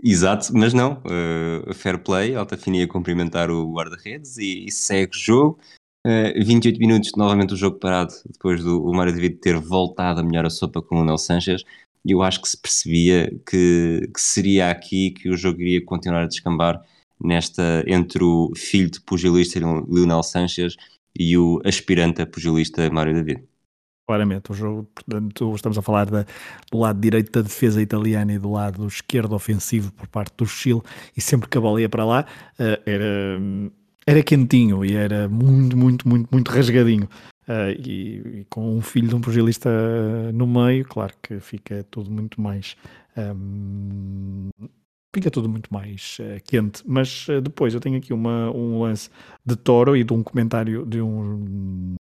Exato, 0.02 0.56
mas 0.56 0.74
não, 0.74 1.02
uh, 1.04 1.74
fair 1.74 2.02
play, 2.02 2.36
Altafini 2.36 2.84
a 2.84 2.88
cumprimentar 2.88 3.52
o 3.52 3.74
guarda-redes 3.74 4.38
e, 4.38 4.66
e, 4.66 4.72
segue 4.72 5.16
o 5.16 5.20
jogo. 5.20 5.60
Uh, 6.08 6.32
eh, 6.34 6.44
28 6.44 6.80
minutos, 6.80 7.12
novamente 7.18 7.54
o 7.54 7.58
jogo 7.58 7.78
parado, 7.78 8.14
depois 8.26 8.64
do 8.64 8.82
o 8.82 8.96
Mário 8.96 9.14
David 9.14 9.36
ter 9.36 9.60
voltado 9.60 10.22
a 10.22 10.24
melhor 10.24 10.46
a 10.46 10.50
sopa 10.50 10.82
com 10.82 11.02
o 11.02 11.06
Nel 11.06 11.18
Sanchez. 11.18 11.64
E 12.06 12.12
eu 12.12 12.24
acho 12.24 12.42
que 12.42 12.48
se 12.48 12.58
percebia 12.58 13.30
que, 13.46 14.10
que 14.14 14.22
seria 14.22 14.72
aqui 14.72 15.12
que 15.12 15.30
o 15.30 15.36
jogo 15.36 15.60
iria 15.60 15.84
continuar 15.84 16.24
a 16.24 16.28
descambar 16.28 16.82
nesta 17.22 17.84
entre 17.88 18.24
o 18.24 18.52
filho 18.56 18.90
de 18.90 19.02
pugilista 19.02 19.60
Lionel 19.60 20.24
Sanchez 20.24 20.76
e 21.18 21.38
o 21.38 21.62
aspirante 21.66 22.22
a 22.22 22.28
pugilista 22.28 22.90
Mário 22.90 23.14
David 23.14 23.44
claramente. 24.10 24.52
O 24.52 24.56
jogo, 24.56 24.90
portanto, 24.96 25.54
estamos 25.54 25.78
a 25.78 25.84
falar 25.84 26.10
da, 26.10 26.26
do 26.72 26.80
lado 26.80 27.00
direito 27.00 27.32
da 27.32 27.44
defesa 27.44 27.80
italiana 27.80 28.34
e 28.34 28.40
do 28.40 28.52
lado 28.52 28.88
esquerdo 28.88 29.36
ofensivo 29.36 29.94
por 29.94 30.08
parte 30.08 30.34
do 30.36 30.48
Chile, 30.48 30.82
e 31.16 31.22
sempre 31.22 31.48
que 31.48 31.56
a 31.60 31.62
bola 31.62 31.80
ia 31.80 31.88
para 31.88 32.04
lá 32.04 32.26
uh, 32.54 32.82
era, 32.90 33.40
era 34.08 34.24
quentinho 34.24 34.84
e 34.84 34.96
era 34.96 35.30
muito, 35.30 35.78
muito, 35.78 36.10
muito, 36.10 36.28
muito 36.32 36.50
rasgadinho. 36.50 37.08
Uh, 37.48 37.70
e, 37.78 38.40
e, 38.40 38.46
com 38.50 38.78
um 38.78 38.82
filho 38.82 39.08
de 39.08 39.16
um 39.16 39.22
pugilista 39.22 39.70
no 40.34 40.48
meio, 40.48 40.86
claro 40.86 41.14
que 41.22 41.40
fica 41.40 41.86
tudo 41.92 42.10
muito 42.10 42.42
mais. 42.42 42.76
Ehm, 43.16 44.50
fica 45.14 45.32
tudo 45.32 45.50
muito 45.50 45.74
mais 45.74 46.18
uh, 46.20 46.42
quente. 46.44 46.84
Mas 46.86 47.28
uh, 47.28 47.42
depois 47.42 47.74
eu 47.74 47.80
tenho 47.80 47.98
aqui 47.98 48.14
uma, 48.14 48.52
um 48.52 48.82
lance 48.82 49.10
de 49.46 49.56
Toro 49.56 49.96
e 49.96 50.04
de 50.04 50.14
um 50.14 50.24
comentário 50.24 50.86
de 50.86 51.02
um 51.02 51.96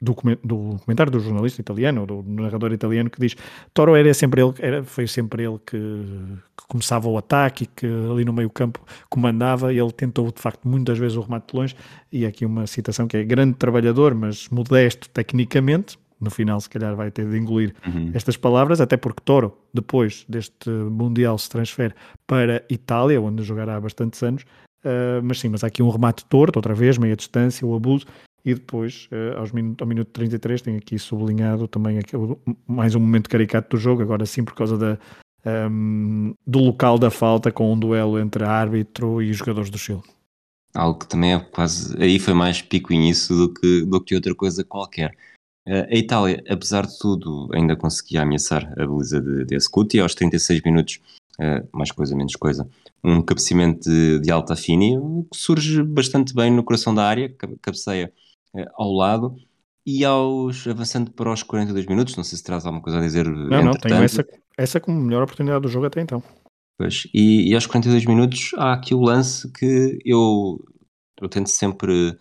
do, 0.00 0.14
do 0.44 0.78
comentário 0.84 1.10
do 1.10 1.20
jornalista 1.20 1.60
italiano, 1.60 2.06
do 2.06 2.22
narrador 2.22 2.72
italiano, 2.72 3.08
que 3.08 3.20
diz 3.20 3.34
Toro 3.72 3.96
era 3.96 4.12
sempre 4.12 4.42
ele, 4.42 4.54
era, 4.58 4.84
foi 4.84 5.06
sempre 5.06 5.44
ele 5.44 5.58
que, 5.64 5.76
que, 5.76 6.66
começava 6.68 7.08
o 7.08 7.16
ataque 7.16 7.64
e 7.64 7.66
que 7.66 7.86
ali 7.86 8.24
no 8.24 8.32
meio 8.32 8.50
campo 8.50 8.84
comandava, 9.08 9.72
ele 9.72 9.92
tentou 9.92 10.30
de 10.30 10.40
facto 10.40 10.68
muitas 10.68 10.98
vezes 10.98 11.16
o 11.16 11.22
remate 11.22 11.52
de 11.52 11.56
longe, 11.58 11.76
e 12.12 12.26
aqui 12.26 12.44
uma 12.44 12.66
citação 12.66 13.06
que 13.06 13.16
é 13.16 13.24
grande 13.24 13.54
trabalhador, 13.54 14.14
mas 14.14 14.48
modesto 14.50 15.08
tecnicamente, 15.08 15.98
no 16.20 16.30
final 16.30 16.60
se 16.60 16.68
calhar 16.68 16.94
vai 16.94 17.10
ter 17.10 17.28
de 17.28 17.36
engolir 17.36 17.74
uhum. 17.86 18.10
estas 18.14 18.36
palavras, 18.36 18.80
até 18.80 18.96
porque 18.96 19.20
Toro, 19.24 19.56
depois 19.72 20.24
deste 20.28 20.70
Mundial, 20.70 21.36
se 21.38 21.48
transfere 21.48 21.94
para 22.26 22.64
Itália, 22.70 23.20
onde 23.20 23.42
jogará 23.42 23.76
há 23.76 23.80
bastantes 23.80 24.22
anos, 24.22 24.42
uh, 24.84 25.22
mas 25.22 25.40
sim, 25.40 25.48
mas 25.48 25.62
há 25.62 25.66
aqui 25.66 25.82
um 25.82 25.90
remate 25.90 26.24
torto, 26.24 26.58
outra 26.58 26.74
vez, 26.74 26.98
meia 26.98 27.16
distância, 27.16 27.66
o 27.66 27.74
abuso, 27.74 28.06
e 28.44 28.54
depois, 28.54 29.08
uh, 29.12 29.38
aos 29.38 29.52
minuto, 29.52 29.82
ao 29.82 29.88
minuto 29.88 30.08
33, 30.12 30.62
tem 30.62 30.76
aqui 30.76 30.98
sublinhado 30.98 31.66
também 31.68 31.98
aquele, 31.98 32.36
mais 32.66 32.94
um 32.94 33.00
momento 33.00 33.28
caricato 33.28 33.76
do 33.76 33.80
jogo, 33.80 34.02
agora 34.02 34.24
sim 34.24 34.44
por 34.44 34.54
causa 34.54 34.78
da, 34.78 34.98
um, 35.70 36.34
do 36.46 36.58
local 36.60 36.98
da 36.98 37.10
falta, 37.10 37.52
com 37.52 37.72
um 37.72 37.78
duelo 37.78 38.18
entre 38.18 38.44
árbitro 38.44 39.22
e 39.22 39.30
os 39.30 39.36
jogadores 39.36 39.70
do 39.70 39.78
Chile. 39.78 40.02
Algo 40.74 40.98
que 40.98 41.08
também 41.08 41.32
é 41.32 41.38
quase. 41.38 41.96
Aí 42.02 42.18
foi 42.18 42.34
mais 42.34 42.60
pico 42.60 42.92
nisso 42.92 43.34
do 43.34 43.54
que, 43.54 43.84
do 43.86 44.00
que 44.00 44.14
outra 44.14 44.34
coisa 44.34 44.62
qualquer. 44.62 45.16
Uh, 45.66 45.86
a 45.90 45.96
Itália, 45.96 46.42
apesar 46.48 46.86
de 46.86 46.98
tudo, 46.98 47.48
ainda 47.52 47.74
conseguia 47.76 48.22
ameaçar 48.22 48.72
a 48.78 48.86
baliza 48.86 49.20
de, 49.20 49.44
de 49.44 49.56
Escuti 49.56 49.98
aos 49.98 50.14
36 50.14 50.62
minutos. 50.62 51.00
Uh, 51.38 51.68
mais 51.76 51.90
coisa, 51.92 52.16
menos 52.16 52.34
coisa, 52.34 52.66
um 53.04 53.20
cabeceamento 53.20 53.90
de, 53.90 54.20
de 54.20 54.30
alta 54.30 54.56
fini 54.56 54.96
que 55.30 55.36
surge 55.36 55.82
bastante 55.82 56.34
bem 56.34 56.50
no 56.50 56.64
coração 56.64 56.94
da 56.94 57.04
área, 57.04 57.28
cabeceia 57.60 58.10
eh, 58.56 58.66
ao 58.74 58.92
lado. 58.92 59.36
E 59.84 60.04
aos, 60.04 60.66
avançando 60.66 61.12
para 61.12 61.32
os 61.32 61.44
42 61.44 61.86
minutos, 61.86 62.16
não 62.16 62.24
sei 62.24 62.36
se 62.38 62.42
traz 62.42 62.66
alguma 62.66 62.82
coisa 62.82 62.98
a 62.98 63.02
dizer. 63.02 63.24
Não, 63.26 63.62
não, 63.62 63.72
tenho 63.74 64.02
essa, 64.02 64.26
essa 64.58 64.80
como 64.80 65.00
melhor 65.00 65.22
oportunidade 65.22 65.62
do 65.62 65.68
jogo 65.68 65.86
até 65.86 66.00
então. 66.00 66.20
Pois, 66.76 67.06
e, 67.14 67.48
e 67.48 67.54
aos 67.54 67.66
42 67.66 68.04
minutos 68.04 68.50
há 68.56 68.72
aqui 68.72 68.94
o 68.94 69.00
lance 69.00 69.50
que 69.52 69.98
eu, 70.04 70.58
eu 71.20 71.28
tento 71.28 71.48
sempre, 71.48 72.18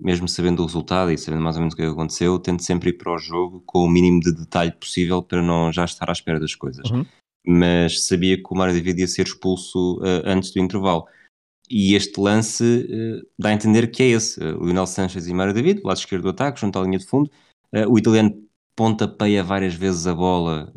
mesmo 0.00 0.28
sabendo 0.28 0.62
o 0.62 0.66
resultado 0.66 1.10
e 1.10 1.18
sabendo 1.18 1.42
mais 1.42 1.56
ou 1.56 1.60
menos 1.60 1.74
o 1.74 1.76
que 1.76 1.82
aconteceu, 1.82 2.38
tento 2.38 2.62
sempre 2.62 2.90
ir 2.90 2.92
para 2.94 3.12
o 3.12 3.18
jogo 3.18 3.62
com 3.66 3.84
o 3.84 3.90
mínimo 3.90 4.20
de 4.20 4.32
detalhe 4.32 4.70
possível 4.72 5.22
para 5.22 5.42
não 5.42 5.72
já 5.72 5.84
estar 5.84 6.08
à 6.08 6.12
espera 6.12 6.38
das 6.38 6.54
coisas. 6.54 6.88
Uhum. 6.90 7.04
Mas 7.46 8.06
sabia 8.06 8.36
que 8.36 8.48
o 8.50 8.56
Mário 8.56 8.74
David 8.74 9.00
ia 9.00 9.08
ser 9.08 9.26
expulso 9.26 9.98
uh, 9.98 10.22
antes 10.24 10.52
do 10.52 10.60
intervalo. 10.60 11.06
E 11.70 11.94
este 11.94 12.20
lance 12.20 12.64
uh, 12.64 13.26
dá 13.38 13.50
a 13.50 13.52
entender 13.52 13.90
que 13.90 14.02
é 14.02 14.06
esse. 14.06 14.40
Uh, 14.40 14.64
Lionel 14.64 14.86
Sanchez 14.86 15.26
e 15.26 15.34
Mário 15.34 15.52
David, 15.52 15.80
lado 15.84 15.98
esquerdo 15.98 16.22
do 16.22 16.28
ataque, 16.30 16.60
junto 16.60 16.78
à 16.78 16.82
linha 16.82 16.98
de 16.98 17.06
fundo. 17.06 17.30
Uh, 17.74 17.90
o 17.90 17.98
italiano 17.98 18.34
pontapeia 18.76 19.42
várias 19.42 19.74
vezes 19.74 20.06
a 20.06 20.14
bola 20.14 20.72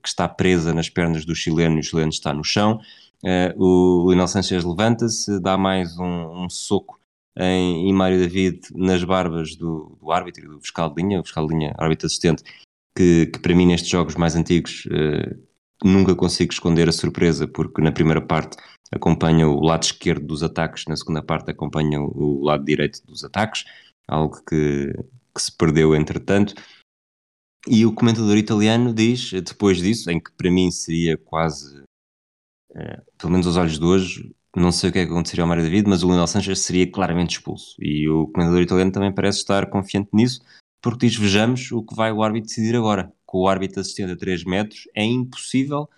que 0.00 0.08
está 0.08 0.28
presa 0.28 0.72
nas 0.72 0.88
pernas 0.88 1.24
do 1.24 1.34
chileno 1.34 1.74
e 1.74 1.80
o 1.80 1.82
chileno 1.82 2.10
está 2.10 2.32
no 2.32 2.44
chão. 2.44 2.80
o 3.56 4.06
Lionel 4.08 4.28
Sanchez 4.28 4.62
levanta-se, 4.62 5.40
dá 5.40 5.58
mais 5.58 5.98
um, 5.98 6.44
um 6.44 6.48
soco 6.48 7.01
em, 7.36 7.88
em 7.88 7.92
Mário 7.92 8.18
David 8.18 8.60
nas 8.74 9.02
barbas 9.04 9.56
do, 9.56 9.96
do 10.00 10.10
árbitro 10.10 10.44
e 10.44 10.48
do 10.48 10.60
fiscal 10.60 10.92
de 10.92 11.02
linha, 11.02 11.20
o 11.20 11.24
fiscal 11.24 11.46
de 11.46 11.54
linha, 11.54 11.74
árbitro 11.78 12.06
assistente, 12.06 12.42
que, 12.96 13.26
que 13.26 13.38
para 13.38 13.54
mim 13.54 13.66
nestes 13.66 13.90
jogos 13.90 14.14
mais 14.16 14.36
antigos 14.36 14.86
nunca 15.84 16.14
consigo 16.14 16.52
esconder 16.52 16.88
a 16.88 16.92
surpresa, 16.92 17.46
porque 17.46 17.82
na 17.82 17.92
primeira 17.92 18.20
parte 18.20 18.56
acompanha 18.90 19.48
o 19.48 19.60
lado 19.60 19.82
esquerdo 19.84 20.26
dos 20.26 20.42
ataques, 20.42 20.84
na 20.86 20.96
segunda 20.96 21.22
parte 21.22 21.50
acompanha 21.50 22.00
o 22.00 22.42
lado 22.44 22.64
direito 22.64 23.04
dos 23.06 23.24
ataques, 23.24 23.64
algo 24.06 24.42
que, 24.44 24.92
que 25.34 25.42
se 25.42 25.52
perdeu 25.56 25.94
entretanto. 25.94 26.54
E 27.66 27.86
o 27.86 27.94
comentador 27.94 28.36
italiano 28.36 28.92
diz, 28.92 29.30
depois 29.32 29.78
disso, 29.78 30.10
em 30.10 30.20
que 30.20 30.32
para 30.32 30.50
mim 30.50 30.70
seria 30.70 31.16
quase, 31.16 31.82
é, 32.74 33.00
pelo 33.16 33.32
menos 33.32 33.46
aos 33.46 33.56
olhos 33.56 33.78
de 33.78 33.84
hoje, 33.84 34.34
não 34.54 34.70
sei 34.70 34.90
o 34.90 34.92
que 34.92 34.98
é 34.98 35.06
que 35.06 35.10
aconteceria 35.10 35.42
ao 35.42 35.48
Mário 35.48 35.62
David, 35.64 35.88
mas 35.88 36.02
o 36.02 36.08
Lionel 36.08 36.26
Sanchez 36.26 36.60
seria 36.60 36.90
claramente 36.90 37.36
expulso. 37.38 37.74
E 37.80 38.08
o 38.08 38.26
comentador 38.28 38.60
italiano 38.60 38.92
também 38.92 39.12
parece 39.12 39.38
estar 39.38 39.68
confiante 39.70 40.10
nisso, 40.12 40.42
porque 40.82 41.06
diz: 41.06 41.16
Vejamos 41.16 41.72
o 41.72 41.82
que 41.82 41.94
vai 41.94 42.12
o 42.12 42.22
árbitro 42.22 42.48
decidir 42.48 42.76
agora. 42.76 43.12
Com 43.24 43.38
o 43.38 43.48
árbitro 43.48 43.80
assistente 43.80 44.12
a 44.12 44.16
3 44.16 44.44
metros, 44.44 44.82
é 44.94 45.04
impossível 45.04 45.88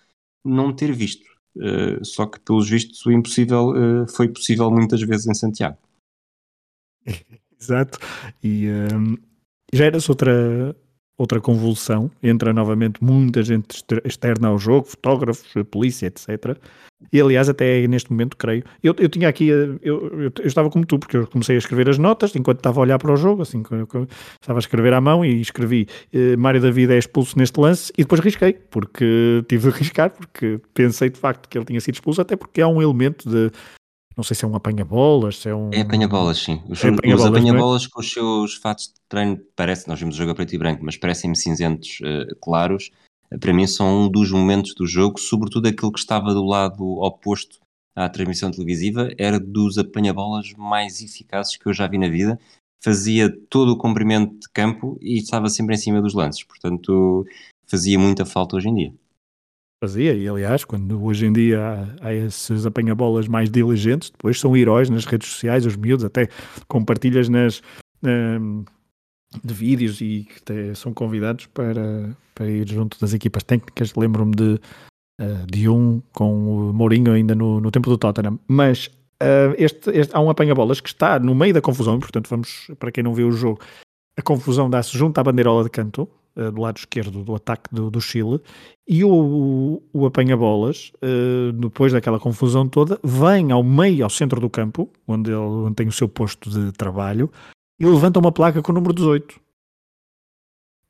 não 0.43 0.73
ter 0.73 0.93
visto. 0.93 1.25
Uh, 1.57 2.03
só 2.03 2.25
que, 2.25 2.39
pelos 2.39 2.69
vistos, 2.69 3.05
o 3.05 3.11
impossível 3.11 3.69
uh, 3.69 4.07
foi 4.09 4.29
possível 4.29 4.71
muitas 4.71 5.01
vezes 5.01 5.27
em 5.27 5.33
Santiago. 5.33 5.77
Exato. 7.59 7.99
E 8.43 8.67
um, 8.69 9.13
ehm, 9.13 9.17
já 9.73 9.85
era-se 9.85 10.09
outra, 10.09 10.75
outra 11.17 11.39
convulsão. 11.39 12.11
Entra 12.21 12.53
novamente 12.53 13.03
muita 13.03 13.43
gente 13.43 13.83
externa 14.03 14.49
ao 14.49 14.57
jogo, 14.57 14.87
fotógrafos, 14.87 15.51
polícia, 15.71 16.07
etc. 16.07 16.57
E 17.11 17.21
aliás, 17.21 17.49
até 17.49 17.87
neste 17.87 18.11
momento, 18.11 18.37
creio. 18.37 18.63
Eu, 18.81 18.95
eu 18.97 19.09
tinha 19.09 19.29
aqui, 19.29 19.47
eu, 19.47 19.79
eu, 19.81 20.21
eu, 20.21 20.31
estava 20.45 20.69
como 20.69 20.85
tu, 20.85 20.97
porque 20.97 21.17
eu 21.17 21.27
comecei 21.27 21.55
a 21.55 21.59
escrever 21.59 21.89
as 21.89 21.97
notas 21.97 22.35
enquanto 22.35 22.57
estava 22.57 22.79
a 22.79 22.81
olhar 22.81 22.97
para 22.97 23.11
o 23.11 23.17
jogo, 23.17 23.41
assim, 23.41 23.61
estava 23.61 24.57
a 24.57 24.59
escrever 24.59 24.93
à 24.93 25.01
mão 25.01 25.23
e 25.23 25.39
escrevi 25.39 25.87
eh, 26.13 26.35
Mário 26.35 26.61
David 26.61 26.93
é 26.93 26.97
expulso 26.97 27.37
neste 27.37 27.59
lance 27.59 27.91
e 27.97 28.03
depois 28.03 28.21
risquei, 28.21 28.53
porque 28.53 29.43
tive 29.47 29.71
de 29.71 29.77
riscar, 29.77 30.11
porque 30.11 30.59
pensei 30.73 31.09
de 31.09 31.19
facto 31.19 31.47
que 31.47 31.57
ele 31.57 31.65
tinha 31.65 31.81
sido 31.81 31.95
expulso, 31.95 32.21
até 32.21 32.35
porque 32.35 32.61
há 32.61 32.67
um 32.67 32.81
elemento 32.81 33.29
de. 33.29 33.51
Não 34.15 34.23
sei 34.23 34.35
se 34.35 34.45
é 34.45 34.47
um 34.47 34.55
apanha-bolas, 34.55 35.37
se 35.37 35.49
é 35.49 35.55
um. 35.55 35.69
É 35.73 35.81
apanha-bolas, 35.81 36.37
sim. 36.37 36.61
Os, 36.69 36.83
é 36.83 36.89
apanha-bolas, 36.89 37.25
é? 37.25 37.37
apanha-bolas 37.37 37.85
é? 37.85 37.89
com 37.89 37.99
os 37.99 38.11
seus 38.11 38.55
fatos 38.55 38.87
de 38.87 38.93
treino, 39.09 39.39
parece, 39.55 39.87
nós 39.87 39.99
vimos 39.99 40.15
o 40.15 40.17
jogo 40.17 40.31
a 40.31 40.35
preto 40.35 40.55
e 40.55 40.57
branco, 40.57 40.83
mas 40.83 40.95
parecem-me 40.95 41.35
cinzentos 41.35 41.99
uh, 42.01 42.35
claros 42.41 42.91
para 43.39 43.53
mim 43.53 43.67
são 43.67 44.03
um 44.03 44.09
dos 44.09 44.31
momentos 44.31 44.73
do 44.75 44.85
jogo, 44.85 45.19
sobretudo 45.19 45.67
aquele 45.67 45.91
que 45.91 45.99
estava 45.99 46.33
do 46.33 46.43
lado 46.43 46.83
oposto 46.99 47.59
à 47.95 48.09
transmissão 48.09 48.51
televisiva, 48.51 49.09
era 49.17 49.39
dos 49.39 49.77
apanha-bolas 49.77 50.53
mais 50.57 51.01
eficazes 51.01 51.57
que 51.57 51.67
eu 51.67 51.73
já 51.73 51.87
vi 51.87 51.97
na 51.97 52.09
vida. 52.09 52.39
Fazia 52.83 53.35
todo 53.49 53.71
o 53.71 53.77
comprimento 53.77 54.39
de 54.39 54.49
campo 54.49 54.97
e 55.01 55.17
estava 55.17 55.49
sempre 55.49 55.75
em 55.75 55.77
cima 55.77 56.01
dos 56.01 56.13
lances, 56.13 56.43
portanto 56.43 57.25
fazia 57.67 57.97
muita 57.97 58.25
falta 58.25 58.57
hoje 58.57 58.69
em 58.69 58.75
dia. 58.75 58.93
Fazia, 59.83 60.13
e 60.13 60.27
aliás, 60.27 60.63
quando 60.63 61.03
hoje 61.03 61.25
em 61.25 61.33
dia 61.33 61.59
há, 62.01 62.07
há 62.07 62.13
esses 62.13 62.65
apanha-bolas 62.65 63.27
mais 63.27 63.49
diligentes, 63.49 64.09
depois 64.09 64.39
são 64.39 64.55
heróis 64.55 64.89
nas 64.89 65.05
redes 65.05 65.29
sociais, 65.29 65.65
os 65.65 65.75
miúdos 65.75 66.05
até 66.05 66.29
compartilhas 66.67 67.27
nas, 67.27 67.61
hum, 68.03 68.63
de 69.43 69.53
vídeos 69.53 70.01
e 70.01 70.27
são 70.75 70.93
convidados 70.93 71.47
para, 71.47 72.15
para 72.33 72.47
ir 72.47 72.67
junto 72.67 72.99
das 72.99 73.13
equipas 73.13 73.43
técnicas. 73.43 73.93
Lembro-me 73.95 74.35
de, 74.35 74.59
uh, 75.21 75.45
de 75.51 75.67
um 75.67 76.01
com 76.13 76.69
o 76.69 76.73
Mourinho 76.73 77.11
ainda 77.11 77.35
no, 77.35 77.59
no 77.59 77.71
tempo 77.71 77.89
do 77.89 77.97
Tottenham. 77.97 78.39
Mas 78.47 78.87
uh, 79.21 79.53
este, 79.57 79.89
este, 79.91 80.15
há 80.15 80.19
um 80.19 80.29
apanha-bolas 80.29 80.79
que 80.79 80.89
está 80.89 81.19
no 81.19 81.35
meio 81.35 81.53
da 81.53 81.61
confusão, 81.61 81.99
portanto, 81.99 82.29
vamos, 82.29 82.71
para 82.79 82.91
quem 82.91 83.03
não 83.03 83.13
viu 83.13 83.27
o 83.27 83.31
jogo, 83.31 83.59
a 84.17 84.21
confusão 84.21 84.69
dá-se 84.69 84.97
junto 84.97 85.17
à 85.19 85.23
bandeirola 85.23 85.63
de 85.63 85.69
canto, 85.69 86.07
uh, 86.35 86.51
do 86.51 86.61
lado 86.61 86.77
esquerdo 86.77 87.23
do 87.23 87.35
ataque 87.35 87.73
do, 87.73 87.89
do 87.89 88.01
Chile, 88.01 88.39
e 88.87 89.03
o, 89.03 89.81
o 89.91 90.05
apanha-bolas, 90.05 90.91
depois 91.59 91.91
daquela 91.91 92.19
confusão 92.19 92.69
toda, 92.69 92.99
vem 93.03 93.51
ao 93.51 93.63
meio, 93.63 94.03
ao 94.03 94.11
centro 94.11 94.39
do 94.39 94.47
campo, 94.47 94.87
onde 95.07 95.31
ele 95.31 95.39
onde 95.39 95.73
tem 95.73 95.87
o 95.87 95.91
seu 95.91 96.07
posto 96.07 96.51
de 96.51 96.71
trabalho, 96.71 97.31
e 97.79 97.85
levanta 97.85 98.19
uma 98.19 98.31
placa 98.31 98.61
com 98.61 98.71
o 98.71 98.75
número 98.75 98.93
18, 98.93 99.39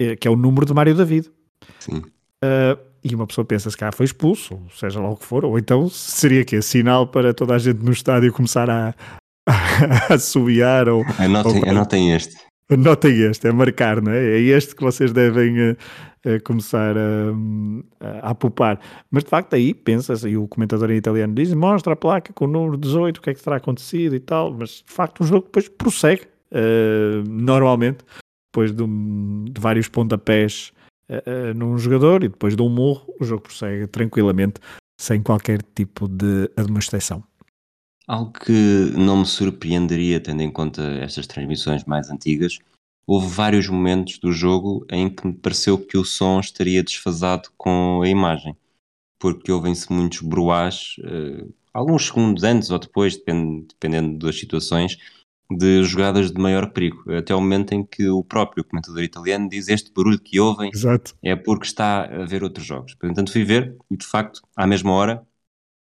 é, 0.01 0.15
que 0.15 0.27
é 0.27 0.31
o 0.31 0.35
número 0.35 0.65
de 0.65 0.73
Mário 0.73 0.95
David. 0.95 1.31
Sim. 1.79 1.99
Uh, 2.43 2.77
e 3.03 3.13
uma 3.13 3.27
pessoa 3.27 3.45
pensa 3.45 3.69
se 3.69 3.77
cá 3.77 3.91
foi 3.91 4.05
expulso, 4.05 4.55
ou 4.55 4.69
seja 4.71 4.99
lá 4.99 5.09
o 5.09 5.15
que 5.15 5.25
for, 5.25 5.45
ou 5.45 5.57
então 5.59 5.87
seria 5.89 6.43
que 6.43 6.55
é 6.55 6.61
sinal 6.61 7.07
para 7.07 7.33
toda 7.33 7.55
a 7.55 7.57
gente 7.59 7.83
no 7.83 7.91
estádio 7.91 8.33
começar 8.33 8.69
a, 8.69 8.95
a, 9.47 10.13
a 10.13 10.19
subiar 10.19 10.89
ou, 10.89 11.03
anotem, 11.19 11.63
ou, 11.63 11.69
anotem 11.69 12.13
este. 12.13 12.35
Anotem 12.67 13.21
este, 13.21 13.47
é 13.47 13.51
marcar, 13.51 14.01
não 14.01 14.11
é? 14.11 14.17
É 14.17 14.39
este 14.39 14.75
que 14.75 14.81
vocês 14.81 15.13
devem 15.13 15.71
uh, 15.71 15.77
uh, 16.25 16.43
começar 16.43 16.95
a, 16.97 18.29
a, 18.31 18.33
poupar. 18.33 18.79
Mas 19.11 19.23
de 19.23 19.29
facto 19.29 19.53
aí 19.53 19.71
pensa-se, 19.71 20.27
e 20.27 20.35
o 20.35 20.47
comentador 20.47 20.89
em 20.89 20.95
italiano 20.95 21.35
diz, 21.35 21.53
mostra 21.53 21.93
a 21.93 21.95
placa 21.95 22.33
com 22.33 22.45
o 22.45 22.47
número 22.47 22.75
18, 22.75 23.17
o 23.17 23.21
que 23.21 23.29
é 23.29 23.33
que 23.35 23.43
terá 23.43 23.57
acontecido 23.57 24.15
e 24.15 24.19
tal, 24.19 24.51
mas 24.51 24.83
de 24.85 24.91
facto 24.91 25.21
o 25.21 25.23
jogo 25.23 25.45
depois 25.45 25.69
prossegue, 25.69 26.23
uh, 26.51 27.23
normalmente, 27.29 28.03
depois 28.51 28.73
de, 28.73 28.81
um, 28.81 29.45
de 29.47 29.61
vários 29.61 29.87
pontapés 29.87 30.73
num 31.55 31.77
jogador 31.77 32.23
e 32.23 32.29
depois 32.29 32.55
de 32.55 32.63
um 32.63 32.69
morro, 32.69 33.13
o 33.19 33.23
jogo 33.23 33.43
prossegue 33.43 33.85
tranquilamente, 33.85 34.59
sem 34.99 35.21
qualquer 35.21 35.61
tipo 35.75 36.07
de 36.07 36.49
admoestação. 36.57 37.23
Algo 38.07 38.31
que 38.31 38.91
não 38.95 39.17
me 39.17 39.25
surpreenderia, 39.25 40.19
tendo 40.19 40.41
em 40.41 40.51
conta 40.51 40.81
estas 41.01 41.25
transmissões 41.25 41.83
mais 41.85 42.09
antigas, 42.09 42.59
houve 43.07 43.27
vários 43.27 43.67
momentos 43.67 44.19
do 44.19 44.31
jogo 44.31 44.85
em 44.89 45.09
que 45.09 45.25
me 45.25 45.33
pareceu 45.33 45.77
que 45.77 45.97
o 45.97 46.05
som 46.05 46.39
estaria 46.39 46.83
desfasado 46.83 47.49
com 47.57 48.01
a 48.03 48.07
imagem, 48.07 48.55
porque 49.19 49.51
ouvem-se 49.51 49.91
muitos 49.91 50.21
bruás, 50.21 50.95
uh, 50.99 51.53
alguns 51.73 52.07
segundos 52.07 52.43
antes 52.43 52.69
ou 52.69 52.79
depois, 52.79 53.15
depend, 53.15 53.67
dependendo 53.67 54.25
das 54.25 54.39
situações, 54.39 54.97
de 55.49 55.83
jogadas 55.83 56.31
de 56.31 56.41
maior 56.41 56.71
perigo, 56.71 57.11
até 57.11 57.33
o 57.33 57.39
momento 57.39 57.73
em 57.73 57.83
que 57.83 58.07
o 58.09 58.23
próprio 58.23 58.63
comentador 58.63 59.03
italiano 59.03 59.47
diz 59.47 59.67
este 59.67 59.91
barulho 59.91 60.19
que 60.19 60.39
ouvem 60.39 60.71
Exato. 60.73 61.15
é 61.23 61.35
porque 61.35 61.65
está 61.65 62.05
a 62.05 62.25
ver 62.25 62.43
outros 62.43 62.65
jogos. 62.65 62.95
Portanto, 62.95 63.31
fui 63.31 63.43
ver 63.43 63.75
e 63.91 63.95
de 63.95 64.05
facto, 64.05 64.41
à 64.55 64.65
mesma 64.65 64.91
hora, 64.91 65.23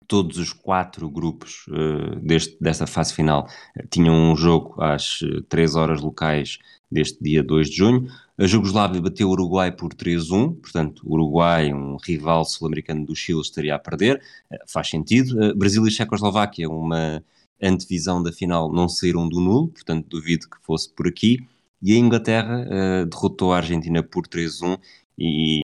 todos 0.07 0.39
os 0.39 0.53
quatro 0.53 1.09
grupos 1.09 1.67
uh, 1.69 2.17
deste, 2.21 2.57
desta 2.61 2.87
fase 2.87 3.15
final 3.15 3.49
uh, 3.77 3.87
tinham 3.89 4.15
um 4.15 4.37
jogo 4.37 4.75
às 4.83 5.21
3 5.49 5.75
horas 5.75 6.01
locais 6.01 6.59
deste 6.91 7.23
dia 7.23 7.43
2 7.43 7.71
de 7.71 7.77
junho. 7.77 8.07
A 8.39 8.47
Jugoslávia 8.47 9.01
bateu 9.01 9.29
o 9.29 9.33
Uruguai 9.33 9.73
por 9.73 9.95
3-1, 9.95 10.61
portanto, 10.61 11.03
o 11.05 11.15
Uruguai, 11.15 11.73
um 11.73 11.97
rival 12.05 12.45
sul-americano 12.45 13.07
do 13.07 13.15
Chile, 13.15 13.41
estaria 13.41 13.75
a 13.75 13.79
perder, 13.79 14.23
uh, 14.51 14.57
faz 14.69 14.89
sentido. 14.89 15.57
Brasil 15.57 15.87
e 15.87 15.91
Checoslováquia, 15.91 16.69
uma 16.69 17.23
antevisão 17.63 18.23
da 18.23 18.33
final 18.33 18.73
não 18.73 18.89
saíram 18.89 19.29
do 19.29 19.41
nulo, 19.41 19.69
portanto 19.69 20.09
duvido 20.09 20.49
que 20.49 20.57
fosse 20.63 20.93
por 20.93 21.07
aqui. 21.07 21.47
E 21.81 21.93
a 21.95 21.97
Inglaterra 21.97 22.67
uh, 22.67 23.07
derrotou 23.07 23.53
a 23.53 23.59
Argentina 23.59 24.03
por 24.03 24.27
3-1 24.27 24.79
e 25.19 25.63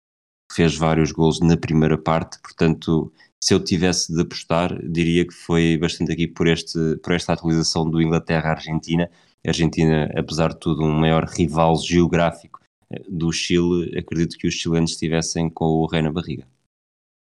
fez 0.55 0.77
vários 0.77 1.11
gols 1.11 1.41
na 1.41 1.57
primeira 1.57 1.99
parte, 1.99 2.39
portanto, 2.41 3.13
se 3.45 3.53
eu 3.53 3.61
tivesse 3.61 4.11
de 4.11 4.23
apostar, 4.23 4.75
diria 4.83 5.27
que 5.27 5.35
foi 5.35 5.77
bastante 5.77 6.11
aqui 6.11 6.27
por, 6.27 6.47
este, 6.47 6.97
por 7.03 7.13
esta 7.13 7.35
atualização 7.35 7.91
do 7.91 8.01
Inglaterra-Argentina. 8.01 9.11
A 9.47 9.51
Argentina, 9.51 10.11
apesar 10.17 10.55
de 10.55 10.61
tudo, 10.61 10.83
um 10.83 10.91
maior 10.91 11.27
rival 11.27 11.77
geográfico 11.77 12.59
eh, 12.91 13.03
do 13.07 13.31
Chile, 13.31 13.99
acredito 13.99 14.39
que 14.39 14.47
os 14.47 14.55
chilenos 14.55 14.93
estivessem 14.93 15.51
com 15.51 15.67
o 15.67 15.85
rei 15.85 16.01
na 16.01 16.11
barriga. 16.11 16.47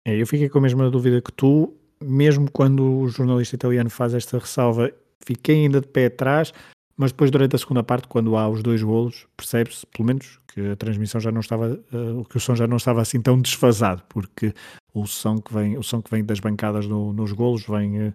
É, 0.06 0.22
eu 0.22 0.28
fiquei 0.28 0.50
com 0.50 0.58
a 0.58 0.62
mesma 0.64 0.92
dúvida 0.92 1.22
que 1.22 1.32
tu 1.32 1.74
mesmo 2.04 2.52
quando 2.52 3.00
o 3.00 3.08
jornalista 3.08 3.56
italiano 3.56 3.90
faz 3.90 4.14
esta 4.14 4.38
ressalva, 4.38 4.92
fiquei 5.24 5.64
ainda 5.64 5.80
de 5.80 5.88
pé 5.88 6.08
atrás, 6.08 6.54
mas 7.02 7.12
depois 7.12 7.32
durante 7.32 7.56
a 7.56 7.60
segunda 7.60 7.82
parte, 7.82 8.08
quando 8.08 8.38
há 8.38 8.48
os 8.48 8.62
dois 8.62 8.84
golos, 8.84 9.26
percebe-se, 9.36 9.88
pelo 9.88 10.06
menos, 10.06 10.40
que 10.54 10.70
a 10.70 10.76
transmissão 10.76 11.20
já 11.20 11.32
não 11.32 11.40
estava, 11.40 11.80
uh, 11.92 12.24
que 12.26 12.38
o 12.38 12.40
som 12.40 12.56
já 12.56 12.68
não 12.68 12.78
estava 12.78 13.02
assim 13.02 13.20
tão 13.20 13.42
desfasado, 13.42 14.04
porque 14.08 14.54
o 14.94 15.08
som 15.08 15.40
que 15.40 15.52
vem, 15.52 15.80
o 15.80 15.82
som 15.82 16.00
que 16.00 16.12
vem 16.12 16.24
das 16.24 16.40
bancadas 16.40 16.86
no, 16.86 17.12
nos 17.12 17.32
golos 17.32 17.66
vem 17.66 18.10
uh, 18.10 18.14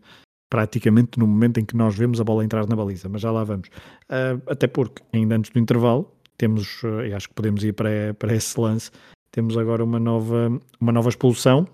praticamente 0.48 1.18
no 1.18 1.26
momento 1.26 1.58
em 1.58 1.64
que 1.64 1.76
nós 1.76 1.96
vemos 1.96 2.20
a 2.20 2.24
bola 2.24 2.44
entrar 2.44 2.64
na 2.68 2.76
baliza, 2.76 3.08
mas 3.08 3.20
já 3.20 3.32
lá 3.32 3.42
vamos. 3.42 3.66
Uh, 4.04 4.40
até 4.46 4.68
porque, 4.68 5.02
ainda 5.12 5.34
antes 5.34 5.50
do 5.50 5.58
intervalo, 5.58 6.08
temos, 6.38 6.82
e 7.08 7.12
acho 7.12 7.28
que 7.28 7.34
podemos 7.34 7.64
ir 7.64 7.72
para, 7.72 8.14
para 8.16 8.32
esse 8.36 8.60
lance, 8.60 8.92
temos 9.32 9.58
agora 9.58 9.82
uma 9.82 9.98
nova, 9.98 10.60
uma 10.80 10.92
nova 10.92 11.08
expulsão, 11.08 11.66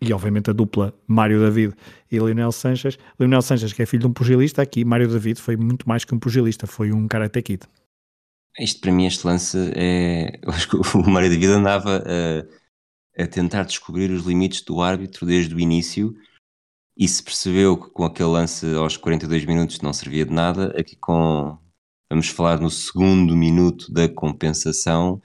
e 0.00 0.12
obviamente 0.12 0.50
a 0.50 0.52
dupla 0.52 0.94
Mário 1.06 1.40
David 1.40 1.74
e 2.10 2.18
Lionel 2.18 2.52
Sanches. 2.52 2.98
Lionel 3.18 3.42
Sanches, 3.42 3.72
que 3.72 3.82
é 3.82 3.86
filho 3.86 4.02
de 4.02 4.06
um 4.06 4.12
pugilista, 4.12 4.62
aqui 4.62 4.84
Mário 4.84 5.08
David 5.08 5.40
foi 5.40 5.56
muito 5.56 5.88
mais 5.88 6.04
que 6.04 6.14
um 6.14 6.18
pugilista, 6.18 6.66
foi 6.66 6.92
um 6.92 7.06
karate 7.06 7.42
kid. 7.42 7.62
Isto 8.58 8.80
para 8.80 8.92
mim, 8.92 9.06
este 9.06 9.26
lance 9.26 9.56
é. 9.74 10.38
Eu 10.42 10.50
acho 10.50 10.68
que 10.68 10.76
o 10.76 10.82
Mário 11.08 11.28
David 11.28 11.52
andava 11.52 12.02
a, 12.06 13.22
a 13.22 13.26
tentar 13.26 13.64
descobrir 13.64 14.10
os 14.10 14.24
limites 14.24 14.62
do 14.62 14.80
árbitro 14.80 15.26
desde 15.26 15.54
o 15.54 15.60
início 15.60 16.14
e 16.96 17.06
se 17.06 17.22
percebeu 17.22 17.76
que 17.76 17.90
com 17.90 18.04
aquele 18.04 18.28
lance 18.28 18.74
aos 18.74 18.96
42 18.96 19.44
minutos 19.44 19.80
não 19.80 19.92
servia 19.92 20.24
de 20.24 20.32
nada. 20.32 20.74
Aqui 20.78 20.96
com. 20.96 21.58
Vamos 22.10 22.28
falar 22.28 22.60
no 22.60 22.70
segundo 22.70 23.36
minuto 23.36 23.92
da 23.92 24.08
compensação 24.08 25.22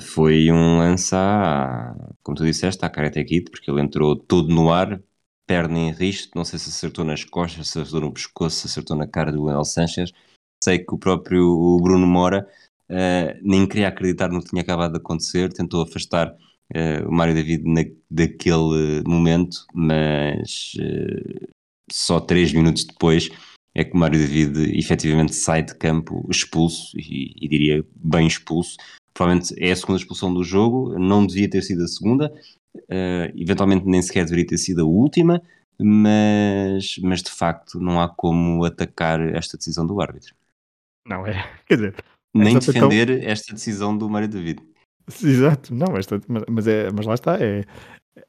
foi 0.00 0.50
um 0.50 0.78
lance 0.78 1.14
à, 1.14 1.94
como 2.22 2.36
tu 2.36 2.44
disseste, 2.44 2.84
à 2.84 2.90
Karate 2.90 3.24
Kid, 3.24 3.50
porque 3.50 3.70
ele 3.70 3.80
entrou 3.80 4.16
todo 4.16 4.48
no 4.48 4.72
ar, 4.72 5.02
perna 5.46 5.78
em 5.78 5.92
risco, 5.92 6.32
não 6.36 6.44
sei 6.44 6.58
se 6.58 6.68
acertou 6.68 7.04
nas 7.04 7.24
costas, 7.24 7.68
se 7.68 7.78
acertou 7.78 8.00
no 8.00 8.12
pescoço, 8.12 8.56
se 8.56 8.66
acertou 8.68 8.96
na 8.96 9.06
cara 9.06 9.32
do 9.32 9.44
Leonel 9.44 9.64
Sanchez. 9.64 10.12
Sei 10.62 10.78
que 10.78 10.94
o 10.94 10.98
próprio 10.98 11.80
Bruno 11.82 12.06
Mora 12.06 12.48
uh, 12.88 13.40
nem 13.42 13.66
queria 13.66 13.88
acreditar 13.88 14.28
no 14.28 14.40
que 14.40 14.50
tinha 14.50 14.62
acabado 14.62 14.92
de 14.92 14.98
acontecer, 14.98 15.52
tentou 15.52 15.82
afastar 15.82 16.28
uh, 16.30 17.08
o 17.08 17.12
Mário 17.12 17.34
David 17.34 17.64
na, 17.64 17.82
daquele 18.08 19.02
momento, 19.04 19.66
mas 19.74 20.74
uh, 20.78 21.48
só 21.90 22.20
três 22.20 22.52
minutos 22.52 22.84
depois 22.84 23.28
é 23.74 23.84
que 23.84 23.94
o 23.94 23.98
Mário 23.98 24.20
David 24.20 24.78
efetivamente 24.78 25.34
sai 25.34 25.62
de 25.64 25.74
campo 25.74 26.24
expulso, 26.30 26.96
e, 26.96 27.34
e 27.44 27.48
diria 27.48 27.84
bem 27.96 28.26
expulso, 28.26 28.76
provavelmente 29.14 29.54
é 29.58 29.72
a 29.72 29.76
segunda 29.76 29.98
expulsão 29.98 30.32
do 30.32 30.42
jogo, 30.42 30.98
não 30.98 31.26
devia 31.26 31.48
ter 31.48 31.62
sido 31.62 31.82
a 31.82 31.88
segunda, 31.88 32.32
uh, 32.76 33.32
eventualmente 33.36 33.86
nem 33.86 34.02
sequer 34.02 34.24
deveria 34.24 34.46
ter 34.46 34.58
sido 34.58 34.82
a 34.82 34.84
última, 34.84 35.42
mas, 35.78 36.96
mas 37.02 37.22
de 37.22 37.30
facto 37.30 37.80
não 37.80 38.00
há 38.00 38.08
como 38.08 38.64
atacar 38.64 39.20
esta 39.34 39.56
decisão 39.56 39.86
do 39.86 40.00
árbitro. 40.00 40.34
Não 41.06 41.26
é, 41.26 41.48
quer 41.66 41.76
dizer... 41.76 41.94
Nem 42.34 42.58
defender 42.58 43.20
tão... 43.20 43.30
esta 43.30 43.52
decisão 43.52 43.96
do 43.96 44.08
Mário 44.08 44.26
David. 44.26 44.58
Exato, 45.22 45.74
não, 45.74 45.98
esta, 45.98 46.18
mas, 46.48 46.66
é, 46.66 46.90
mas 46.90 47.04
lá 47.04 47.12
está, 47.12 47.36
é, 47.38 47.64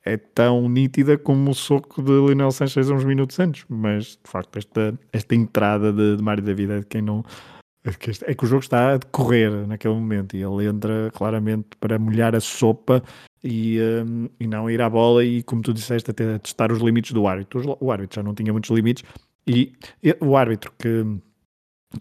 é 0.03 0.17
tão 0.17 0.67
nítida 0.67 1.17
como 1.17 1.51
o 1.51 1.53
soco 1.53 2.01
de 2.01 2.11
Lionel 2.11 2.51
Sanchez 2.51 2.89
uns 2.89 3.05
minutos 3.05 3.39
antes, 3.39 3.65
mas 3.69 4.19
de 4.23 4.29
facto 4.29 4.57
esta, 4.57 4.99
esta 5.11 5.35
entrada 5.35 5.93
de, 5.93 6.17
de 6.17 6.23
Mário 6.23 6.43
David 6.43 6.71
é 6.71 6.79
de 6.79 6.85
quem 6.85 7.01
não, 7.01 7.23
é 8.25 8.33
que 8.33 8.45
o 8.45 8.47
jogo 8.47 8.61
está 8.61 8.93
a 8.93 8.97
decorrer 8.97 9.67
naquele 9.67 9.93
momento 9.93 10.37
e 10.37 10.41
ele 10.41 10.67
entra 10.67 11.11
claramente 11.13 11.75
para 11.79 11.99
molhar 11.99 12.33
a 12.33 12.39
sopa 12.39 13.03
e, 13.43 13.77
um, 14.05 14.29
e 14.39 14.47
não 14.47 14.69
ir 14.69 14.81
à 14.81 14.89
bola 14.89 15.23
e, 15.23 15.43
como 15.43 15.61
tu 15.61 15.73
disseste, 15.73 16.09
até 16.09 16.39
testar 16.39 16.71
os 16.71 16.79
limites 16.79 17.11
do 17.11 17.27
árbitro. 17.27 17.77
O 17.81 17.91
árbitro 17.91 18.15
já 18.15 18.23
não 18.23 18.33
tinha 18.33 18.53
muitos 18.53 18.69
limites 18.69 19.03
e, 19.45 19.73
o 20.21 20.37
árbitro 20.37 20.71
que 20.79 21.05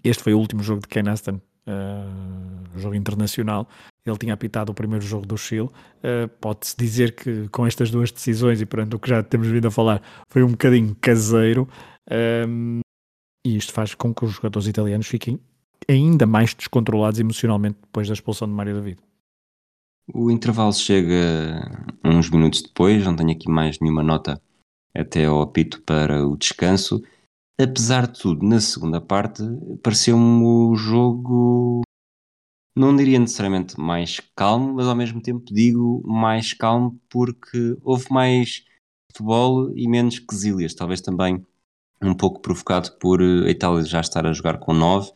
este 0.04 0.22
foi 0.22 0.34
o 0.34 0.38
último 0.38 0.62
jogo 0.62 0.82
de 0.82 0.88
Ken 0.88 1.08
Aston, 1.08 1.40
uh, 1.66 2.78
jogo 2.78 2.94
internacional, 2.94 3.68
ele 4.06 4.16
tinha 4.16 4.34
apitado 4.34 4.70
o 4.70 4.74
primeiro 4.74 5.04
jogo 5.04 5.26
do 5.26 5.36
Chile. 5.36 5.68
Uh, 5.98 6.28
Pode-se 6.40 6.76
dizer 6.76 7.14
que 7.14 7.48
com 7.48 7.66
estas 7.66 7.90
duas 7.90 8.12
decisões 8.12 8.60
e 8.60 8.66
perante 8.66 8.94
o 8.94 9.00
que 9.00 9.08
já 9.08 9.22
temos 9.22 9.48
vindo 9.48 9.66
a 9.66 9.70
falar, 9.70 10.00
foi 10.28 10.44
um 10.44 10.52
bocadinho 10.52 10.96
caseiro. 11.00 11.68
Um, 12.48 12.80
e 13.44 13.56
isto 13.56 13.72
faz 13.72 13.94
com 13.94 14.14
que 14.14 14.24
os 14.24 14.32
jogadores 14.32 14.68
italianos 14.68 15.08
fiquem 15.08 15.40
ainda 15.88 16.26
mais 16.26 16.54
descontrolados 16.54 17.20
emocionalmente 17.20 17.78
depois 17.80 18.08
da 18.08 18.14
expulsão 18.14 18.48
de 18.48 18.54
Mário 18.54 18.74
David. 18.74 19.00
O 20.12 20.30
intervalo 20.30 20.72
chega 20.72 21.70
uns 22.04 22.28
minutos 22.28 22.62
depois, 22.62 23.04
não 23.04 23.14
tenho 23.14 23.30
aqui 23.30 23.48
mais 23.48 23.78
nenhuma 23.80 24.02
nota 24.02 24.40
até 24.94 25.24
ao 25.24 25.40
apito 25.40 25.80
para 25.82 26.26
o 26.26 26.36
descanso. 26.36 27.02
Apesar 27.60 28.06
de 28.06 28.20
tudo, 28.20 28.46
na 28.46 28.60
segunda 28.60 29.00
parte, 29.00 29.42
pareceu-me 29.82 30.42
o 30.42 30.74
jogo, 30.74 31.82
não 32.74 32.96
diria 32.96 33.18
necessariamente 33.18 33.78
mais 33.78 34.20
calmo, 34.34 34.74
mas 34.74 34.86
ao 34.86 34.96
mesmo 34.96 35.20
tempo 35.20 35.54
digo 35.54 36.02
mais 36.04 36.52
calmo 36.52 36.98
porque 37.08 37.76
houve 37.82 38.06
mais 38.10 38.64
futebol 39.10 39.70
e 39.76 39.86
menos 39.86 40.18
quesilhas. 40.18 40.74
Talvez 40.74 41.00
também 41.00 41.46
um 42.02 42.14
pouco 42.14 42.40
provocado 42.40 42.90
por 42.98 43.22
a 43.22 43.50
Itália 43.50 43.84
já 43.84 44.00
estar 44.00 44.26
a 44.26 44.32
jogar 44.32 44.58
com 44.58 44.72
9 44.72 45.12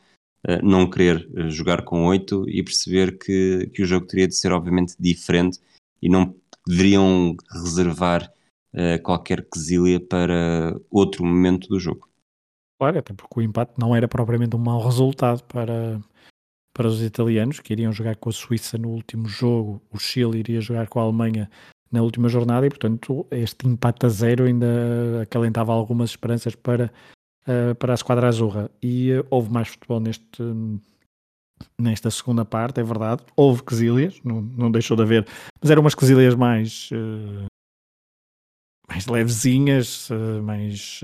não 0.63 0.89
querer 0.89 1.29
eh, 1.37 1.49
jogar 1.49 1.83
com 1.83 2.07
8 2.07 2.49
e 2.49 2.63
perceber 2.63 3.19
que, 3.19 3.71
que 3.75 3.83
o 3.83 3.87
jogo 3.87 4.07
teria 4.07 4.29
de 4.29 4.37
ser 4.37 4.53
obviamente 4.53 4.95
diferente 4.99 5.59
e 6.01 6.09
não 6.09 6.35
deveriam 6.67 7.37
reservar 7.51 8.31
uh, 8.75 9.03
qualquer 9.03 9.45
quesilha 9.49 10.01
para 10.01 10.79
outro 10.91 11.25
momento 11.25 11.69
do 11.69 11.81
jogo. 11.81 12.09
Claro, 12.79 12.99
até 12.99 13.15
porque 13.15 13.41
o 13.41 13.43
empate 13.43 13.73
não 13.79 13.95
era 13.95 14.07
propriamente 14.07 14.55
um 14.55 14.59
mau 14.59 14.85
resultado 14.85 15.43
para, 15.45 16.01
para 16.75 16.89
os 16.89 17.03
italianos, 17.03 17.61
que 17.61 17.73
iriam 17.73 17.93
jogar 17.93 18.17
com 18.17 18.29
a 18.29 18.33
Suíça 18.33 18.77
no 18.77 18.91
último 18.91 19.27
jogo, 19.27 19.81
o 19.91 19.99
Chile 19.99 20.39
iria 20.39 20.61
jogar 20.61 20.89
com 20.89 21.01
a 21.01 21.03
Alemanha 21.03 21.51
na 21.91 22.03
última 22.03 22.29
jornada 22.29 22.67
e, 22.67 22.69
portanto, 22.69 23.27
este 23.31 23.67
empate 23.67 24.07
a 24.07 24.09
zero 24.09 24.45
ainda 24.45 25.23
acalentava 25.23 25.73
algumas 25.73 26.11
esperanças 26.11 26.55
para, 26.55 26.93
uh, 27.47 27.75
para 27.77 27.93
a 27.93 27.95
esquadra 27.95 28.29
azurra. 28.29 28.71
E 28.83 29.13
uh, 29.13 29.27
houve 29.31 29.51
mais 29.53 29.69
futebol 29.69 30.01
neste, 30.01 30.43
nesta 31.79 32.11
segunda 32.11 32.45
parte, 32.45 32.81
é 32.81 32.83
verdade. 32.83 33.23
Houve 33.37 33.63
quesilhas, 33.63 34.21
não, 34.25 34.41
não 34.41 34.71
deixou 34.71 34.97
de 34.97 35.03
haver, 35.03 35.27
mas 35.61 35.71
eram 35.71 35.83
umas 35.83 35.95
quesilhas 35.95 36.35
mais. 36.35 36.91
Uh, 36.93 37.47
mais 38.89 39.05
levezinhas, 39.07 40.09
mais, 40.45 41.01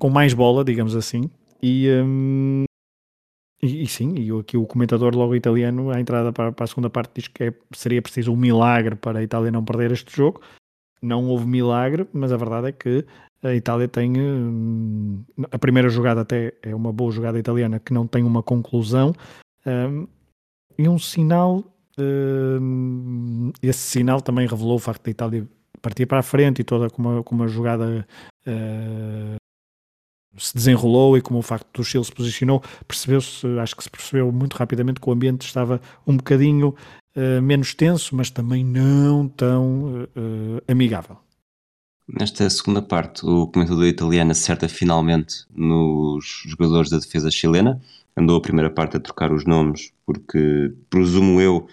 com 0.00 0.10
mais 0.10 0.34
bola, 0.34 0.64
digamos 0.64 0.96
assim. 0.96 1.30
E, 1.62 1.86
e, 3.62 3.82
e, 3.82 3.86
sim, 3.86 4.14
e 4.16 4.30
aqui 4.38 4.56
o 4.56 4.66
comentador 4.66 5.14
logo 5.14 5.36
italiano, 5.36 5.90
à 5.90 6.00
entrada 6.00 6.32
para, 6.32 6.50
para 6.50 6.64
a 6.64 6.66
segunda 6.66 6.88
parte, 6.88 7.12
diz 7.14 7.28
que 7.28 7.44
é, 7.44 7.54
seria 7.72 8.00
preciso 8.00 8.32
um 8.32 8.36
milagre 8.36 8.96
para 8.96 9.18
a 9.18 9.22
Itália 9.22 9.52
não 9.52 9.64
perder 9.64 9.92
este 9.92 10.14
jogo. 10.16 10.40
Não 11.02 11.26
houve 11.28 11.46
milagre, 11.46 12.06
mas 12.12 12.32
a 12.32 12.36
verdade 12.36 12.68
é 12.68 12.72
que 12.72 13.04
a 13.42 13.54
Itália 13.54 13.88
tem. 13.88 14.18
Hum, 14.18 15.24
a 15.50 15.58
primeira 15.58 15.88
jogada 15.88 16.20
até 16.20 16.52
é 16.62 16.74
uma 16.74 16.92
boa 16.92 17.10
jogada 17.10 17.38
italiana 17.38 17.80
que 17.80 17.92
não 17.92 18.06
tem 18.06 18.22
uma 18.22 18.42
conclusão. 18.42 19.14
Um, 19.66 20.06
e 20.78 20.88
um 20.88 20.98
sinal. 20.98 21.64
Um, 21.98 23.52
esse 23.62 23.80
sinal 23.80 24.20
também 24.20 24.46
revelou 24.46 24.76
o 24.76 24.78
facto 24.78 25.04
da 25.04 25.10
Itália 25.10 25.48
partir 25.82 26.06
para 26.06 26.18
a 26.18 26.22
frente 26.22 26.60
e 26.60 26.64
toda 26.64 26.88
com 26.88 27.02
uma, 27.02 27.22
com 27.22 27.34
uma 27.34 27.48
jogada 27.48 28.06
uh, 28.46 29.36
se 30.36 30.54
desenrolou 30.54 31.16
e 31.16 31.22
como 31.22 31.38
o 31.38 31.42
facto 31.42 31.66
do 31.72 31.84
Chile 31.84 32.04
se 32.04 32.12
posicionou, 32.12 32.62
percebeu-se, 32.86 33.46
acho 33.58 33.76
que 33.76 33.82
se 33.82 33.90
percebeu 33.90 34.30
muito 34.30 34.54
rapidamente 34.54 35.00
que 35.00 35.08
o 35.08 35.12
ambiente 35.12 35.46
estava 35.46 35.80
um 36.06 36.16
bocadinho 36.16 36.74
uh, 37.16 37.42
menos 37.42 37.74
tenso, 37.74 38.14
mas 38.14 38.30
também 38.30 38.64
não 38.64 39.28
tão 39.28 40.04
uh, 40.04 40.62
amigável. 40.68 41.16
Nesta 42.08 42.48
segunda 42.50 42.82
parte, 42.82 43.24
o 43.24 43.46
comentador 43.46 43.86
italiano 43.86 44.32
acerta 44.32 44.68
finalmente 44.68 45.44
nos 45.50 46.42
jogadores 46.46 46.90
da 46.90 46.98
defesa 46.98 47.30
chilena. 47.30 47.80
Andou 48.16 48.36
a 48.36 48.42
primeira 48.42 48.68
parte 48.68 48.96
a 48.96 49.00
trocar 49.00 49.32
os 49.32 49.44
nomes, 49.44 49.92
porque 50.04 50.74
presumo 50.88 51.40
eu 51.40 51.68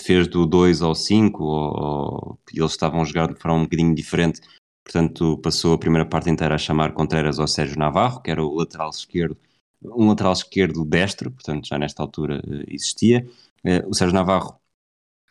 fez 0.00 0.28
do 0.28 0.46
2 0.46 0.80
ao 0.80 0.94
5, 0.94 1.42
ou, 1.42 2.38
eles 2.54 2.70
estavam 2.70 3.02
a 3.02 3.04
jogar 3.04 3.32
de 3.32 3.40
forma 3.40 3.58
um 3.58 3.62
bocadinho 3.64 3.94
diferente 3.94 4.40
Portanto, 4.86 5.36
passou 5.38 5.74
a 5.74 5.78
primeira 5.78 6.06
parte 6.06 6.30
inteira 6.30 6.54
a 6.54 6.58
chamar 6.58 6.92
Contreras 6.92 7.40
ao 7.40 7.48
Sérgio 7.48 7.76
Navarro, 7.76 8.22
que 8.22 8.30
era 8.30 8.40
o 8.40 8.54
lateral 8.54 8.88
esquerdo, 8.90 9.36
um 9.82 10.08
lateral 10.08 10.32
esquerdo 10.32 10.84
destro, 10.84 11.28
portanto 11.28 11.66
já 11.66 11.76
nesta 11.76 12.04
altura 12.04 12.40
existia. 12.68 13.28
Uh, 13.64 13.88
o 13.88 13.94
Sérgio 13.94 14.14
Navarro, 14.14 14.60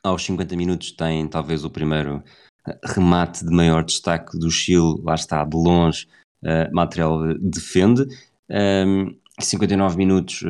aos 0.04 0.24
50 0.24 0.56
minutos, 0.56 0.92
tem 0.92 1.28
talvez 1.28 1.64
o 1.64 1.70
primeiro 1.70 2.24
eh, 2.68 2.80
remate 2.84 3.46
de 3.46 3.52
maior 3.52 3.84
destaque 3.84 4.38
do 4.38 4.52
Chile, 4.52 5.02
lá 5.04 5.16
está, 5.16 5.44
de 5.44 5.56
longe, 5.56 6.08
uh, 6.44 6.74
Material 6.74 7.34
defende. 7.40 8.04
Um, 8.50 9.08
ehm, 9.08 9.20
59 9.40 9.98
minutos, 9.98 10.44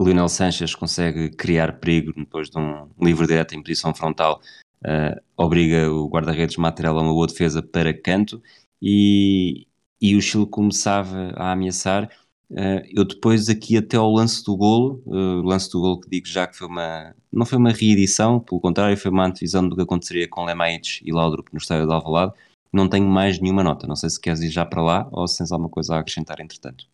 o 0.00 0.04
Lionel 0.04 0.28
Sanches 0.28 0.74
consegue 0.74 1.30
criar 1.30 1.78
perigo 1.78 2.12
depois 2.16 2.48
de 2.48 2.58
um 2.58 2.88
livre 3.00 3.26
direto 3.26 3.54
em 3.54 3.62
posição 3.62 3.94
frontal 3.94 4.40
uh, 4.84 5.20
obriga 5.36 5.90
o 5.90 6.08
guarda-redes 6.08 6.56
Matrela 6.56 7.00
a 7.00 7.02
uma 7.02 7.12
boa 7.12 7.26
defesa 7.26 7.62
para 7.62 7.92
canto 7.94 8.42
e, 8.80 9.66
e 10.00 10.16
o 10.16 10.22
Chile 10.22 10.46
começava 10.46 11.32
a 11.36 11.52
ameaçar. 11.52 12.10
Uh, 12.50 12.80
eu 12.90 13.04
depois 13.04 13.48
aqui 13.48 13.76
até 13.76 13.96
ao 13.96 14.10
lance 14.10 14.42
do 14.42 14.56
golo, 14.56 15.02
o 15.04 15.42
lance 15.42 15.70
do 15.70 15.80
golo 15.80 16.00
que 16.00 16.08
digo 16.08 16.26
já 16.26 16.46
que 16.46 16.56
foi 16.56 16.66
uma, 16.66 17.14
não 17.30 17.44
foi 17.44 17.58
uma 17.58 17.72
reedição, 17.72 18.40
pelo 18.40 18.60
contrário 18.60 18.96
foi 18.96 19.10
uma 19.10 19.26
antevisão 19.26 19.68
do 19.68 19.76
que 19.76 19.82
aconteceria 19.82 20.26
com 20.26 20.44
Lemaites 20.44 21.00
e 21.04 21.12
Laudrup 21.12 21.48
no 21.52 21.58
estádio 21.58 21.86
de 21.86 21.92
Alvalade, 21.92 22.32
não 22.72 22.88
tenho 22.88 23.06
mais 23.06 23.38
nenhuma 23.38 23.62
nota, 23.62 23.86
não 23.86 23.96
sei 23.96 24.08
se 24.08 24.20
queres 24.20 24.40
ir 24.40 24.50
já 24.50 24.64
para 24.64 24.82
lá 24.82 25.08
ou 25.12 25.28
se 25.28 25.38
tens 25.38 25.52
alguma 25.52 25.68
coisa 25.68 25.96
a 25.96 25.98
acrescentar 25.98 26.40
entretanto. 26.40 26.86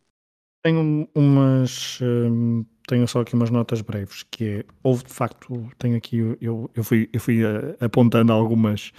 Tenho 0.63 1.09
umas 1.15 1.99
hum, 2.03 2.65
tenho 2.87 3.07
só 3.09 3.21
aqui 3.21 3.35
umas 3.35 3.51
notas 3.51 3.81
breves, 3.81 4.25
que 4.31 4.45
é, 4.45 4.65
houve 4.83 5.05
de 5.05 5.13
facto, 5.13 5.69
tenho 5.79 5.97
aqui, 5.97 6.19
eu, 6.41 6.71
eu 6.75 6.85
fui, 6.85 7.09
eu 7.13 7.21
fui 7.21 7.45
uh, 7.45 7.77
apontando 7.81 8.33
algumas, 8.33 8.93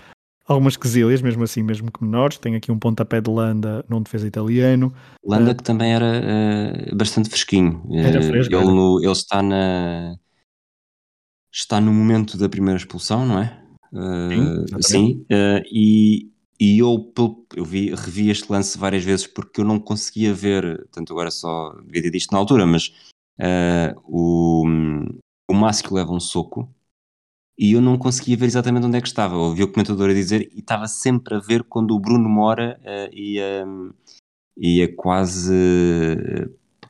algumas 0.46 0.78
quesilhas, 0.78 1.22
mesmo 1.22 1.44
assim, 1.44 1.64
mesmo 1.64 1.92
que 1.92 2.04
menores, 2.04 2.38
tenho 2.38 2.58
aqui 2.58 2.72
um 2.72 2.80
pontapé 2.80 3.20
de 3.20 3.30
Landa 3.30 3.84
num 3.90 4.02
defesa 4.02 4.28
italiano. 4.28 4.94
Landa 5.24 5.52
uh, 5.52 5.56
que 5.56 5.64
também 5.64 5.94
era 5.94 6.06
uh, 6.06 6.96
bastante 6.96 7.30
fresquinho. 7.30 7.84
Era 7.92 8.22
fresco, 8.22 8.54
ele, 8.54 8.66
No, 8.66 9.00
ele 9.02 9.12
está 9.12 9.42
na... 9.42 10.16
Está 11.52 11.80
no 11.80 11.92
momento 11.94 12.38
da 12.38 12.50
primeira 12.50 12.78
expulsão, 12.78 13.26
não 13.26 13.40
é? 13.40 13.62
sim, 14.82 14.82
sim 14.82 15.26
e, 15.72 16.30
e 16.60 16.80
eu, 16.80 17.14
eu 17.56 17.64
vi, 17.64 17.96
revi 17.96 18.30
este 18.30 18.52
lance 18.52 18.78
várias 18.78 19.06
vezes 19.06 19.26
porque 19.26 19.62
eu 19.62 19.66
não 19.66 19.80
conseguia 19.80 20.34
ver, 20.34 20.86
tanto 20.92 21.14
agora 21.14 21.32
só 21.32 21.74
devia 21.86 22.02
ter 22.02 22.12
disto 22.12 22.32
na 22.34 22.40
altura, 22.40 22.66
mas 22.66 22.94
uh, 23.40 23.98
o, 24.04 24.66
o 25.50 25.54
Máscio 25.54 25.94
leva 25.94 26.12
um 26.12 26.20
soco 26.20 26.70
e 27.58 27.74
eu 27.74 27.82
não 27.82 27.98
conseguia 27.98 28.38
ver 28.38 28.46
exatamente 28.46 28.86
onde 28.86 28.98
é 28.98 29.02
que 29.02 29.08
estava. 29.08 29.36
Ouvi 29.36 29.64
o 29.64 29.72
comentador 29.72 30.10
a 30.10 30.14
dizer 30.14 30.50
e 30.54 30.60
estava 30.60 30.88
sempre 30.88 31.36
a 31.36 31.40
ver 31.40 31.64
quando 31.64 31.92
o 31.92 32.00
Bruno 32.00 32.30
Mora 32.30 32.80
uh, 32.82 33.16
ia, 33.16 33.66
ia 34.58 34.96
quase 34.96 35.54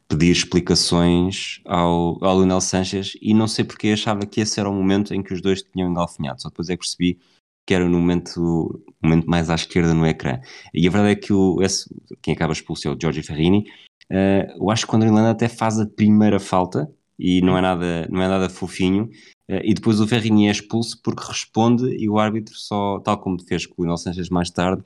pedir 0.07 0.32
explicações 0.32 1.61
ao, 1.66 2.24
ao 2.24 2.38
Lionel 2.38 2.61
Sanches 2.61 3.18
e 3.22 3.34
não 3.34 3.47
sei 3.47 3.66
porque 3.66 3.89
achava 3.89 4.26
que 4.26 4.41
esse 4.41 4.59
era 4.59 4.70
o 4.70 4.74
momento 4.74 5.13
em 5.13 5.24
que 5.24 5.34
os 5.34 5.41
dois 5.41 5.61
tinham 5.61 5.89
engalfinhado. 5.89 6.41
Só 6.41 6.49
depois 6.49 6.70
é 6.70 6.74
que 6.74 6.80
percebi 6.80 7.20
que 7.68 7.74
era 7.74 7.89
no 7.89 7.99
momento, 7.99 8.84
momento 9.01 9.28
mais 9.28 9.49
à 9.49 9.55
esquerda 9.55 9.93
no 9.93 10.05
ecrã. 10.05 10.39
E 10.74 10.88
a 10.88 10.91
verdade 10.91 11.13
é 11.13 11.16
que 11.16 11.34
o, 11.34 11.61
esse, 11.61 11.89
quem 12.22 12.34
acaba 12.34 12.53
expulso 12.53 12.88
é 12.88 12.91
o 12.91 12.97
Giorgio 12.99 13.24
Ferrini 13.24 13.66
Uh, 14.11 14.61
eu 14.61 14.70
acho 14.70 14.86
que 14.86 14.93
o 14.93 14.95
André 14.95 15.09
Landa 15.09 15.32
até 15.32 15.47
faz 15.47 15.80
a 15.80 15.86
primeira 15.86 16.39
falta 16.39 16.91
e 17.18 17.41
não 17.41 17.57
é 17.57 17.61
nada, 17.61 18.07
não 18.09 18.22
é 18.22 18.28
nada 18.28 18.49
fofinho. 18.49 19.09
Uh, 19.49 19.61
e 19.63 19.73
depois 19.73 19.99
o 19.99 20.07
Ferrini 20.07 20.47
é 20.47 20.51
expulso 20.51 20.99
porque 21.01 21.27
responde 21.27 21.85
e 21.95 22.09
o 22.09 22.17
árbitro 22.17 22.55
só, 22.55 22.99
tal 22.99 23.17
como 23.19 23.41
fez 23.41 23.65
com 23.65 23.83
o 23.83 23.85
Nelson 23.85 24.11
mais 24.31 24.49
tarde, 24.49 24.83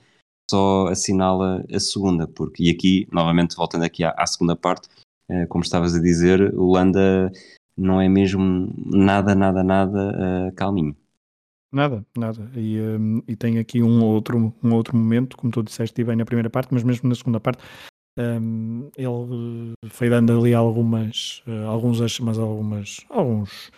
só 0.50 0.88
assinala 0.88 1.66
a 1.72 1.80
segunda. 1.80 2.28
Porque, 2.28 2.64
e 2.64 2.70
aqui, 2.70 3.08
novamente, 3.12 3.56
voltando 3.56 3.84
aqui 3.84 4.04
à, 4.04 4.14
à 4.18 4.26
segunda 4.26 4.56
parte, 4.56 4.88
uh, 5.30 5.48
como 5.48 5.64
estavas 5.64 5.96
a 5.96 6.02
dizer, 6.02 6.54
o 6.56 6.72
Landa 6.72 7.32
não 7.78 8.02
é 8.02 8.10
mesmo 8.10 8.74
nada, 8.86 9.34
nada, 9.34 9.64
nada 9.64 10.52
calminho. 10.56 10.96
Nada, 11.72 12.04
nada. 12.18 12.52
E, 12.56 12.80
um, 12.82 13.22
e 13.28 13.36
tem 13.36 13.60
aqui 13.60 13.82
um 13.82 14.04
outro, 14.04 14.54
um 14.64 14.74
outro 14.74 14.98
momento, 14.98 15.38
como 15.38 15.52
tu 15.52 15.62
disseste, 15.62 16.04
bem 16.04 16.16
na 16.16 16.26
primeira 16.26 16.50
parte, 16.50 16.74
mas 16.74 16.84
mesmo 16.84 17.08
na 17.08 17.16
segunda 17.16 17.40
parte, 17.40 17.64
um, 18.18 18.90
ele 18.98 19.74
foi 19.90 20.10
dando 20.10 20.38
ali 20.38 20.54
algumas, 20.54 21.44
uh, 21.48 21.68
alguns, 21.68 22.20
mas 22.20 22.40
algumas, 22.40 23.06
alguns, 23.10 23.72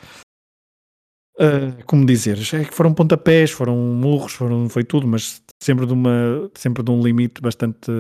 uh, 1.42 1.84
como 1.86 2.06
dizer, 2.06 2.38
é 2.54 2.64
que 2.64 2.74
foram 2.74 2.94
pontapés, 2.94 3.52
foram 3.52 3.76
murros, 3.76 4.34
foram, 4.34 4.70
foi 4.70 4.84
tudo, 4.84 5.08
mas 5.08 5.42
sempre 5.62 5.86
de, 5.86 5.94
uma, 5.94 6.50
sempre 6.56 6.84
de 6.84 6.92
um 6.92 7.02
limite 7.02 7.42
bastante 7.42 7.92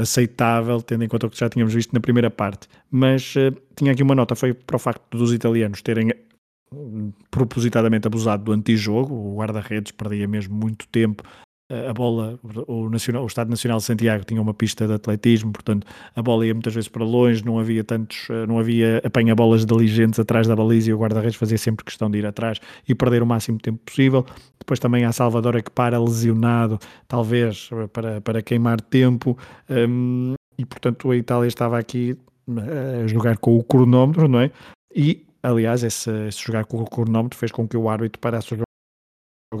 aceitável, 0.00 0.80
tendo 0.82 1.04
em 1.04 1.08
conta 1.08 1.26
o 1.26 1.30
que 1.30 1.38
já 1.38 1.48
tínhamos 1.48 1.74
visto 1.74 1.92
na 1.92 2.00
primeira 2.00 2.30
parte. 2.30 2.68
Mas 2.90 3.34
uh, 3.36 3.56
tinha 3.74 3.92
aqui 3.92 4.02
uma 4.02 4.14
nota, 4.14 4.34
foi 4.34 4.52
para 4.52 4.76
o 4.76 4.78
facto 4.78 5.16
dos 5.16 5.32
italianos 5.32 5.82
terem 5.82 6.12
propositadamente 7.30 8.06
abusado 8.06 8.44
do 8.44 8.52
antijogo, 8.52 9.14
o 9.14 9.36
guarda-redes 9.36 9.92
perdia 9.92 10.26
mesmo 10.26 10.54
muito 10.54 10.88
tempo 10.88 11.22
a 11.88 11.92
bola, 11.92 12.38
o, 12.66 12.88
Nacional, 12.88 13.24
o 13.24 13.26
Estado 13.26 13.48
Nacional 13.50 13.78
de 13.78 13.84
Santiago 13.84 14.24
tinha 14.24 14.40
uma 14.40 14.52
pista 14.52 14.86
de 14.86 14.92
atletismo, 14.92 15.52
portanto 15.52 15.86
a 16.14 16.22
bola 16.22 16.46
ia 16.46 16.52
muitas 16.52 16.74
vezes 16.74 16.88
para 16.88 17.04
longe, 17.04 17.44
não 17.44 17.58
havia 17.58 17.82
tantos, 17.82 18.28
eh, 18.30 18.46
não 18.46 18.58
havia 18.58 19.00
apanha-bolas 19.04 19.64
diligentes 19.64 20.18
atrás 20.20 20.46
da 20.46 20.54
baliza 20.54 20.90
e 20.90 20.94
o 20.94 20.98
guarda-redes 20.98 21.36
fazia 21.36 21.58
sempre 21.58 21.84
questão 21.84 22.10
de 22.10 22.18
ir 22.18 22.26
atrás 22.26 22.58
e 22.88 22.94
perder 22.94 23.22
o 23.22 23.26
máximo 23.26 23.58
tempo 23.58 23.78
possível. 23.84 24.26
Depois 24.58 24.78
também 24.78 25.04
há 25.04 25.12
Salvador 25.12 25.62
que 25.62 25.70
para 25.70 25.98
lesionado, 25.98 26.78
talvez 27.08 27.70
para, 27.92 28.20
para 28.20 28.42
queimar 28.42 28.80
tempo, 28.80 29.36
um, 29.70 30.34
e 30.58 30.64
portanto 30.64 31.10
a 31.10 31.16
Itália 31.16 31.48
estava 31.48 31.78
aqui 31.78 32.16
eh, 32.48 33.02
a 33.04 33.06
jogar 33.06 33.38
com 33.38 33.56
o 33.56 33.62
cronómetro, 33.62 34.28
não 34.28 34.40
é? 34.40 34.50
E 34.94 35.24
aliás, 35.42 35.82
esse, 35.82 36.10
esse 36.28 36.42
jogar 36.42 36.64
com 36.64 36.80
o 36.80 36.84
cronómetro 36.84 37.38
fez 37.38 37.50
com 37.50 37.66
que 37.66 37.76
o 37.76 37.88
árbitro 37.88 38.20
parasse 38.20 38.54
o 38.54 38.71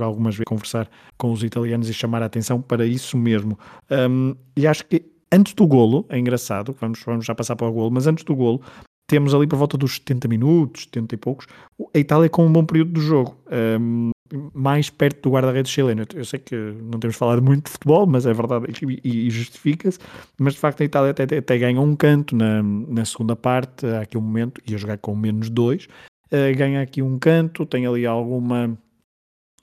algumas 0.00 0.34
vezes 0.34 0.44
conversar 0.46 0.88
com 1.18 1.32
os 1.32 1.42
italianos 1.42 1.88
e 1.88 1.94
chamar 1.94 2.22
a 2.22 2.26
atenção 2.26 2.60
para 2.60 2.86
isso 2.86 3.16
mesmo. 3.16 3.58
Um, 3.90 4.34
e 4.56 4.66
acho 4.66 4.86
que 4.86 5.04
antes 5.32 5.54
do 5.54 5.66
golo, 5.66 6.06
é 6.08 6.18
engraçado, 6.18 6.76
vamos, 6.80 7.02
vamos 7.04 7.24
já 7.24 7.34
passar 7.34 7.56
para 7.56 7.66
o 7.66 7.72
golo, 7.72 7.90
mas 7.90 8.06
antes 8.06 8.22
do 8.24 8.36
golo, 8.36 8.60
temos 9.06 9.34
ali 9.34 9.46
por 9.46 9.56
volta 9.56 9.76
dos 9.76 9.96
70 9.96 10.28
minutos, 10.28 10.84
70 10.84 11.14
e 11.14 11.18
poucos, 11.18 11.46
a 11.94 11.98
Itália 11.98 12.28
com 12.28 12.46
um 12.46 12.52
bom 12.52 12.64
período 12.64 12.92
do 12.92 13.00
jogo, 13.00 13.36
um, 13.82 14.10
mais 14.54 14.88
perto 14.88 15.28
do 15.28 15.34
guarda-redes 15.34 15.70
chileno. 15.70 16.04
Eu 16.14 16.24
sei 16.24 16.38
que 16.38 16.54
não 16.54 16.98
temos 16.98 17.16
falado 17.16 17.42
muito 17.42 17.66
de 17.66 17.72
futebol, 17.72 18.06
mas 18.06 18.24
é 18.24 18.32
verdade 18.32 18.66
e, 19.04 19.26
e 19.26 19.30
justifica-se, 19.30 19.98
mas 20.38 20.54
de 20.54 20.60
facto 20.60 20.80
a 20.80 20.84
Itália 20.84 21.10
até, 21.10 21.24
até 21.24 21.58
ganha 21.58 21.80
um 21.80 21.94
canto 21.94 22.34
na, 22.34 22.62
na 22.62 23.04
segunda 23.04 23.36
parte, 23.36 23.86
há 23.86 24.00
aqui 24.00 24.16
um 24.16 24.22
momento, 24.22 24.62
ia 24.66 24.78
jogar 24.78 24.98
com 24.98 25.14
menos 25.14 25.50
dois, 25.50 25.88
uh, 26.32 26.56
ganha 26.56 26.80
aqui 26.80 27.02
um 27.02 27.18
canto, 27.18 27.66
tem 27.66 27.86
ali 27.86 28.06
alguma 28.06 28.78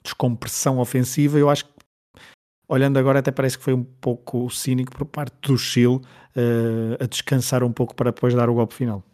descompressão 0.02 0.78
ofensiva. 0.78 1.38
Eu 1.38 1.48
acho 1.48 1.64
que, 1.64 1.72
olhando 2.68 2.98
agora, 2.98 3.18
até 3.18 3.30
parece 3.30 3.58
que 3.58 3.64
foi 3.64 3.74
um 3.74 3.84
pouco 3.84 4.48
cínico 4.50 4.92
por 4.92 5.04
parte 5.04 5.34
do 5.42 5.56
Chile 5.56 5.96
uh, 5.96 7.02
a 7.02 7.06
descansar 7.06 7.62
um 7.62 7.72
pouco 7.72 7.94
para 7.94 8.10
depois 8.10 8.34
dar 8.34 8.48
o 8.48 8.54
golpe 8.54 8.74
final. 8.74 9.04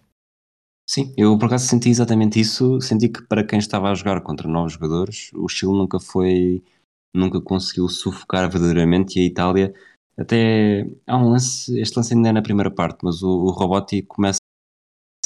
Sim, 0.89 1.13
eu 1.17 1.37
por 1.37 1.47
acaso 1.47 1.67
senti 1.67 1.89
exatamente 1.91 2.39
isso. 2.39 2.81
Senti 2.81 3.09
que 3.09 3.23
para 3.23 3.45
quem 3.45 3.59
estava 3.59 3.91
a 3.91 3.95
jogar 3.95 4.21
contra 4.21 4.49
novos 4.49 4.75
jogadores, 4.75 5.31
o 5.35 5.49
Chile 5.49 5.73
nunca 5.73 5.99
foi, 5.99 6.63
nunca 7.15 7.41
conseguiu 7.41 7.89
sufocar 7.89 8.49
verdadeiramente 8.49 9.19
e 9.19 9.23
a 9.23 9.27
Itália 9.27 9.75
até 10.17 10.89
há 11.07 11.19
um 11.19 11.31
lance, 11.31 11.79
este 11.79 11.97
lance 11.97 12.15
ainda 12.15 12.31
é 12.31 12.33
na 12.33 12.43
primeira 12.43 12.71
parte, 12.71 13.01
mas 13.03 13.23
o, 13.23 13.29
o 13.29 13.51
Robotti 13.51 14.03
começa 14.03 14.39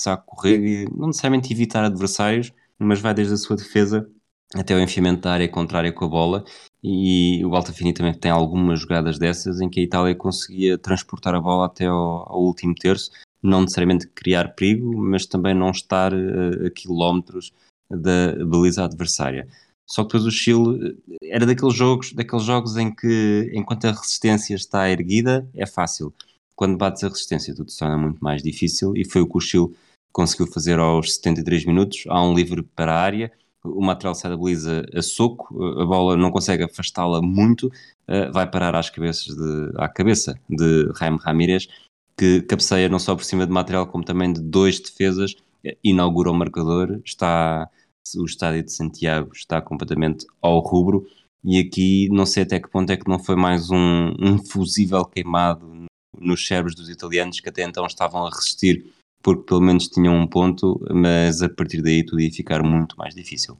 a 0.06 0.16
correr 0.16 0.58
e 0.58 0.84
não 0.90 1.08
necessariamente 1.08 1.52
evitar 1.52 1.84
adversários, 1.84 2.52
mas 2.78 3.00
vai 3.00 3.14
desde 3.14 3.34
a 3.34 3.36
sua 3.36 3.54
defesa 3.54 4.10
até 4.54 4.74
o 4.74 4.80
enfiamento 4.80 5.22
da 5.22 5.32
área 5.32 5.48
contrária 5.48 5.92
com 5.92 6.04
a 6.04 6.08
bola 6.08 6.44
e 6.82 7.44
o 7.44 7.54
Altafini 7.54 7.92
também 7.92 8.14
tem 8.14 8.30
algumas 8.30 8.80
jogadas 8.80 9.18
dessas 9.18 9.60
em 9.60 9.68
que 9.68 9.80
a 9.80 9.82
Itália 9.82 10.14
conseguia 10.14 10.78
transportar 10.78 11.34
a 11.34 11.40
bola 11.40 11.66
até 11.66 11.86
ao, 11.86 12.32
ao 12.32 12.42
último 12.42 12.74
terço, 12.74 13.10
não 13.42 13.62
necessariamente 13.62 14.08
criar 14.08 14.54
perigo, 14.54 14.96
mas 14.96 15.26
também 15.26 15.54
não 15.54 15.70
estar 15.70 16.12
a, 16.12 16.66
a 16.66 16.70
quilómetros 16.70 17.52
da 17.90 18.44
baliza 18.44 18.84
adversária. 18.84 19.48
Só 19.86 20.04
que 20.04 20.12
depois 20.12 20.24
o 20.24 20.30
Chile 20.30 20.96
eh, 21.22 21.30
era 21.30 21.44
daqueles 21.44 21.74
jogos, 21.74 22.12
daqueles 22.12 22.44
jogos 22.44 22.76
em 22.76 22.94
que 22.94 23.50
enquanto 23.52 23.86
a 23.86 23.90
resistência 23.90 24.54
está 24.54 24.88
erguida 24.88 25.48
é 25.54 25.66
fácil. 25.66 26.14
Quando 26.54 26.76
bates 26.76 27.02
a 27.02 27.08
resistência 27.08 27.54
tudo 27.54 27.70
se 27.70 27.78
torna 27.78 27.96
muito 27.96 28.20
mais 28.20 28.42
difícil 28.42 28.92
e 28.96 29.04
foi 29.04 29.22
o 29.22 29.26
que 29.26 29.36
o 29.36 29.40
Chile 29.40 29.74
conseguiu 30.12 30.46
fazer 30.46 30.78
aos 30.78 31.16
73 31.16 31.64
minutos. 31.64 32.04
Há 32.08 32.22
um 32.22 32.34
livre 32.34 32.62
para 32.62 32.94
a 32.94 33.00
área, 33.00 33.32
o 33.64 33.82
material 33.82 34.14
sai 34.14 34.30
da 34.30 34.98
a 34.98 35.02
soco, 35.02 35.54
a 35.80 35.84
bola 35.84 36.16
não 36.16 36.30
consegue 36.30 36.64
afastá-la 36.64 37.20
muito, 37.20 37.70
eh, 38.08 38.30
vai 38.30 38.50
parar 38.50 38.74
às 38.74 38.90
cabeças 38.90 39.34
de, 39.34 39.72
à 39.76 39.88
cabeça 39.88 40.38
de 40.48 40.90
Jaime 40.98 41.18
Ramírez, 41.20 41.68
que 42.16 42.42
cabeceia 42.42 42.88
não 42.88 42.98
só 42.98 43.14
por 43.14 43.24
cima 43.24 43.46
de 43.46 43.52
material 43.52 43.86
como 43.86 44.04
também 44.04 44.32
de 44.32 44.40
dois 44.40 44.80
defesas, 44.80 45.34
eh, 45.64 45.76
inaugura 45.84 46.30
o 46.30 46.34
marcador, 46.34 47.00
está 47.04 47.68
o 48.16 48.24
estádio 48.24 48.64
de 48.64 48.72
Santiago 48.72 49.30
está 49.34 49.60
completamente 49.60 50.26
ao 50.40 50.58
rubro 50.60 51.06
e 51.44 51.58
aqui 51.58 52.08
não 52.10 52.26
sei 52.26 52.42
até 52.42 52.58
que 52.58 52.68
ponto 52.68 52.90
é 52.90 52.96
que 52.96 53.08
não 53.08 53.18
foi 53.18 53.36
mais 53.36 53.70
um, 53.70 54.14
um 54.18 54.38
fusível 54.44 55.04
queimado 55.04 55.86
nos 56.18 56.46
cérebros 56.46 56.74
dos 56.74 56.88
italianos 56.88 57.40
que 57.40 57.48
até 57.48 57.62
então 57.62 57.86
estavam 57.86 58.26
a 58.26 58.30
resistir 58.30 58.92
porque 59.22 59.44
pelo 59.44 59.60
menos 59.60 59.88
tinham 59.88 60.14
um 60.14 60.26
ponto, 60.26 60.80
mas 60.92 61.42
a 61.42 61.48
partir 61.48 61.82
daí 61.82 62.04
tudo 62.04 62.20
ia 62.20 62.30
ficar 62.30 62.62
muito 62.62 62.96
mais 62.96 63.14
difícil. 63.14 63.56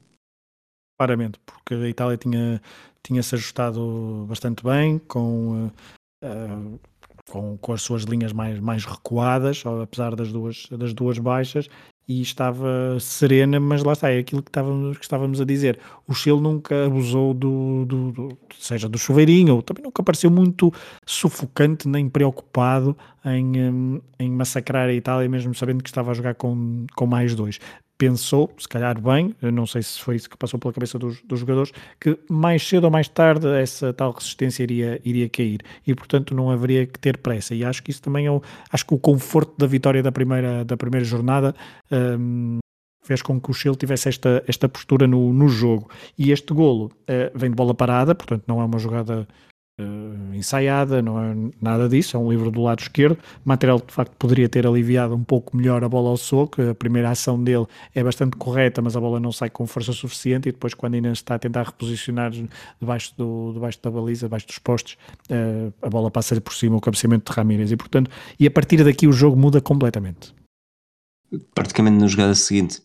Claramente, 0.99 1.39
porque 1.45 1.73
a 1.73 1.89
Itália 1.89 2.17
tinha, 2.17 2.61
tinha 3.03 3.23
se 3.23 3.35
ajustado 3.35 4.25
bastante 4.27 4.63
bem 4.63 4.99
com, 4.99 5.67
uh, 6.23 6.79
com, 7.29 7.57
com 7.57 7.73
as 7.73 7.81
suas 7.81 8.03
linhas 8.03 8.33
mais, 8.33 8.59
mais 8.59 8.85
recuadas, 8.85 9.63
apesar 9.65 10.15
das 10.15 10.31
duas, 10.31 10.67
das 10.69 10.93
duas 10.93 11.17
baixas, 11.17 11.67
e 12.07 12.21
estava 12.21 12.97
serena, 12.99 13.59
mas 13.59 13.83
lá 13.83 13.93
está, 13.93 14.09
é 14.09 14.19
aquilo 14.19 14.41
que 14.41 14.49
estávamos, 14.49 14.97
que 14.97 15.03
estávamos 15.03 15.39
a 15.39 15.45
dizer. 15.45 15.79
O 16.07 16.13
Chile 16.13 16.41
nunca 16.41 16.85
abusou 16.85 17.33
do, 17.33 17.85
do, 17.85 18.11
do, 18.11 18.37
seja 18.59 18.89
do 18.89 18.97
chuveirinho, 18.97 19.55
ou 19.55 19.61
também 19.61 19.83
nunca 19.83 20.03
pareceu 20.03 20.29
muito 20.29 20.73
sufocante 21.05 21.87
nem 21.87 22.09
preocupado 22.09 22.97
em, 23.25 24.01
em 24.19 24.31
massacrar 24.31 24.89
a 24.89 24.93
Itália, 24.93 25.29
mesmo 25.29 25.53
sabendo 25.55 25.83
que 25.83 25.89
estava 25.89 26.11
a 26.11 26.13
jogar 26.13 26.35
com, 26.35 26.85
com 26.95 27.05
mais 27.05 27.35
dois 27.35 27.59
pensou, 28.01 28.51
se 28.57 28.67
calhar 28.67 28.99
bem, 28.99 29.35
não 29.53 29.67
sei 29.67 29.83
se 29.83 30.01
foi 30.01 30.15
isso 30.15 30.27
que 30.27 30.35
passou 30.35 30.59
pela 30.59 30.73
cabeça 30.73 30.97
dos, 30.97 31.21
dos, 31.21 31.39
jogadores, 31.39 31.71
que 31.99 32.17
mais 32.27 32.67
cedo 32.67 32.85
ou 32.85 32.89
mais 32.89 33.07
tarde 33.07 33.47
essa 33.47 33.93
tal 33.93 34.11
resistência 34.11 34.63
iria, 34.63 34.99
iria 35.05 35.29
cair. 35.29 35.61
E 35.85 35.93
portanto 35.93 36.33
não 36.33 36.49
haveria 36.49 36.87
que 36.87 36.97
ter 36.97 37.19
pressa. 37.19 37.53
E 37.53 37.63
acho 37.63 37.83
que 37.83 37.91
isso 37.91 38.01
também 38.01 38.25
é 38.25 38.31
o, 38.31 38.41
acho 38.71 38.87
que 38.87 38.95
o 38.95 38.97
conforto 38.97 39.53
da 39.55 39.67
vitória 39.67 40.01
da 40.01 40.11
primeira, 40.11 40.65
da 40.65 40.75
primeira 40.75 41.05
jornada 41.05 41.53
um, 41.91 42.57
fez 43.03 43.21
com 43.21 43.39
que 43.39 43.51
o 43.51 43.53
Chile 43.53 43.75
tivesse 43.75 44.09
esta, 44.09 44.43
esta 44.47 44.67
postura 44.67 45.05
no, 45.05 45.31
no 45.31 45.47
jogo. 45.47 45.87
E 46.17 46.31
este 46.31 46.55
golo 46.55 46.85
uh, 46.85 47.37
vem 47.37 47.51
de 47.51 47.55
bola 47.55 47.75
parada, 47.75 48.15
portanto 48.15 48.45
não 48.47 48.59
é 48.59 48.65
uma 48.65 48.79
jogada 48.79 49.27
uh, 49.81 50.35
ensaiada, 50.35 51.01
não 51.01 51.19
é 51.19 51.35
nada 51.61 51.89
disso, 51.89 52.15
é 52.15 52.19
um 52.19 52.29
livro 52.31 52.51
do 52.51 52.61
lado 52.61 52.79
esquerdo. 52.79 53.17
O 53.45 53.49
material 53.49 53.79
de 53.79 53.93
facto 53.93 54.13
poderia 54.17 54.47
ter 54.47 54.65
aliviado 54.65 55.15
um 55.15 55.23
pouco 55.23 55.55
melhor 55.55 55.83
a 55.83 55.89
bola 55.89 56.09
ao 56.09 56.17
soco. 56.17 56.61
A 56.61 56.75
primeira 56.75 57.09
ação 57.09 57.41
dele 57.41 57.65
é 57.93 58.03
bastante 58.03 58.37
correta, 58.37 58.81
mas 58.81 58.95
a 58.95 58.99
bola 58.99 59.19
não 59.19 59.31
sai 59.31 59.49
com 59.49 59.65
força 59.65 59.91
suficiente. 59.93 60.49
E 60.49 60.51
depois, 60.51 60.73
quando 60.73 60.95
ainda 60.95 61.11
está 61.11 61.35
a 61.35 61.39
tentar 61.39 61.63
reposicionar 61.63 62.31
debaixo, 62.79 63.13
do, 63.17 63.51
debaixo 63.53 63.79
da 63.81 63.91
baliza, 63.91 64.27
debaixo 64.27 64.47
dos 64.47 64.59
postes, 64.59 64.97
uh, 65.29 65.73
a 65.81 65.89
bola 65.89 66.11
passa-lhe 66.11 66.41
por 66.41 66.53
cima 66.53 66.77
o 66.77 66.81
cabeceamento 66.81 67.31
de 67.31 67.35
Ramírez. 67.35 67.71
E 67.71 67.77
portanto, 67.77 68.11
e 68.39 68.47
a 68.47 68.51
partir 68.51 68.83
daqui 68.83 69.07
o 69.07 69.11
jogo 69.11 69.37
muda 69.37 69.59
completamente. 69.61 70.33
Praticamente 71.55 71.97
na 71.97 72.07
jogada 72.07 72.35
seguinte, 72.35 72.81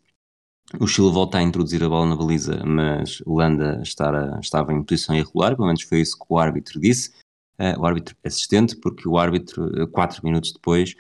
o 0.81 0.87
Chile 0.87 1.11
volta 1.11 1.39
a 1.39 1.43
introduzir 1.43 1.83
a 1.85 1.89
bola 1.89 2.07
na 2.07 2.17
baliza, 2.17 2.63
mas 2.65 3.23
Holanda 3.25 3.81
estar, 3.83 4.39
estava 4.41 4.73
em 4.73 4.83
posição 4.83 5.15
irregular, 5.15 5.55
pelo 5.55 5.67
menos 5.67 5.83
foi 5.83 6.01
isso 6.01 6.19
que 6.19 6.27
o 6.29 6.39
árbitro 6.39 6.81
disse, 6.81 7.11
uh, 7.59 7.79
o 7.79 7.87
árbitro 7.87 8.17
assistente, 8.25 8.77
porque 8.77 9.09
o 9.09 9.17
árbitro, 9.17 9.67
uh, 9.83 9.87
quatro 9.89 10.25
minutos 10.25 10.53
depois, 10.53 10.95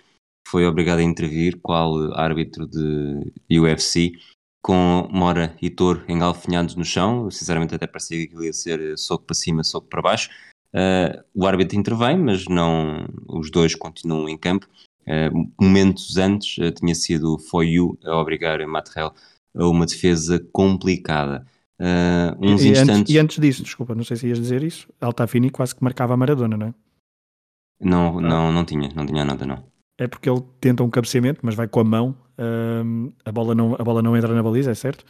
foi 0.46 0.64
obrigado 0.66 1.00
a 1.00 1.02
intervir, 1.02 1.58
qual 1.60 2.12
árbitro 2.14 2.66
de 2.66 3.32
UFC, 3.50 4.12
com 4.62 5.08
Mora 5.12 5.56
e 5.62 5.70
Toro 5.70 6.04
engalfinhados 6.08 6.74
no 6.74 6.84
chão, 6.84 7.30
sinceramente 7.30 7.74
até 7.74 7.86
parecia 7.86 8.26
que 8.26 8.44
ia 8.44 8.52
ser 8.52 8.98
soco 8.98 9.24
para 9.24 9.34
cima, 9.34 9.62
soco 9.62 9.86
para 9.88 10.02
baixo. 10.02 10.28
Uh, 10.74 11.22
o 11.34 11.46
árbitro 11.46 11.78
intervém, 11.78 12.18
mas 12.18 12.46
não, 12.46 13.06
os 13.28 13.50
dois 13.50 13.74
continuam 13.74 14.28
em 14.28 14.36
campo. 14.36 14.68
Uh, 15.02 15.52
momentos 15.60 16.16
antes 16.16 16.58
uh, 16.58 16.72
tinha 16.72 16.94
sido 16.94 17.38
Foyu 17.38 17.96
a 18.04 18.16
obrigar 18.16 18.64
Matrel 18.66 19.14
uma 19.64 19.86
defesa 19.86 20.38
complicada. 20.52 21.46
Uh, 21.78 22.36
uns 22.40 22.62
e, 22.62 22.70
instantes... 22.70 23.00
Antes, 23.00 23.14
e 23.14 23.18
antes 23.18 23.38
disso, 23.38 23.62
desculpa, 23.62 23.94
não 23.94 24.04
sei 24.04 24.16
se 24.16 24.26
ias 24.28 24.38
dizer 24.38 24.62
isso, 24.62 24.88
Altafini 25.00 25.50
quase 25.50 25.74
que 25.74 25.84
marcava 25.84 26.14
a 26.14 26.16
Maradona, 26.16 26.56
não 26.56 26.68
é? 26.68 26.74
Não, 27.80 28.18
ah. 28.18 28.20
não, 28.20 28.52
não 28.52 28.64
tinha, 28.64 28.88
não 28.94 29.04
tinha 29.04 29.24
nada, 29.24 29.44
não. 29.44 29.62
É 29.98 30.06
porque 30.06 30.28
ele 30.28 30.42
tenta 30.60 30.82
um 30.82 30.90
cabeceamento, 30.90 31.40
mas 31.42 31.54
vai 31.54 31.68
com 31.68 31.80
a 31.80 31.84
mão, 31.84 32.16
uh, 32.38 33.12
a, 33.24 33.32
bola 33.32 33.54
não, 33.54 33.74
a 33.74 33.84
bola 33.84 34.02
não 34.02 34.16
entra 34.16 34.34
na 34.34 34.42
baliza, 34.42 34.70
é 34.70 34.74
certo? 34.74 35.04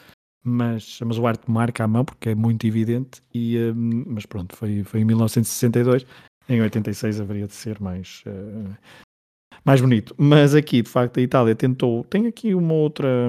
Mas, 0.45 1.01
mas 1.05 1.19
o 1.19 1.27
Arte 1.27 1.51
marca 1.51 1.83
a 1.83 1.89
mão 1.89 2.05
porque 2.05 2.31
é 2.31 2.35
muito 2.35 2.67
evidente, 2.67 3.21
e, 3.35 3.57
uh, 3.57 3.75
mas 3.75 4.27
pronto, 4.27 4.55
foi, 4.57 4.85
foi 4.85 5.01
em 5.01 5.05
1962, 5.05 6.07
em 6.49 6.63
86 6.63 7.21
haveria 7.21 7.47
de 7.47 7.55
ser 7.55 7.81
mais, 7.81 8.23
uh, 8.27 8.77
mais 9.65 9.81
bonito. 9.81 10.15
Mas 10.17 10.55
aqui, 10.55 10.83
de 10.83 10.89
facto, 10.89 11.19
a 11.19 11.23
Itália 11.23 11.55
tentou, 11.55 12.05
tem 12.05 12.27
aqui 12.29 12.55
uma 12.55 12.75
outra, 12.75 13.29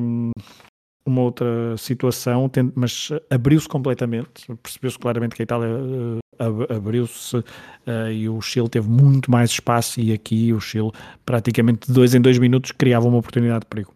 uma 1.10 1.22
outra 1.22 1.76
situação, 1.78 2.49
mas 2.76 3.10
abriu-se 3.30 3.68
completamente. 3.68 4.45
Percebeu-se 4.62 4.99
claramente 4.99 5.36
que 5.36 5.41
a 5.41 5.45
Itália 5.45 5.70
uh, 5.70 6.74
abriu-se 6.74 7.38
uh, 7.38 7.43
e 8.12 8.28
o 8.28 8.41
Chile 8.41 8.70
teve 8.70 8.89
muito 8.89 9.32
mais 9.32 9.51
espaço. 9.51 9.99
E 9.99 10.12
aqui 10.12 10.53
o 10.53 10.60
Chile, 10.60 10.91
praticamente 11.26 11.88
de 11.88 11.93
dois 11.93 12.14
em 12.14 12.22
dois 12.22 12.38
minutos, 12.38 12.72
criava 12.72 13.08
uma 13.08 13.18
oportunidade 13.18 13.62
de 13.62 13.68
perigo. 13.68 13.93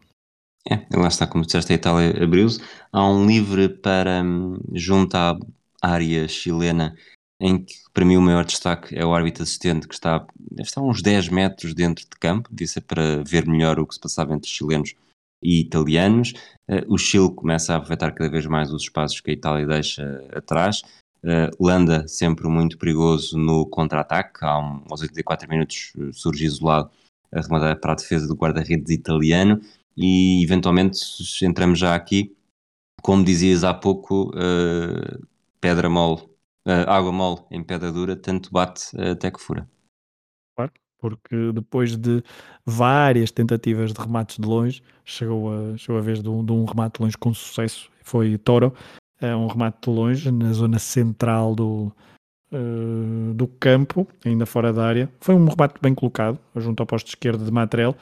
É, 0.69 0.85
lá 0.95 1.07
está, 1.07 1.25
como 1.25 1.45
disseste, 1.45 1.73
a 1.73 1.75
Itália 1.75 2.23
abriu-se. 2.23 2.61
Há 2.91 3.07
um 3.09 3.25
livre 3.25 3.67
para 3.67 4.21
um, 4.23 4.59
junto 4.73 5.15
à 5.15 5.37
área 5.81 6.27
chilena, 6.27 6.95
em 7.39 7.63
que 7.63 7.73
para 7.91 8.05
mim 8.05 8.15
o 8.15 8.21
maior 8.21 8.45
destaque 8.45 8.95
é 8.95 9.03
o 9.03 9.13
árbitro 9.13 9.41
assistente 9.41 9.87
que 9.87 9.95
está, 9.95 10.25
está 10.59 10.79
a 10.79 10.83
uns 10.83 11.01
10 11.01 11.29
metros 11.29 11.73
dentro 11.73 12.03
de 12.03 12.17
campo, 12.19 12.47
devia 12.51 12.67
ser 12.67 12.81
para 12.81 13.23
ver 13.23 13.47
melhor 13.47 13.79
o 13.79 13.87
que 13.87 13.95
se 13.95 13.99
passava 13.99 14.33
entre 14.33 14.47
os 14.47 14.55
chilenos 14.55 14.93
e 15.41 15.59
italianos. 15.61 16.33
Uh, 16.69 16.93
o 16.93 16.97
Chile 16.97 17.33
começa 17.33 17.73
a 17.73 17.77
aproveitar 17.77 18.11
cada 18.11 18.29
vez 18.29 18.45
mais 18.45 18.71
os 18.71 18.83
espaços 18.83 19.19
que 19.19 19.31
a 19.31 19.33
Itália 19.33 19.65
deixa 19.65 20.23
atrás. 20.33 20.81
Uh, 21.23 21.63
Landa 21.63 22.07
sempre 22.07 22.47
muito 22.47 22.77
perigoso 22.77 23.37
no 23.37 23.65
contra-ataque. 23.65 24.43
Aos 24.43 25.01
84 25.01 25.49
minutos 25.49 25.93
eh, 25.97 26.09
surge 26.13 26.45
isolado 26.45 26.89
a 27.31 27.41
rematar 27.41 27.79
para 27.79 27.93
a 27.93 27.95
defesa 27.95 28.27
do 28.27 28.35
guarda-redes 28.35 28.91
italiano 28.91 29.61
e 29.95 30.43
eventualmente 30.43 30.99
entramos 31.43 31.79
já 31.79 31.95
aqui, 31.95 32.35
como 33.01 33.23
dizias 33.23 33.63
há 33.63 33.73
pouco, 33.73 34.31
pedra 35.59 35.89
mole, 35.89 36.21
água 36.87 37.11
mole 37.11 37.41
em 37.51 37.63
pedra 37.63 37.91
dura, 37.91 38.15
tanto 38.15 38.51
bate 38.51 38.89
até 38.99 39.31
que 39.31 39.39
fura 39.39 39.67
porque 41.01 41.51
depois 41.51 41.97
de 41.97 42.23
várias 42.65 43.31
tentativas 43.31 43.91
de 43.91 43.99
remates 43.99 44.37
de 44.37 44.47
longe, 44.47 44.81
chegou 45.03 45.51
a, 45.51 45.77
chegou 45.77 45.97
a 45.97 46.01
vez 46.01 46.21
de 46.21 46.29
um, 46.29 46.45
de 46.45 46.51
um 46.51 46.63
remate 46.63 46.99
de 46.99 47.03
longe 47.03 47.17
com 47.17 47.33
sucesso, 47.33 47.89
foi 48.03 48.37
Toro, 48.37 48.73
é 49.19 49.35
um 49.35 49.47
remate 49.47 49.79
de 49.81 49.89
longe 49.89 50.31
na 50.31 50.53
zona 50.53 50.79
central 50.79 51.55
do, 51.55 51.91
uh, 52.53 53.33
do 53.33 53.47
campo, 53.47 54.07
ainda 54.23 54.45
fora 54.45 54.71
da 54.71 54.85
área. 54.85 55.11
Foi 55.19 55.35
um 55.35 55.45
remate 55.45 55.75
bem 55.81 55.93
colocado, 55.93 56.39
junto 56.55 56.79
ao 56.81 56.87
posto 56.87 57.07
esquerdo 57.07 57.43
de 57.43 57.51
Matrel. 57.51 57.95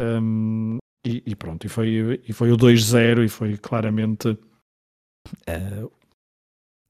Um, 0.00 0.78
E, 1.06 1.22
e, 1.26 1.36
pronto, 1.36 1.66
e 1.66 1.68
foi, 1.68 2.22
e 2.26 2.32
foi 2.32 2.50
o 2.50 2.56
2-0 2.56 3.24
e 3.24 3.28
foi 3.28 3.58
claramente 3.58 4.28
uh, 4.30 5.92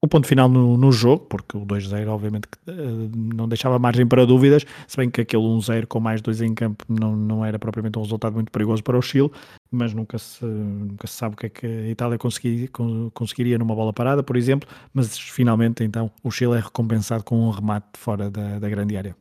o 0.05 0.09
ponto 0.09 0.27
final 0.27 0.49
no, 0.49 0.77
no 0.77 0.93
jogo, 0.93 1.27
porque 1.27 1.57
o 1.57 1.65
2-0 1.65 2.09
obviamente 2.09 2.47
uh, 2.69 3.11
não 3.15 3.49
deixava 3.49 3.79
margem 3.79 4.07
para 4.07 4.27
dúvidas, 4.27 4.65
se 4.87 4.97
bem 4.97 5.11
que 5.11 5.23
aquele 5.23 5.43
1-0 5.43 5.87
com 5.87 6.01
mais 6.01 6.21
dois 6.21 6.41
em 6.41 6.55
campo 6.55 6.85
não, 6.89 7.17
não 7.17 7.45
era 7.45 7.59
propriamente 7.59 7.99
um 7.99 8.03
resultado 8.03 8.35
muito 8.35 8.53
perigoso 8.53 8.83
para 8.83 8.99
o 8.99 9.03
Chile, 9.03 9.31
mas 9.71 9.95
nunca 9.95 10.19
se, 10.19 10.45
nunca 10.45 11.07
se 11.07 11.15
sabe 11.15 11.35
o 11.35 11.37
que 11.39 11.47
é 11.47 11.49
que 11.49 11.67
a 11.67 11.89
Itália 11.89 12.19
conseguiria, 12.19 12.69
conseguiria 13.13 13.59
numa 13.59 13.75
bola 13.75 13.93
parada, 13.93 14.23
por 14.23 14.37
exemplo, 14.37 14.69
mas 14.93 15.19
finalmente 15.19 15.83
então 15.83 16.11
o 16.23 16.31
Chile 16.31 16.55
é 16.55 16.61
recompensado 16.61 17.25
com 17.25 17.49
um 17.49 17.51
remate 17.51 17.87
fora 17.95 18.31
da, 18.31 18.59
da 18.59 18.69
grande 18.69 18.97
área. 18.97 19.17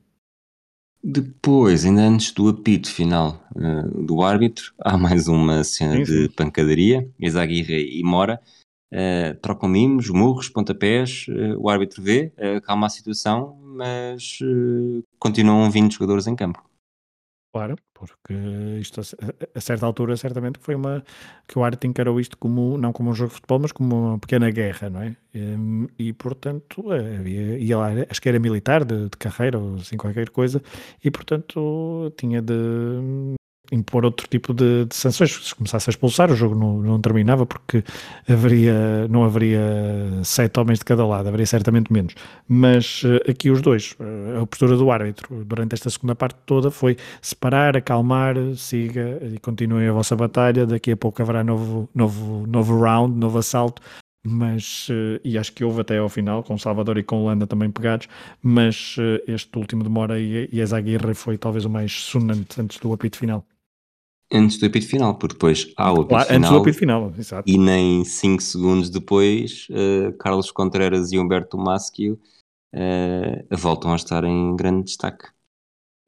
Depois, 1.05 1.83
ainda 1.83 2.01
antes 2.01 2.31
do 2.31 2.47
apito 2.47 2.89
final 2.89 3.43
uh, 3.55 4.03
do 4.03 4.21
árbitro, 4.21 4.73
há 4.79 4.97
mais 4.97 5.27
uma 5.27 5.61
cena 5.65 5.97
sim, 5.97 6.05
sim. 6.05 6.13
de 6.13 6.29
pancadaria. 6.29 7.09
Ezaguirre 7.19 7.99
e 7.99 8.01
Mora 8.03 8.39
uh, 8.93 9.35
trocam 9.41 9.67
mimos, 9.67 10.09
murros, 10.09 10.49
pontapés. 10.49 11.25
Uh, 11.27 11.59
o 11.59 11.69
árbitro 11.69 12.01
vê, 12.01 12.31
calma 12.63 12.87
a 12.87 12.89
situação, 12.89 13.57
mas 13.61 14.39
continuam 15.19 15.69
vindo 15.71 15.91
jogadores 15.91 16.27
em 16.27 16.35
campo. 16.35 16.63
Claro, 17.51 17.75
porque 17.93 18.33
isto 18.79 18.99
a, 18.99 19.61
certa 19.61 19.85
altura 19.85 20.17
certamente 20.17 20.57
foi 20.59 20.73
uma 20.73 21.03
que 21.47 21.57
o 21.57 21.63
Arte 21.63 21.85
encarou 21.85 22.19
isto 22.19 22.35
como 22.35 22.79
não 22.79 22.91
como 22.91 23.11
um 23.11 23.13
jogo 23.13 23.29
de 23.29 23.35
futebol, 23.35 23.59
mas 23.59 23.71
como 23.71 23.95
uma 23.95 24.19
pequena 24.19 24.49
guerra, 24.49 24.89
não 24.89 25.03
é? 25.03 25.15
E, 25.35 26.07
e 26.09 26.13
portanto 26.13 26.91
havia, 26.91 27.59
ia 27.59 27.77
lá, 27.77 27.89
acho 28.09 28.19
que 28.19 28.27
era 28.27 28.39
militar 28.39 28.83
de, 28.83 29.03
de 29.03 29.17
carreira 29.17 29.59
ou 29.59 29.75
assim 29.75 29.97
qualquer 29.97 30.31
coisa, 30.31 30.63
e 31.03 31.11
portanto 31.11 32.11
tinha 32.17 32.41
de 32.41 32.55
impor 33.73 34.05
outro 34.05 34.27
tipo 34.27 34.53
de, 34.53 34.85
de, 34.85 34.95
sanções. 34.95 35.31
Se 35.31 35.55
começasse 35.55 35.89
a 35.89 35.91
expulsar, 35.91 36.31
o 36.31 36.35
jogo 36.35 36.55
não, 36.55 36.77
não, 36.77 37.01
terminava 37.01 37.45
porque 37.45 37.83
haveria, 38.29 39.07
não 39.09 39.23
haveria 39.23 39.59
sete 40.23 40.59
homens 40.59 40.79
de 40.79 40.85
cada 40.85 41.05
lado, 41.05 41.27
haveria 41.27 41.45
certamente 41.45 41.91
menos. 41.91 42.13
Mas 42.47 43.03
uh, 43.03 43.19
aqui 43.29 43.49
os 43.49 43.61
dois, 43.61 43.95
uh, 43.99 44.43
a 44.43 44.47
postura 44.47 44.77
do 44.77 44.91
árbitro 44.91 45.43
durante 45.43 45.73
esta 45.73 45.89
segunda 45.89 46.15
parte 46.15 46.37
toda 46.45 46.69
foi 46.69 46.97
separar, 47.21 47.75
acalmar, 47.75 48.35
siga 48.55 49.19
e 49.21 49.39
continuem 49.39 49.87
a 49.87 49.93
vossa 49.93 50.15
batalha. 50.15 50.65
Daqui 50.65 50.91
a 50.91 50.97
pouco 50.97 51.21
haverá 51.21 51.43
novo, 51.43 51.89
novo, 51.93 52.45
novo 52.47 52.79
round, 52.79 53.17
novo 53.17 53.39
assalto. 53.39 53.81
Mas, 54.25 54.87
uh, 54.87 55.19
e 55.21 55.37
acho 55.37 55.51
que 55.51 55.65
houve 55.65 55.81
até 55.81 55.97
ao 55.97 56.07
final, 56.07 56.43
com 56.43 56.57
Salvador 56.57 56.97
e 56.97 57.03
com 57.03 57.23
Holanda 57.23 57.45
também 57.45 57.69
pegados, 57.69 58.07
mas 58.41 58.95
este 59.27 59.57
último 59.57 59.83
demora 59.83 60.17
e, 60.17 60.47
e 60.49 60.61
a 60.61 60.65
Zaguirre 60.65 61.13
foi 61.13 61.37
talvez 61.37 61.65
o 61.65 61.69
mais 61.69 61.91
sonante 61.91 62.61
antes 62.61 62.79
do 62.79 62.93
apito 62.93 63.17
final 63.17 63.45
antes 64.33 64.57
do 64.57 64.65
apito 64.65 64.87
final, 64.87 65.15
porque 65.15 65.35
depois 65.35 65.71
há 65.77 65.91
o 65.91 65.95
apito 65.95 66.09
claro, 66.09 66.25
final. 66.25 66.37
Antes 66.39 66.49
do 66.49 66.57
apito 66.57 66.77
final, 66.77 67.13
exato. 67.17 67.49
E 67.49 67.57
nem 67.57 68.03
5 68.03 68.41
segundos 68.41 68.89
depois, 68.89 69.67
uh, 69.69 70.11
Carlos 70.17 70.51
Contreras 70.51 71.11
e 71.11 71.19
Humberto 71.19 71.57
Maschio 71.57 72.19
uh, 72.73 73.57
voltam 73.57 73.93
a 73.93 73.95
estar 73.95 74.23
em 74.23 74.55
grande 74.55 74.85
destaque. 74.85 75.27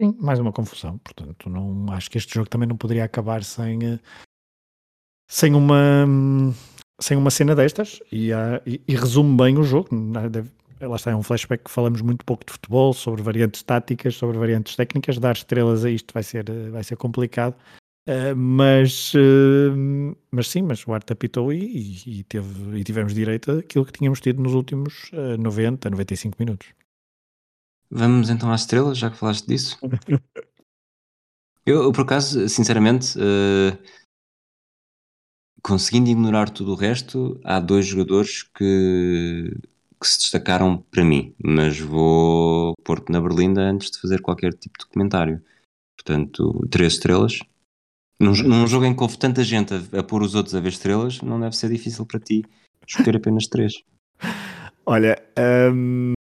Sim, 0.01 0.15
mais 0.19 0.39
uma 0.39 0.51
confusão. 0.51 0.97
Portanto, 0.97 1.49
não, 1.49 1.85
acho 1.93 2.09
que 2.09 2.17
este 2.17 2.33
jogo 2.33 2.49
também 2.49 2.67
não 2.67 2.75
poderia 2.75 3.05
acabar 3.05 3.43
sem, 3.43 3.77
uh, 3.77 3.99
sem 5.29 5.53
uma. 5.53 6.05
sem 6.99 7.15
uma 7.15 7.29
cena 7.29 7.55
destas 7.55 8.01
e, 8.11 8.31
e, 8.65 8.81
e 8.87 8.95
resume 8.95 9.37
bem 9.37 9.57
o 9.57 9.63
jogo. 9.63 9.89
Deve, 10.29 10.49
lá 10.81 10.95
está, 10.95 11.11
é 11.11 11.15
um 11.15 11.23
flashback 11.23 11.63
que 11.63 11.71
falamos 11.71 12.01
muito 12.01 12.25
pouco 12.25 12.45
de 12.45 12.51
futebol, 12.51 12.93
sobre 12.93 13.21
variantes 13.21 13.63
táticas, 13.63 14.15
sobre 14.15 14.37
variantes 14.37 14.75
técnicas. 14.75 15.17
Dar 15.17 15.33
estrelas 15.33 15.85
a 15.85 15.89
isto 15.89 16.13
vai 16.13 16.23
ser, 16.23 16.45
vai 16.71 16.83
ser 16.83 16.97
complicado. 16.97 17.55
Uh, 18.07 18.35
mas, 18.35 19.13
uh, 19.15 20.15
mas 20.29 20.47
sim, 20.47 20.61
mas 20.61 20.85
o 20.85 20.93
Arte 20.93 21.11
apitou 21.11 21.51
e, 21.51 21.97
e, 22.05 22.23
teve, 22.23 22.79
e 22.79 22.83
tivemos 22.83 23.15
direito 23.15 23.51
àquilo 23.51 23.83
que 23.83 23.93
tínhamos 23.93 24.21
tido 24.21 24.43
nos 24.43 24.53
últimos 24.53 25.09
uh, 25.11 25.41
90, 25.41 25.89
95 25.89 26.35
minutos. 26.39 26.67
Vamos 27.89 28.29
então 28.29 28.51
às 28.51 28.61
estrelas, 28.61 28.99
já 28.99 29.09
que 29.09 29.17
falaste 29.17 29.47
disso. 29.47 29.79
eu, 31.65 31.91
por 31.91 32.01
acaso, 32.01 32.47
sinceramente, 32.47 33.17
uh, 33.17 33.75
conseguindo 35.63 36.09
ignorar 36.09 36.49
tudo 36.51 36.73
o 36.73 36.75
resto, 36.75 37.39
há 37.43 37.59
dois 37.59 37.87
jogadores 37.87 38.43
que, 38.43 39.51
que 39.99 40.07
se 40.07 40.19
destacaram 40.19 40.77
para 40.91 41.03
mim, 41.03 41.33
mas 41.43 41.79
vou 41.79 42.75
pôr-te 42.83 43.11
na 43.11 43.19
berlinda 43.19 43.61
antes 43.61 43.89
de 43.89 43.99
fazer 43.99 44.21
qualquer 44.21 44.53
tipo 44.53 44.77
de 44.77 44.85
comentário. 44.85 45.41
Portanto, 45.97 46.67
três 46.69 46.93
estrelas 46.93 47.39
num, 48.19 48.33
num 48.33 48.67
jogo 48.67 48.85
em 48.85 48.95
que 48.95 49.01
houve 49.01 49.17
tanta 49.17 49.43
gente 49.43 49.73
a, 49.73 49.99
a 49.99 50.03
pôr 50.03 50.21
os 50.21 50.35
outros 50.35 50.55
a 50.55 50.59
ver 50.59 50.69
estrelas, 50.69 51.21
não 51.21 51.39
deve 51.39 51.55
ser 51.55 51.69
difícil 51.69 52.05
para 52.05 52.19
ti 52.19 52.43
escolher 52.87 53.17
apenas 53.17 53.47
três. 53.47 53.73
Olha, 54.85 55.17
hum, 55.73 56.13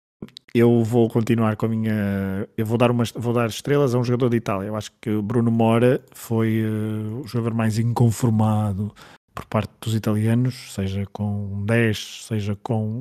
eu 0.54 0.84
vou 0.84 1.10
continuar 1.10 1.56
com 1.56 1.66
a 1.66 1.70
minha. 1.70 2.48
Eu 2.56 2.66
vou 2.66 2.78
dar, 2.78 2.91
umas, 2.91 3.12
vou 3.12 3.34
dar 3.34 3.50
estrelas 3.50 3.94
a 3.94 4.00
um 4.00 4.04
jogador 4.04 4.30
de 4.30 4.38
Itália. 4.38 4.68
Eu 4.68 4.76
acho 4.76 4.91
que 5.02 5.10
o 5.10 5.22
Bruno 5.22 5.52
Mora 5.52 6.04
foi 6.14 6.64
uh, 6.64 7.22
o 7.22 7.28
jogador 7.28 7.54
mais 7.54 7.78
inconformado 7.78 8.94
por 9.36 9.46
parte 9.46 9.72
dos 9.82 9.96
italianos, 9.96 10.74
seja 10.74 11.06
com 11.12 11.66
10, 11.66 12.26
seja 12.28 12.56
com 12.56 13.00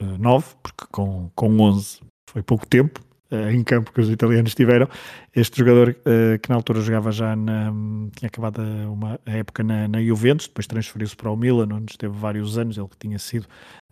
uh, 0.00 0.18
9, 0.18 0.54
porque 0.62 0.84
com, 0.92 1.30
com 1.34 1.58
11 1.58 2.00
foi 2.30 2.42
pouco 2.42 2.66
tempo 2.66 3.00
em 3.30 3.62
campo 3.62 3.92
que 3.92 4.00
os 4.00 4.10
italianos 4.10 4.54
tiveram. 4.54 4.88
Este 5.34 5.58
jogador 5.58 5.90
uh, 5.90 6.38
que 6.38 6.48
na 6.48 6.56
altura 6.56 6.80
jogava 6.80 7.12
já 7.12 7.36
na, 7.36 7.72
tinha 8.16 8.28
acabado 8.28 8.60
uma 8.60 9.20
época 9.24 9.62
na, 9.62 9.86
na 9.86 10.02
Juventus, 10.02 10.48
depois 10.48 10.66
transferiu-se 10.66 11.16
para 11.16 11.30
o 11.30 11.36
Milan, 11.36 11.68
onde 11.72 11.92
esteve 11.92 12.16
vários 12.16 12.58
anos, 12.58 12.76
ele 12.76 12.88
que 12.88 12.96
tinha 12.96 13.18
sido 13.18 13.46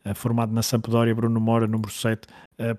uh, 0.05 0.15
formado 0.15 0.53
na 0.53 0.63
Sampdoria, 0.63 1.15
Bruno 1.15 1.41
Mora, 1.41 1.67
número 1.67 1.91
7, 1.91 2.27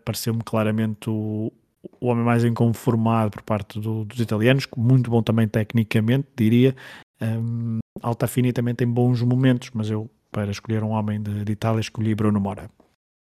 pareceu-me 0.04 0.42
claramente 0.44 1.10
o, 1.10 1.54
o 2.00 2.08
homem 2.08 2.24
mais 2.24 2.44
inconformado 2.44 3.32
por 3.32 3.42
parte 3.42 3.80
do, 3.80 4.04
dos 4.04 4.20
italianos, 4.20 4.68
muito 4.76 5.10
bom 5.10 5.24
também 5.24 5.48
tecnicamente, 5.48 6.28
diria. 6.36 6.76
Um, 7.22 7.80
Altafini 8.02 8.54
também 8.54 8.76
tem 8.76 8.88
bons 8.88 9.22
momentos, 9.22 9.72
mas 9.74 9.90
eu, 9.90 10.10
para 10.32 10.52
escolher 10.52 10.84
um 10.84 10.90
homem 10.90 11.22
de, 11.22 11.44
de 11.44 11.52
Itália, 11.52 11.80
escolhi 11.80 12.16
Bruno 12.16 12.40
Mora. 12.40 12.70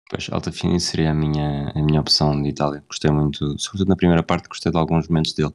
Pois, 0.10 0.28
Alta 0.32 0.52
Fini 0.52 0.80
seria 0.80 1.12
a 1.12 1.14
minha, 1.14 1.72
a 1.76 1.82
minha 1.84 2.02
opção 2.02 2.42
de 2.42 2.50
Itália. 2.50 2.84
Gostei 2.90 3.12
muito, 3.12 3.58
sobretudo 3.60 3.90
na 3.90 3.96
primeira 3.96 4.24
parte, 4.24 4.50
gostei 4.50 4.72
de 4.72 4.78
alguns 4.78 5.08
momentos 5.08 5.34
dele. 5.34 5.54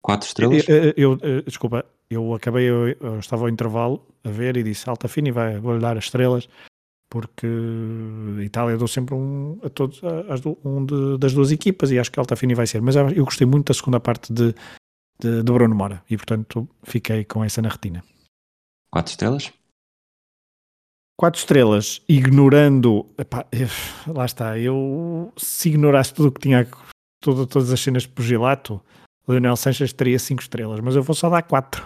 Quatro 0.00 0.28
estrelas? 0.28 0.64
Eu, 0.68 0.94
eu, 0.96 1.18
eu 1.20 1.42
desculpa, 1.42 1.84
eu 2.08 2.32
acabei, 2.32 2.70
eu, 2.70 2.88
eu, 2.88 3.18
estava 3.18 3.42
ao 3.42 3.48
intervalo 3.48 4.06
a 4.22 4.30
ver 4.30 4.56
e 4.56 4.62
disse 4.62 4.88
Alta 4.88 5.08
Fini, 5.08 5.32
vai, 5.32 5.58
vou-lhe 5.58 5.80
dar 5.80 5.98
as 5.98 6.04
estrelas, 6.04 6.48
porque 7.10 7.48
a 8.38 8.44
Itália 8.44 8.76
deu 8.76 8.86
sempre 8.86 9.16
um 9.16 9.58
a 9.64 9.68
todos, 9.68 10.00
as, 10.28 10.40
um 10.64 10.86
de, 10.86 11.18
das 11.18 11.34
duas 11.34 11.50
equipas 11.50 11.90
e 11.90 11.98
acho 11.98 12.12
que 12.12 12.20
Alta 12.20 12.36
Fini 12.36 12.54
vai 12.54 12.68
ser. 12.68 12.80
Mas 12.80 12.94
eu 12.94 13.24
gostei 13.24 13.44
muito 13.44 13.66
da 13.66 13.74
segunda 13.74 13.98
parte 13.98 14.32
de, 14.32 14.54
de, 15.18 15.42
de 15.42 15.52
Bruno 15.52 15.74
Mora 15.74 16.00
e, 16.08 16.16
portanto, 16.16 16.68
fiquei 16.84 17.24
com 17.24 17.42
essa 17.42 17.60
na 17.60 17.70
retina. 17.70 18.04
Quatro 18.88 19.10
estrelas? 19.10 19.52
Quatro 21.18 21.40
estrelas, 21.40 22.02
ignorando. 22.06 23.06
Epá, 23.16 23.46
lá 24.06 24.26
está, 24.26 24.58
eu 24.58 25.32
se 25.36 25.70
ignorasse 25.70 26.12
tudo 26.12 26.28
o 26.28 26.32
que 26.32 26.40
tinha, 26.40 26.68
todo, 27.20 27.46
todas 27.46 27.72
as 27.72 27.80
cenas 27.80 28.02
de 28.02 28.10
pugilato, 28.10 28.82
Leonel 29.26 29.56
Sanches 29.56 29.92
teria 29.92 30.18
cinco 30.18 30.42
estrelas, 30.42 30.80
mas 30.80 30.94
eu 30.94 31.02
vou 31.02 31.14
só 31.14 31.28
dar 31.28 31.42
quatro. 31.42 31.84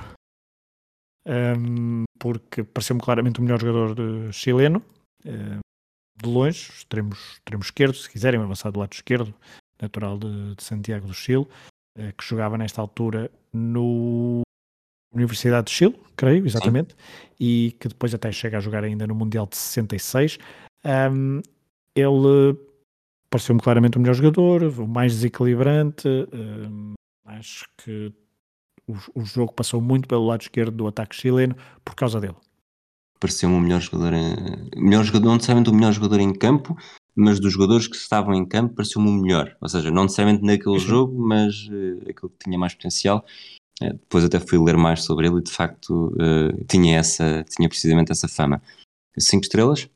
Um, 1.26 2.05
porque 2.18 2.64
pareceu-me 2.64 3.01
claramente 3.01 3.41
o 3.41 3.43
melhor 3.43 3.61
jogador 3.61 3.95
de 3.95 4.33
chileno, 4.33 4.83
um, 5.24 5.61
de 6.20 6.28
longe, 6.28 6.70
extremo, 6.70 7.12
extremo 7.12 7.62
esquerdo, 7.62 7.95
se 7.95 8.11
quiserem, 8.11 8.41
avançar 8.41 8.70
do 8.70 8.81
lado 8.81 8.93
esquerdo, 8.93 9.35
natural 9.81 10.18
de, 10.18 10.55
de 10.55 10.62
Santiago 10.62 11.07
do 11.07 11.14
Chile, 11.14 11.47
uh, 11.99 12.12
que 12.16 12.24
jogava 12.24 12.59
nesta 12.59 12.81
altura 12.81 13.31
no 13.53 14.43
Universidade 15.12 15.66
de 15.66 15.72
Chile, 15.72 16.00
creio, 16.16 16.46
exatamente, 16.46 16.92
Sim. 16.92 17.34
e 17.38 17.76
que 17.80 17.88
depois 17.88 18.14
até 18.14 18.30
chega 18.30 18.58
a 18.58 18.61
jogar 18.61 18.84
ainda 18.84 19.06
no 19.06 19.14
Mundial 19.14 19.46
de 19.46 19.56
66. 19.56 20.38
Um, 20.84 21.40
ele 21.94 22.56
pareceu-me 23.28 23.61
claramente 23.61 23.96
o 23.96 24.00
melhor 24.00 24.14
jogador, 24.14 24.62
o 24.62 24.86
mais 24.86 25.14
desequilibrante. 25.14 26.08
Um, 26.08 26.94
acho 27.24 27.64
que 27.76 28.12
o, 28.86 29.20
o, 29.20 29.24
jogo 29.24 29.52
passou 29.52 29.80
muito 29.80 30.08
pelo 30.08 30.26
lado 30.26 30.42
esquerdo 30.42 30.76
do 30.76 30.86
ataque 30.86 31.14
chileno 31.14 31.56
por 31.84 31.94
causa 31.94 32.20
dele. 32.20 32.36
Pareceu-me 33.18 33.56
o 33.56 33.61
melhor 33.61 33.80
jogador, 33.80 34.12
melhor 34.76 35.04
jogador, 35.04 35.26
não 35.26 35.34
necessariamente 35.34 35.70
o 35.70 35.74
melhor 35.74 35.92
jogador 35.92 36.20
em 36.20 36.32
campo, 36.32 36.76
mas 37.14 37.38
dos 37.38 37.52
jogadores 37.52 37.86
que 37.86 37.96
estavam 37.96 38.34
em 38.34 38.46
campo 38.46 38.74
pareceu-me 38.74 39.08
o 39.08 39.12
melhor. 39.12 39.56
Ou 39.61 39.68
seja, 39.68 39.90
não 39.90 40.04
necessariamente 40.04 40.44
naquele 40.44 40.78
jogo, 40.78 41.20
mas 41.20 41.66
uh, 41.68 42.00
aquele 42.08 42.32
que 42.32 42.44
tinha 42.44 42.58
mais 42.58 42.74
potencial. 42.74 43.24
É, 43.83 43.93
depois 43.93 44.24
até 44.24 44.39
fui 44.39 44.59
ler 44.59 44.76
mais 44.76 45.05
sobre 45.05 45.26
ele 45.26 45.39
e 45.39 45.43
de 45.43 45.51
facto 45.51 46.09
uh, 46.09 46.64
tinha, 46.66 46.99
essa, 46.99 47.45
tinha 47.45 47.68
precisamente 47.68 48.12
essa 48.12 48.28
fama. 48.28 48.62
Cinco 49.18 49.45
estrelas? 49.45 49.89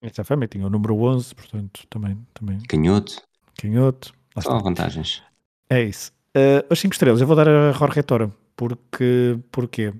Essa 0.00 0.22
fama 0.24 0.46
tinha 0.46 0.66
o 0.66 0.70
número 0.70 0.96
11, 0.96 1.34
portanto 1.34 1.86
também. 1.90 2.16
também. 2.32 2.60
Canhoto. 2.68 3.20
Canhoto. 3.58 4.14
Só 4.40 4.58
vantagens. 4.60 5.22
É 5.68 5.82
isso. 5.82 6.12
Uh, 6.36 6.64
as 6.70 6.78
cinco 6.78 6.94
estrelas 6.94 7.20
eu 7.20 7.26
vou 7.26 7.34
dar 7.34 7.48
a 7.48 7.72
Jorge 7.72 8.02
Toro, 8.02 8.32
porque, 8.54 9.38
porquê? 9.50 9.92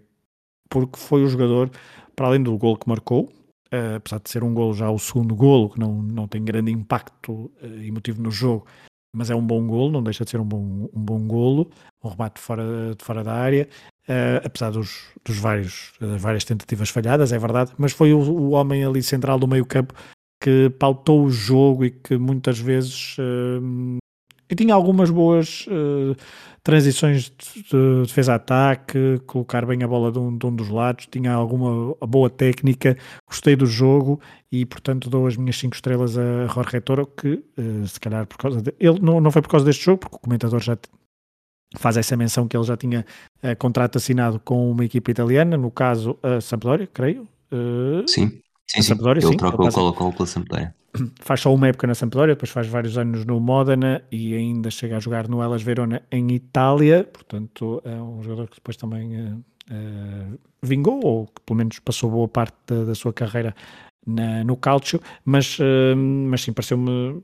porque 0.69 0.99
foi 0.99 1.25
o 1.25 1.29
jogador, 1.29 1.71
para 2.15 2.27
além 2.27 2.43
do 2.43 2.57
gol 2.57 2.77
que 2.77 2.89
marcou, 2.89 3.25
uh, 3.73 3.97
apesar 3.97 4.21
de 4.21 4.31
ser 4.31 4.45
um 4.45 4.55
gol 4.55 4.75
já 4.75 4.91
o 4.91 4.99
segundo 4.99 5.35
golo, 5.35 5.71
que 5.71 5.81
não, 5.81 6.03
não 6.03 6.29
tem 6.29 6.45
grande 6.45 6.71
impacto 6.71 7.51
uh, 7.63 7.83
emotivo 7.83 8.23
no 8.23 8.31
jogo, 8.31 8.67
mas 9.13 9.31
é 9.31 9.35
um 9.35 9.47
bom 9.47 9.67
golo, 9.67 9.93
não 9.93 10.03
deixa 10.03 10.25
de 10.25 10.31
ser 10.31 10.41
um 10.41 10.45
bom, 10.45 10.89
um 10.93 11.01
bom 11.01 11.27
golo, 11.27 11.71
um 12.03 12.09
remate 12.09 12.41
fora, 12.41 12.95
de 12.97 13.05
fora 13.05 13.25
da 13.25 13.33
área, 13.33 13.69
uh, 14.09 14.45
apesar 14.45 14.71
dos, 14.71 15.07
dos 15.25 15.39
vários, 15.39 15.93
uh, 16.01 16.19
várias 16.19 16.45
tentativas 16.45 16.91
falhadas, 16.91 17.33
é 17.33 17.39
verdade, 17.39 17.73
mas 17.79 17.93
foi 17.93 18.13
o, 18.13 18.19
o 18.19 18.51
homem 18.51 18.85
ali 18.85 19.03
central 19.03 19.39
do 19.39 19.49
meio 19.49 19.67
campo 19.67 19.95
que 20.41 20.71
pautou 20.79 21.25
o 21.25 21.31
jogo 21.31 21.85
e 21.85 21.91
que 21.91 22.17
muitas 22.17 22.59
vezes 22.59 23.17
uh, 23.19 23.99
e 24.51 24.55
tinha 24.55 24.75
algumas 24.75 25.11
boas 25.11 25.67
uh, 25.67 26.17
transições 26.63 27.33
de 27.71 28.03
defesa-ataque, 28.03 29.21
colocar 29.27 29.65
bem 29.67 29.83
a 29.83 29.89
bola 29.89 30.13
de 30.13 30.19
um, 30.19 30.37
de 30.37 30.47
um, 30.47 30.55
dos 30.55 30.69
lados, 30.69 31.07
tinha 31.11 31.33
alguma 31.33 31.95
boa 32.07 32.29
técnica, 32.29 32.97
gostei 33.27 33.57
do 33.57 33.67
jogo 33.67 34.21
e, 34.51 34.65
portanto, 34.67 35.09
dou 35.09 35.27
as 35.27 35.37
minhas 35.37 35.59
5 35.59 35.75
estrelas 35.75 36.17
a 36.19 36.47
Jorge 36.47 36.81
Toro, 36.81 37.07
que 37.07 37.43
uh, 37.59 37.87
se 37.87 37.99
calhar 38.01 38.27
por 38.27 38.39
causa 38.39 38.63
de... 38.63 38.75
Ele 38.79 38.99
não, 39.01 39.21
não 39.21 39.31
foi 39.31 39.43
por 39.43 39.49
causa 39.49 39.65
deste 39.67 39.85
jogo, 39.85 39.99
porque 39.99 40.17
o 40.17 40.21
comentador 40.21 40.61
já 40.61 40.77
faz 41.77 41.97
essa 41.97 42.17
menção 42.17 42.49
que 42.49 42.57
ele 42.57 42.65
já 42.65 42.77
tinha 42.77 43.05
uh, 43.43 43.57
contrato 43.59 43.97
assinado 43.97 44.41
com 44.41 44.71
uma 44.71 44.85
equipa 44.85 45.11
italiana, 45.11 45.57
no 45.57 45.71
caso 45.71 46.19
a 46.23 46.41
Sampdoria, 46.41 46.87
creio. 46.87 47.27
sim, 48.07 48.41
sim, 48.71 48.83
sim. 48.83 48.89
Sampdoria, 48.89 49.23
ele 49.23 49.31
sim, 49.31 49.37
troca 49.37 49.63
o 49.63 49.73
Colo-Colo 49.73 50.13
pela 50.13 50.27
Sampdoria. 50.27 50.75
Faz 51.21 51.41
só 51.41 51.55
uma 51.55 51.69
época 51.69 51.87
na 51.87 51.95
Sampdoria, 51.95 52.35
depois 52.35 52.51
faz 52.51 52.67
vários 52.67 52.97
anos 52.97 53.25
no 53.25 53.41
Modena 53.41 54.03
e 54.11 54.35
ainda 54.35 54.71
chega 54.71 54.97
a 54.97 55.01
jogar 55.01 55.29
no 55.29 55.43
Elas 55.43 55.63
Verona 55.63 56.03
em 56.11 56.31
Itália, 56.33 57.05
portanto 57.05 57.83
é 57.85 57.95
um 57.95 58.23
jogador 58.23 58.49
que 58.49 58.57
depois 58.57 58.77
também 58.77 59.21
uh, 59.21 59.45
uh, 59.71 60.39
vingou, 60.63 61.01
ou 61.05 61.27
que 61.27 61.41
pelo 61.45 61.59
menos 61.59 61.79
passou 61.79 62.11
boa 62.11 62.29
parte 62.29 62.57
da, 62.67 62.85
da 62.85 62.95
sua 62.95 63.13
carreira 63.13 63.55
na, 64.07 64.45
no 64.45 64.57
Calcio, 64.57 65.01
mas, 65.25 65.59
uh, 65.59 65.97
mas 65.97 66.43
sim, 66.43 66.53
pareceu-me 66.53 67.23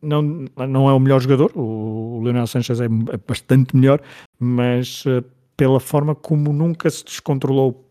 não, 0.00 0.46
não 0.56 0.88
é 0.88 0.94
o 0.94 0.98
melhor 0.98 1.20
jogador, 1.20 1.52
o, 1.54 2.18
o 2.18 2.22
Leonel 2.22 2.46
Sanchez 2.46 2.80
é, 2.80 2.86
é 2.86 3.16
bastante 3.26 3.76
melhor, 3.76 4.00
mas 4.38 5.04
pela 5.56 5.78
forma 5.78 6.14
como 6.14 6.52
nunca 6.52 6.88
se 6.88 7.04
descontrolou 7.04 7.86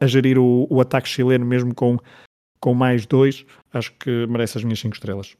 a 0.00 0.06
gerir 0.06 0.38
o, 0.38 0.66
o 0.70 0.80
ataque 0.80 1.08
chileno, 1.08 1.44
mesmo 1.44 1.74
com 1.74 1.98
com 2.60 2.74
mais 2.74 3.06
dois, 3.06 3.44
acho 3.72 3.92
que 3.98 4.26
merece 4.26 4.58
as 4.58 4.64
minhas 4.64 4.80
cinco 4.80 4.94
estrelas. 4.94 5.36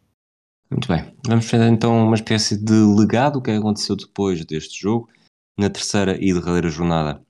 Muito 0.71 0.89
bem, 0.89 1.13
vamos 1.27 1.49
fazer 1.49 1.69
então 1.69 2.07
uma 2.07 2.15
espécie 2.15 2.57
de 2.57 2.73
legado 2.73 3.41
que 3.41 3.51
aconteceu 3.51 3.97
depois 3.97 4.45
deste 4.45 4.81
jogo. 4.81 5.09
Na 5.59 5.71
terceira 5.71 6.17
e 6.21 6.33
derradeira 6.33 6.69
jornada, 6.69 7.23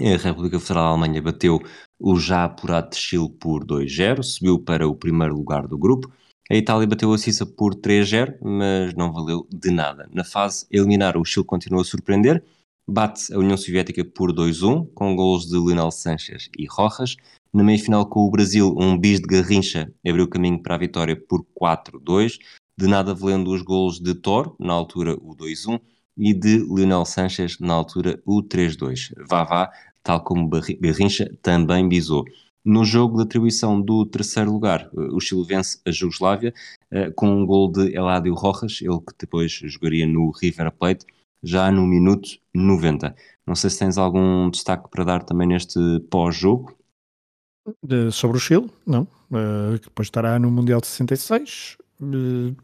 a 0.00 0.16
República 0.16 0.58
Federal 0.58 0.84
da 0.84 0.90
Alemanha 0.90 1.22
bateu 1.22 1.60
o 2.00 2.18
já 2.18 2.44
apurado 2.44 2.90
de 2.90 2.96
Chile 2.96 3.28
por 3.38 3.64
2-0, 3.64 4.22
subiu 4.22 4.58
para 4.58 4.88
o 4.88 4.96
primeiro 4.96 5.34
lugar 5.34 5.68
do 5.68 5.78
grupo. 5.78 6.10
A 6.50 6.56
Itália 6.56 6.86
bateu 6.86 7.12
a 7.12 7.18
Suíça 7.18 7.46
por 7.46 7.74
3-0, 7.74 8.38
mas 8.42 8.94
não 8.94 9.12
valeu 9.12 9.46
de 9.50 9.70
nada. 9.70 10.08
Na 10.12 10.24
fase 10.24 10.66
eliminar, 10.70 11.16
o 11.16 11.24
Chile 11.24 11.46
continuou 11.46 11.82
a 11.82 11.84
surpreender, 11.84 12.42
bate 12.86 13.32
a 13.32 13.38
União 13.38 13.56
Soviética 13.56 14.04
por 14.04 14.32
2-1, 14.32 14.88
com 14.94 15.16
gols 15.16 15.46
de 15.46 15.56
Lionel 15.56 15.90
Sanchez 15.90 16.48
e 16.58 16.66
Rojas. 16.66 17.16
Na 17.52 17.62
meia-final 17.62 18.06
com 18.06 18.20
o 18.20 18.30
Brasil, 18.30 18.74
um 18.78 18.98
bis 18.98 19.20
de 19.20 19.26
Garrincha 19.26 19.92
abriu 20.06 20.28
caminho 20.28 20.62
para 20.62 20.74
a 20.74 20.78
vitória 20.78 21.16
por 21.16 21.44
4-2, 21.60 22.38
de 22.78 22.86
nada 22.86 23.14
valendo 23.14 23.52
os 23.52 23.62
golos 23.62 24.00
de 24.00 24.14
Thor, 24.14 24.56
na 24.58 24.72
altura 24.72 25.14
o 25.14 25.36
2-1, 25.36 25.80
e 26.16 26.34
de 26.34 26.58
Lionel 26.58 27.04
Sanchez, 27.04 27.58
na 27.60 27.74
altura 27.74 28.20
o 28.24 28.42
3-2. 28.42 29.12
Vavá, 29.28 29.70
tal 30.02 30.22
como 30.22 30.48
Garrincha, 30.48 31.30
também 31.42 31.88
bisou. 31.88 32.24
No 32.64 32.84
jogo 32.84 33.16
de 33.16 33.24
atribuição 33.24 33.80
do 33.80 34.06
terceiro 34.06 34.52
lugar, 34.52 34.88
o 34.94 35.20
Chile 35.20 35.44
vence 35.44 35.80
a 35.84 35.90
Jugoslávia 35.90 36.54
eh, 36.92 37.10
com 37.10 37.28
um 37.28 37.44
gol 37.44 37.70
de 37.72 37.92
Eladio 37.92 38.34
Rojas, 38.34 38.78
ele 38.80 39.00
que 39.00 39.14
depois 39.18 39.50
jogaria 39.50 40.06
no 40.06 40.30
River 40.30 40.70
Plate, 40.70 41.04
já 41.42 41.70
no 41.70 41.86
minuto 41.86 42.28
90. 42.54 43.14
Não 43.46 43.54
sei 43.54 43.70
se 43.70 43.78
tens 43.78 43.98
algum 43.98 44.48
destaque 44.50 44.88
para 44.90 45.04
dar 45.04 45.22
também 45.22 45.48
neste 45.48 45.78
pós-jogo. 46.10 46.76
Sobre 48.12 48.36
o 48.36 48.40
Chile, 48.40 48.70
não. 48.86 49.02
Uh, 49.30 49.78
depois 49.80 50.06
estará 50.06 50.38
no 50.38 50.50
Mundial 50.50 50.80
de 50.80 50.86
66, 50.86 51.76
uh, 52.00 52.54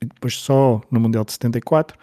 e 0.00 0.06
depois 0.06 0.34
só 0.36 0.80
no 0.90 1.00
Mundial 1.00 1.24
de 1.24 1.32
74, 1.32 1.96
uh, 1.96 2.00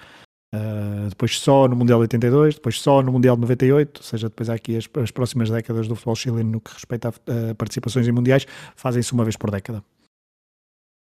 eh, 0.56 1.10
depois 1.10 1.40
só 1.40 1.68
no 1.68 1.76
Mundial 1.76 2.00
de 2.00 2.04
82, 2.04 2.56
depois 2.56 2.80
só 2.80 3.02
no 3.02 3.12
Mundial 3.12 3.36
de 3.36 3.42
98, 3.42 3.98
ou 3.98 4.04
seja, 4.04 4.30
depois 4.30 4.50
há 4.50 4.54
aqui 4.54 4.78
as, 4.78 4.88
as 5.02 5.12
próximas 5.12 5.50
décadas 5.50 5.88
do 5.88 5.96
futebol 5.96 6.16
chileno 6.16 6.52
no 6.52 6.62
que 6.62 6.74
respeita 6.74 7.10
a, 7.10 7.52
a 7.52 7.56
participações 7.56 8.08
em 8.08 8.12
mundiais, 8.12 8.46
fazem-se 8.76 9.12
uma 9.14 9.24
vez 9.24 9.36
por 9.36 9.50
década. 9.50 9.84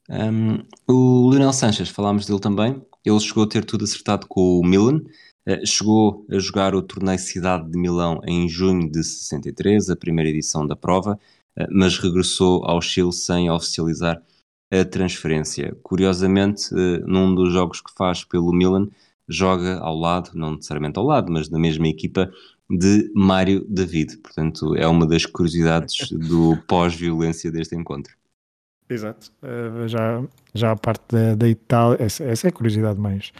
Um, 0.08 0.62
o 0.86 1.30
Lionel 1.30 1.52
Sanches, 1.52 1.88
falámos 1.88 2.26
dele 2.26 2.40
também, 2.40 2.82
ele 3.04 3.20
chegou 3.20 3.44
a 3.44 3.48
ter 3.48 3.64
tudo 3.64 3.84
acertado 3.84 4.26
com 4.26 4.58
o 4.58 4.66
Milan, 4.66 5.02
uh, 5.48 5.66
chegou 5.66 6.26
a 6.30 6.38
jogar 6.38 6.74
o 6.74 6.82
torneio 6.82 7.18
Cidade 7.18 7.70
de 7.70 7.78
Milão 7.78 8.20
em 8.24 8.48
junho 8.48 8.90
de 8.90 9.02
63, 9.02 9.90
a 9.90 9.96
primeira 9.96 10.30
edição 10.30 10.66
da 10.66 10.76
prova, 10.76 11.18
uh, 11.58 11.66
mas 11.70 11.98
regressou 11.98 12.64
ao 12.64 12.80
Chile 12.80 13.12
sem 13.12 13.50
oficializar 13.50 14.22
a 14.70 14.84
transferência. 14.84 15.76
Curiosamente, 15.82 16.74
uh, 16.74 17.06
num 17.06 17.34
dos 17.34 17.52
jogos 17.52 17.80
que 17.80 17.92
faz 17.96 18.24
pelo 18.24 18.52
Milan, 18.52 18.88
joga 19.28 19.78
ao 19.78 19.96
lado, 19.96 20.30
não 20.34 20.56
necessariamente 20.56 20.98
ao 20.98 21.04
lado, 21.04 21.32
mas 21.32 21.48
na 21.48 21.58
mesma 21.58 21.88
equipa, 21.88 22.30
de 22.68 23.10
Mário 23.14 23.64
David. 23.68 24.18
Portanto, 24.18 24.74
é 24.74 24.86
uma 24.86 25.06
das 25.06 25.26
curiosidades 25.26 26.10
do 26.10 26.56
pós-violência 26.66 27.50
deste 27.50 27.74
encontro. 27.76 28.14
Exato. 28.94 29.32
Uh, 29.42 29.88
já, 29.88 30.22
já 30.54 30.72
a 30.72 30.76
parte 30.76 31.04
da, 31.10 31.34
da 31.34 31.48
Itália, 31.48 31.96
essa, 32.00 32.24
essa, 32.24 32.46
é 32.46 32.50
a 32.50 32.52
curiosidade 32.52 32.98
mais, 32.98 33.32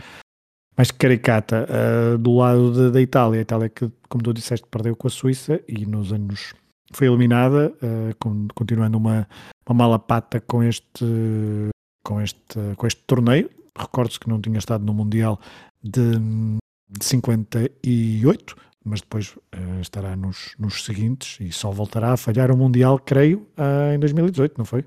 mais 0.76 0.90
caricata. 0.90 1.66
Uh, 1.68 2.18
do 2.18 2.36
lado 2.36 2.72
de, 2.72 2.90
da 2.90 3.00
Itália, 3.00 3.38
a 3.38 3.42
Itália 3.42 3.68
que, 3.68 3.90
como 4.09 4.22
tu 4.22 4.32
disseste, 4.32 4.66
perdeu 4.70 4.96
com 4.96 5.07
a 5.07 5.11
Suíça 5.11 5.61
e 5.68 5.86
nos 5.86 6.12
anos 6.12 6.55
foi 6.92 7.07
eliminada, 7.07 7.72
uh, 7.82 8.14
com, 8.20 8.46
continuando 8.55 8.98
uma, 8.98 9.28
uma 9.66 9.74
mala 9.74 9.98
pata 9.98 10.40
com 10.40 10.62
este, 10.62 11.05
com 12.05 12.20
este, 12.20 12.59
com 12.76 12.86
este 12.86 13.02
torneio. 13.07 13.50
Recordo-se 13.76 14.20
que 14.20 14.28
não 14.28 14.40
tinha 14.40 14.59
estado 14.59 14.84
no 14.84 14.94
Mundial 14.94 15.40
de, 15.82 16.18
de 16.88 17.05
58, 17.05 18.57
mas 18.84 19.00
depois 19.00 19.34
uh, 19.36 19.80
estará 19.80 20.14
nos, 20.14 20.55
nos 20.59 20.84
seguintes 20.84 21.38
e 21.40 21.50
só 21.50 21.70
voltará 21.70 22.12
a 22.12 22.16
falhar 22.16 22.50
o 22.50 22.57
Mundial, 22.57 22.98
creio, 22.98 23.46
uh, 23.59 23.94
em 23.94 23.98
2018, 23.98 24.59
não 24.59 24.64
foi? 24.64 24.84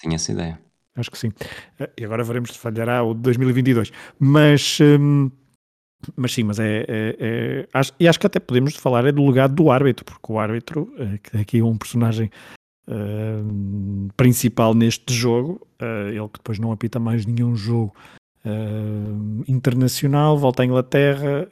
Tinha 0.00 0.16
essa 0.16 0.32
ideia. 0.32 0.58
Acho 0.96 1.10
que 1.10 1.18
sim. 1.18 1.30
Eh, 1.78 1.90
e 1.98 2.04
agora 2.04 2.24
veremos 2.24 2.50
se 2.50 2.58
falhará 2.58 3.02
o 3.02 3.14
de 3.14 3.20
2022. 3.20 3.92
Mas, 4.18 4.78
hum, 4.80 5.30
mas 6.16 6.32
sim, 6.32 6.42
mas 6.42 6.58
é, 6.58 6.84
é, 6.88 7.16
é, 7.18 7.68
acho, 7.72 7.92
e 8.00 8.08
acho 8.08 8.18
que 8.18 8.26
até 8.26 8.40
podemos 8.40 8.74
falar 8.76 9.04
é 9.06 9.12
do 9.12 9.26
legado 9.26 9.54
do 9.54 9.70
árbitro, 9.70 10.04
porque 10.04 10.32
o 10.32 10.38
árbitro, 10.38 10.92
é, 10.98 11.18
que 11.18 11.36
aqui 11.36 11.58
é 11.58 11.64
um 11.64 11.76
personagem 11.76 12.30
uh, 12.88 14.08
principal 14.16 14.74
neste 14.74 15.12
jogo, 15.12 15.66
uh, 15.80 16.08
ele 16.08 16.28
que 16.28 16.38
depois 16.38 16.58
não 16.58 16.72
apita 16.72 16.98
mais 16.98 17.26
nenhum 17.26 17.54
jogo 17.54 17.94
uh, 18.44 19.44
internacional, 19.46 20.38
volta 20.38 20.62
à 20.62 20.66
Inglaterra, 20.66 21.46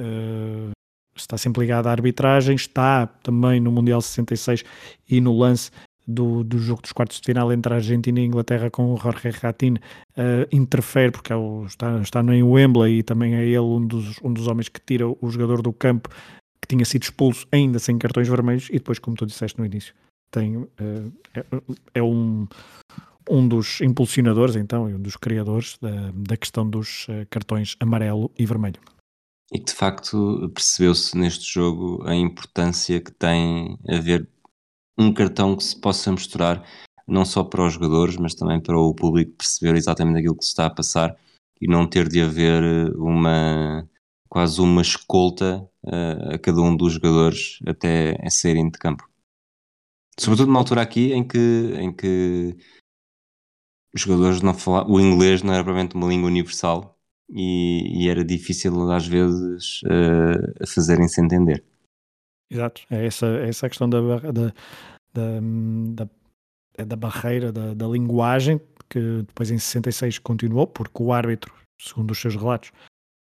está 1.15 1.37
sempre 1.37 1.61
ligado 1.63 1.89
à 1.89 1.91
arbitragem, 1.91 2.55
está 2.55 3.07
também 3.07 3.61
no 3.61 3.71
Mundial 3.73 4.01
66 4.01 4.65
e 5.09 5.21
no 5.21 5.37
lance 5.37 5.71
do, 6.09 6.43
do 6.43 6.59
jogo 6.59 6.81
dos 6.81 6.93
quartos 6.93 7.21
de 7.21 7.27
final 7.27 7.53
entre 7.53 7.75
a 7.75 7.77
Argentina 7.77 8.19
e 8.19 8.23
a 8.23 8.27
Inglaterra 8.27 8.71
com 8.71 8.95
o 8.95 8.97
Jorge 8.97 9.29
Ratin 9.29 9.75
uh, 9.75 10.49
interfere, 10.51 11.13
porque 11.13 11.33
é 11.33 11.37
o, 11.37 11.67
está, 11.67 12.01
está 12.01 12.23
no 12.23 12.33
Wembley 12.51 13.01
e 13.01 13.03
também 13.03 13.35
é 13.35 13.45
ele 13.45 13.59
um 13.59 13.87
dos, 13.87 14.19
um 14.25 14.33
dos 14.33 14.47
homens 14.47 14.71
que 14.71 14.81
tira 14.81 15.07
o 15.07 15.31
jogador 15.31 15.61
do 15.61 15.73
campo 15.73 16.09
que 16.09 16.67
tinha 16.67 16.85
sido 16.87 17.03
expulso 17.03 17.47
ainda 17.53 17.79
sem 17.79 17.99
cartões 17.99 18.27
vermelhos 18.27 18.69
e 18.71 18.75
depois, 18.75 18.99
como 18.99 19.17
tu 19.17 19.27
disseste 19.27 19.59
no 19.59 19.67
início, 19.67 19.95
tem, 20.31 20.57
uh, 20.57 20.69
é, 21.35 21.45
é, 21.95 22.03
um, 22.03 22.49
um 23.29 23.47
dos 23.47 23.83
impulsionadores 23.83 24.57
então 24.57 24.89
e 24.89 24.95
um 24.95 25.01
dos 25.01 25.17
criadores 25.17 25.77
da, 25.81 26.11
da 26.15 26.37
questão 26.39 26.69
dos 26.69 27.07
uh, 27.09 27.27
cartões 27.29 27.77
amarelo 27.81 28.31
e 28.39 28.47
vermelho. 28.47 28.81
E 29.53 29.59
que 29.59 29.67
de 29.67 29.75
facto 29.75 30.51
percebeu-se 30.55 31.17
neste 31.17 31.53
jogo 31.53 32.03
a 32.07 32.15
importância 32.15 33.01
que 33.01 33.11
tem 33.13 33.79
a 33.89 33.99
ver 33.99 34.29
um 34.99 35.13
cartão 35.13 35.57
que 35.57 35.65
se 35.65 35.81
possa 35.81 36.11
mostrar 36.11 36.65
não 37.07 37.25
só 37.25 37.43
para 37.43 37.65
os 37.65 37.73
jogadores, 37.73 38.17
mas 38.17 38.35
também 38.35 38.61
para 38.61 38.79
o 38.79 38.95
público 38.95 39.33
perceber 39.33 39.77
exatamente 39.77 40.19
aquilo 40.19 40.37
que 40.37 40.45
se 40.45 40.51
está 40.51 40.67
a 40.67 40.71
passar 40.71 41.17
e 41.61 41.67
não 41.67 41.87
ter 41.89 42.09
de 42.09 42.21
haver 42.21 42.63
eh, 42.63 42.91
uma 42.97 43.89
quase 44.29 44.61
uma 44.61 44.83
escolta 44.83 45.67
uh, 45.85 46.35
a 46.35 46.39
cada 46.39 46.61
um 46.61 46.77
dos 46.77 46.93
jogadores 46.93 47.59
até 47.67 48.15
a 48.23 48.29
saírem 48.29 48.71
de 48.71 48.79
campo. 48.79 49.09
Sobretudo 50.19 50.49
numa 50.49 50.59
altura 50.59 50.83
aqui 50.83 51.13
em 51.15 51.27
que, 51.27 51.73
em 51.79 51.91
que 51.91 52.55
os 53.95 54.03
jogadores 54.03 54.43
não 54.43 54.53
falavam, 54.53 54.93
o 54.93 55.01
inglês 55.01 55.43
não 55.43 55.55
era 55.55 55.65
provavelmente 55.65 55.97
uma 55.97 56.09
língua 56.09 56.29
universal 56.29 56.99
e, 57.31 58.05
e 58.05 58.09
era 58.11 58.23
difícil 58.25 58.91
às 58.91 59.07
vezes 59.07 59.81
uh, 59.85 60.67
fazerem-se 60.67 61.21
entender. 61.23 61.65
Exato, 62.51 62.83
é 62.91 63.07
essa, 63.07 63.27
é 63.27 63.49
essa 63.49 63.67
a 63.67 63.69
questão 63.69 63.89
da, 63.89 64.01
da, 64.01 64.33
da, 64.33 64.53
da, 65.95 66.85
da 66.85 66.97
barreira, 66.97 67.53
da, 67.53 67.75
da 67.75 67.87
linguagem, 67.87 68.61
que 68.89 69.23
depois 69.27 69.51
em 69.51 69.59
66 69.59 70.19
continuou, 70.19 70.67
porque 70.67 71.03
o 71.03 71.13
árbitro, 71.13 71.53
segundo 71.79 72.11
os 72.11 72.19
seus 72.19 72.35
relatos, 72.35 72.73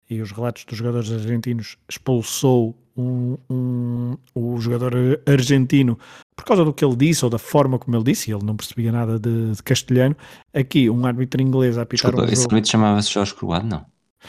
e 0.10 0.22
os 0.22 0.32
relatos 0.32 0.66
dos 0.66 0.78
jogadores 0.78 1.12
argentinos, 1.12 1.78
expulsou 1.90 2.76
um, 2.96 3.38
um, 3.50 4.18
o 4.36 4.60
jogador 4.60 4.94
argentino 5.26 5.98
por 6.36 6.46
causa 6.46 6.66
do 6.66 6.74
que 6.74 6.84
ele 6.84 6.96
disse 6.96 7.24
ou 7.24 7.32
da 7.32 7.40
forma 7.40 7.80
como 7.80 7.96
ele 7.96 8.04
disse, 8.04 8.32
ele 8.32 8.44
não 8.44 8.56
percebia 8.56 8.92
nada 8.92 9.20
de, 9.20 9.52
de 9.52 9.64
castelhano. 9.64 10.16
Aqui, 10.54 10.90
um 10.90 11.06
árbitro 11.06 11.42
inglês 11.42 11.78
a 11.78 11.84
apitar 11.84 12.12
Desculpa, 12.12 12.30
um 12.30 12.34
esse 12.34 12.44
jogo... 12.44 12.56
árbitro 12.56 12.72
chamava-se 12.72 13.12
Jorge 13.12 13.34
Croado, 13.34 13.66
não? 13.66 13.86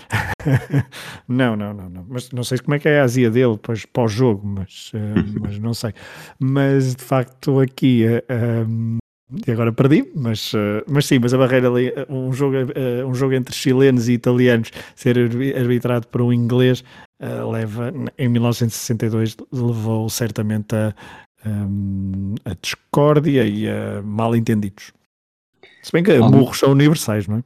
não, 1.28 1.56
não, 1.56 1.72
não, 1.72 1.88
não. 1.88 2.06
Mas 2.08 2.30
não 2.30 2.44
sei 2.44 2.58
como 2.58 2.74
é 2.74 2.78
que 2.78 2.88
é 2.88 3.00
a 3.00 3.04
azia 3.04 3.30
dele 3.30 3.52
depois 3.52 3.84
para 3.86 4.04
o 4.04 4.08
jogo, 4.08 4.46
mas, 4.46 4.92
uh, 4.94 5.40
mas 5.40 5.58
não 5.58 5.74
sei. 5.74 5.92
Mas 6.38 6.94
de 6.94 7.02
facto 7.02 7.60
aqui 7.60 8.04
uh, 8.06 8.98
e 9.46 9.50
agora 9.50 9.72
perdi, 9.72 10.10
mas, 10.14 10.52
uh, 10.52 10.84
mas 10.86 11.06
sim, 11.06 11.18
mas 11.18 11.32
a 11.34 11.38
barreira 11.38 11.68
ali, 11.68 11.92
um 12.08 12.32
jogo, 12.32 12.56
um 13.06 13.14
jogo 13.14 13.34
entre 13.34 13.54
chilenos 13.54 14.08
e 14.08 14.12
italianos 14.12 14.70
ser 14.94 15.16
arbitrado 15.56 16.06
por 16.08 16.20
um 16.22 16.32
inglês 16.32 16.84
leva, 17.50 17.92
em 18.18 18.28
1962, 18.28 19.36
levou 19.50 20.10
certamente 20.10 20.76
a, 20.76 20.94
um, 21.46 22.34
a 22.44 22.54
discórdia 22.60 23.44
e 23.46 23.66
a 23.66 24.02
mal 24.02 24.36
entendidos. 24.36 24.92
Se 25.82 25.90
bem 25.90 26.02
que 26.02 26.18
burros 26.18 26.58
são 26.58 26.72
universais, 26.72 27.26
não 27.26 27.38
é? 27.38 27.44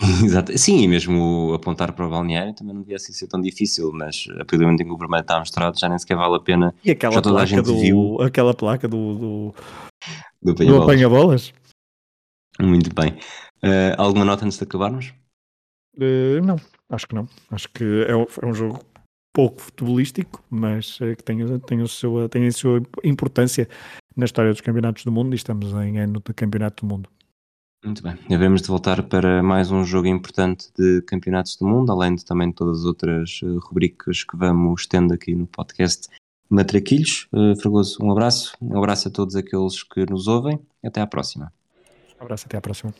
Exato, 0.24 0.56
sim, 0.56 0.82
e 0.82 0.88
mesmo 0.88 1.52
apontar 1.52 1.92
para 1.92 2.06
o 2.06 2.10
balneário 2.10 2.54
também 2.54 2.74
não 2.74 2.80
devia 2.80 2.96
assim 2.96 3.12
ser 3.12 3.26
tão 3.26 3.40
difícil, 3.40 3.92
mas 3.92 4.26
a 4.32 4.38
partir 4.38 4.56
do 4.56 4.64
momento 4.64 4.80
em 4.80 4.86
que 4.86 4.92
o 4.92 4.96
vermelho 4.96 5.20
está 5.20 5.38
mostrado 5.38 5.78
já 5.78 5.88
nem 5.88 5.98
sequer 5.98 6.16
vale 6.16 6.36
a 6.36 6.40
pena. 6.40 6.74
E 6.84 6.90
aquela 6.90 7.14
já 7.14 7.22
toda 7.22 7.40
a 7.40 7.44
gente 7.44 7.62
do, 7.62 7.78
viu. 7.78 8.20
Aquela 8.20 8.54
placa 8.54 8.88
do, 8.88 9.52
do, 10.42 10.54
do 10.54 10.82
apanha-bolas. 10.82 11.52
Apanha 12.54 12.70
Muito 12.70 12.94
bem. 12.94 13.12
Uh, 13.62 13.94
alguma 13.98 14.24
nota 14.24 14.46
antes 14.46 14.56
de 14.56 14.64
acabarmos? 14.64 15.12
Uh, 15.96 16.40
não, 16.44 16.56
acho 16.88 17.06
que 17.06 17.14
não. 17.14 17.28
Acho 17.50 17.68
que 17.68 17.84
é 18.08 18.16
um, 18.16 18.26
é 18.42 18.46
um 18.46 18.54
jogo 18.54 18.80
pouco 19.34 19.60
futebolístico, 19.60 20.42
mas 20.48 20.98
uh, 21.00 21.14
que 21.14 21.22
tem, 21.22 21.58
tem, 21.60 21.82
o 21.82 21.88
seu, 21.88 22.26
tem 22.30 22.46
a 22.46 22.52
sua 22.52 22.80
importância 23.04 23.68
na 24.16 24.24
história 24.24 24.50
dos 24.50 24.62
campeonatos 24.62 25.04
do 25.04 25.12
mundo 25.12 25.34
e 25.34 25.36
estamos 25.36 25.72
em 25.74 25.98
ano 25.98 26.22
de 26.26 26.32
campeonato 26.32 26.86
do 26.86 26.88
mundo. 26.88 27.08
Muito 27.82 28.02
bem, 28.02 28.18
devemos 28.28 28.60
de 28.60 28.68
voltar 28.68 29.02
para 29.02 29.42
mais 29.42 29.70
um 29.70 29.84
jogo 29.84 30.06
importante 30.06 30.68
de 30.76 31.00
campeonatos 31.02 31.56
do 31.56 31.66
mundo, 31.66 31.90
além 31.90 32.14
de 32.14 32.24
também 32.26 32.52
todas 32.52 32.80
as 32.80 32.84
outras 32.84 33.40
rubricas 33.62 34.22
que 34.22 34.36
vamos 34.36 34.86
tendo 34.86 35.14
aqui 35.14 35.34
no 35.34 35.46
podcast 35.46 36.08
Matraquilhos. 36.50 37.28
Uh, 37.32 37.58
Fragoso, 37.58 37.96
um 38.02 38.10
abraço. 38.10 38.54
Um 38.60 38.76
abraço 38.76 39.08
a 39.08 39.10
todos 39.10 39.36
aqueles 39.36 39.82
que 39.82 40.04
nos 40.04 40.26
ouvem. 40.26 40.60
Até 40.84 41.00
à 41.00 41.06
próxima. 41.06 41.52
Um 42.20 42.24
abraço, 42.24 42.46
até 42.46 42.58
à 42.58 42.60
próxima. 42.60 42.92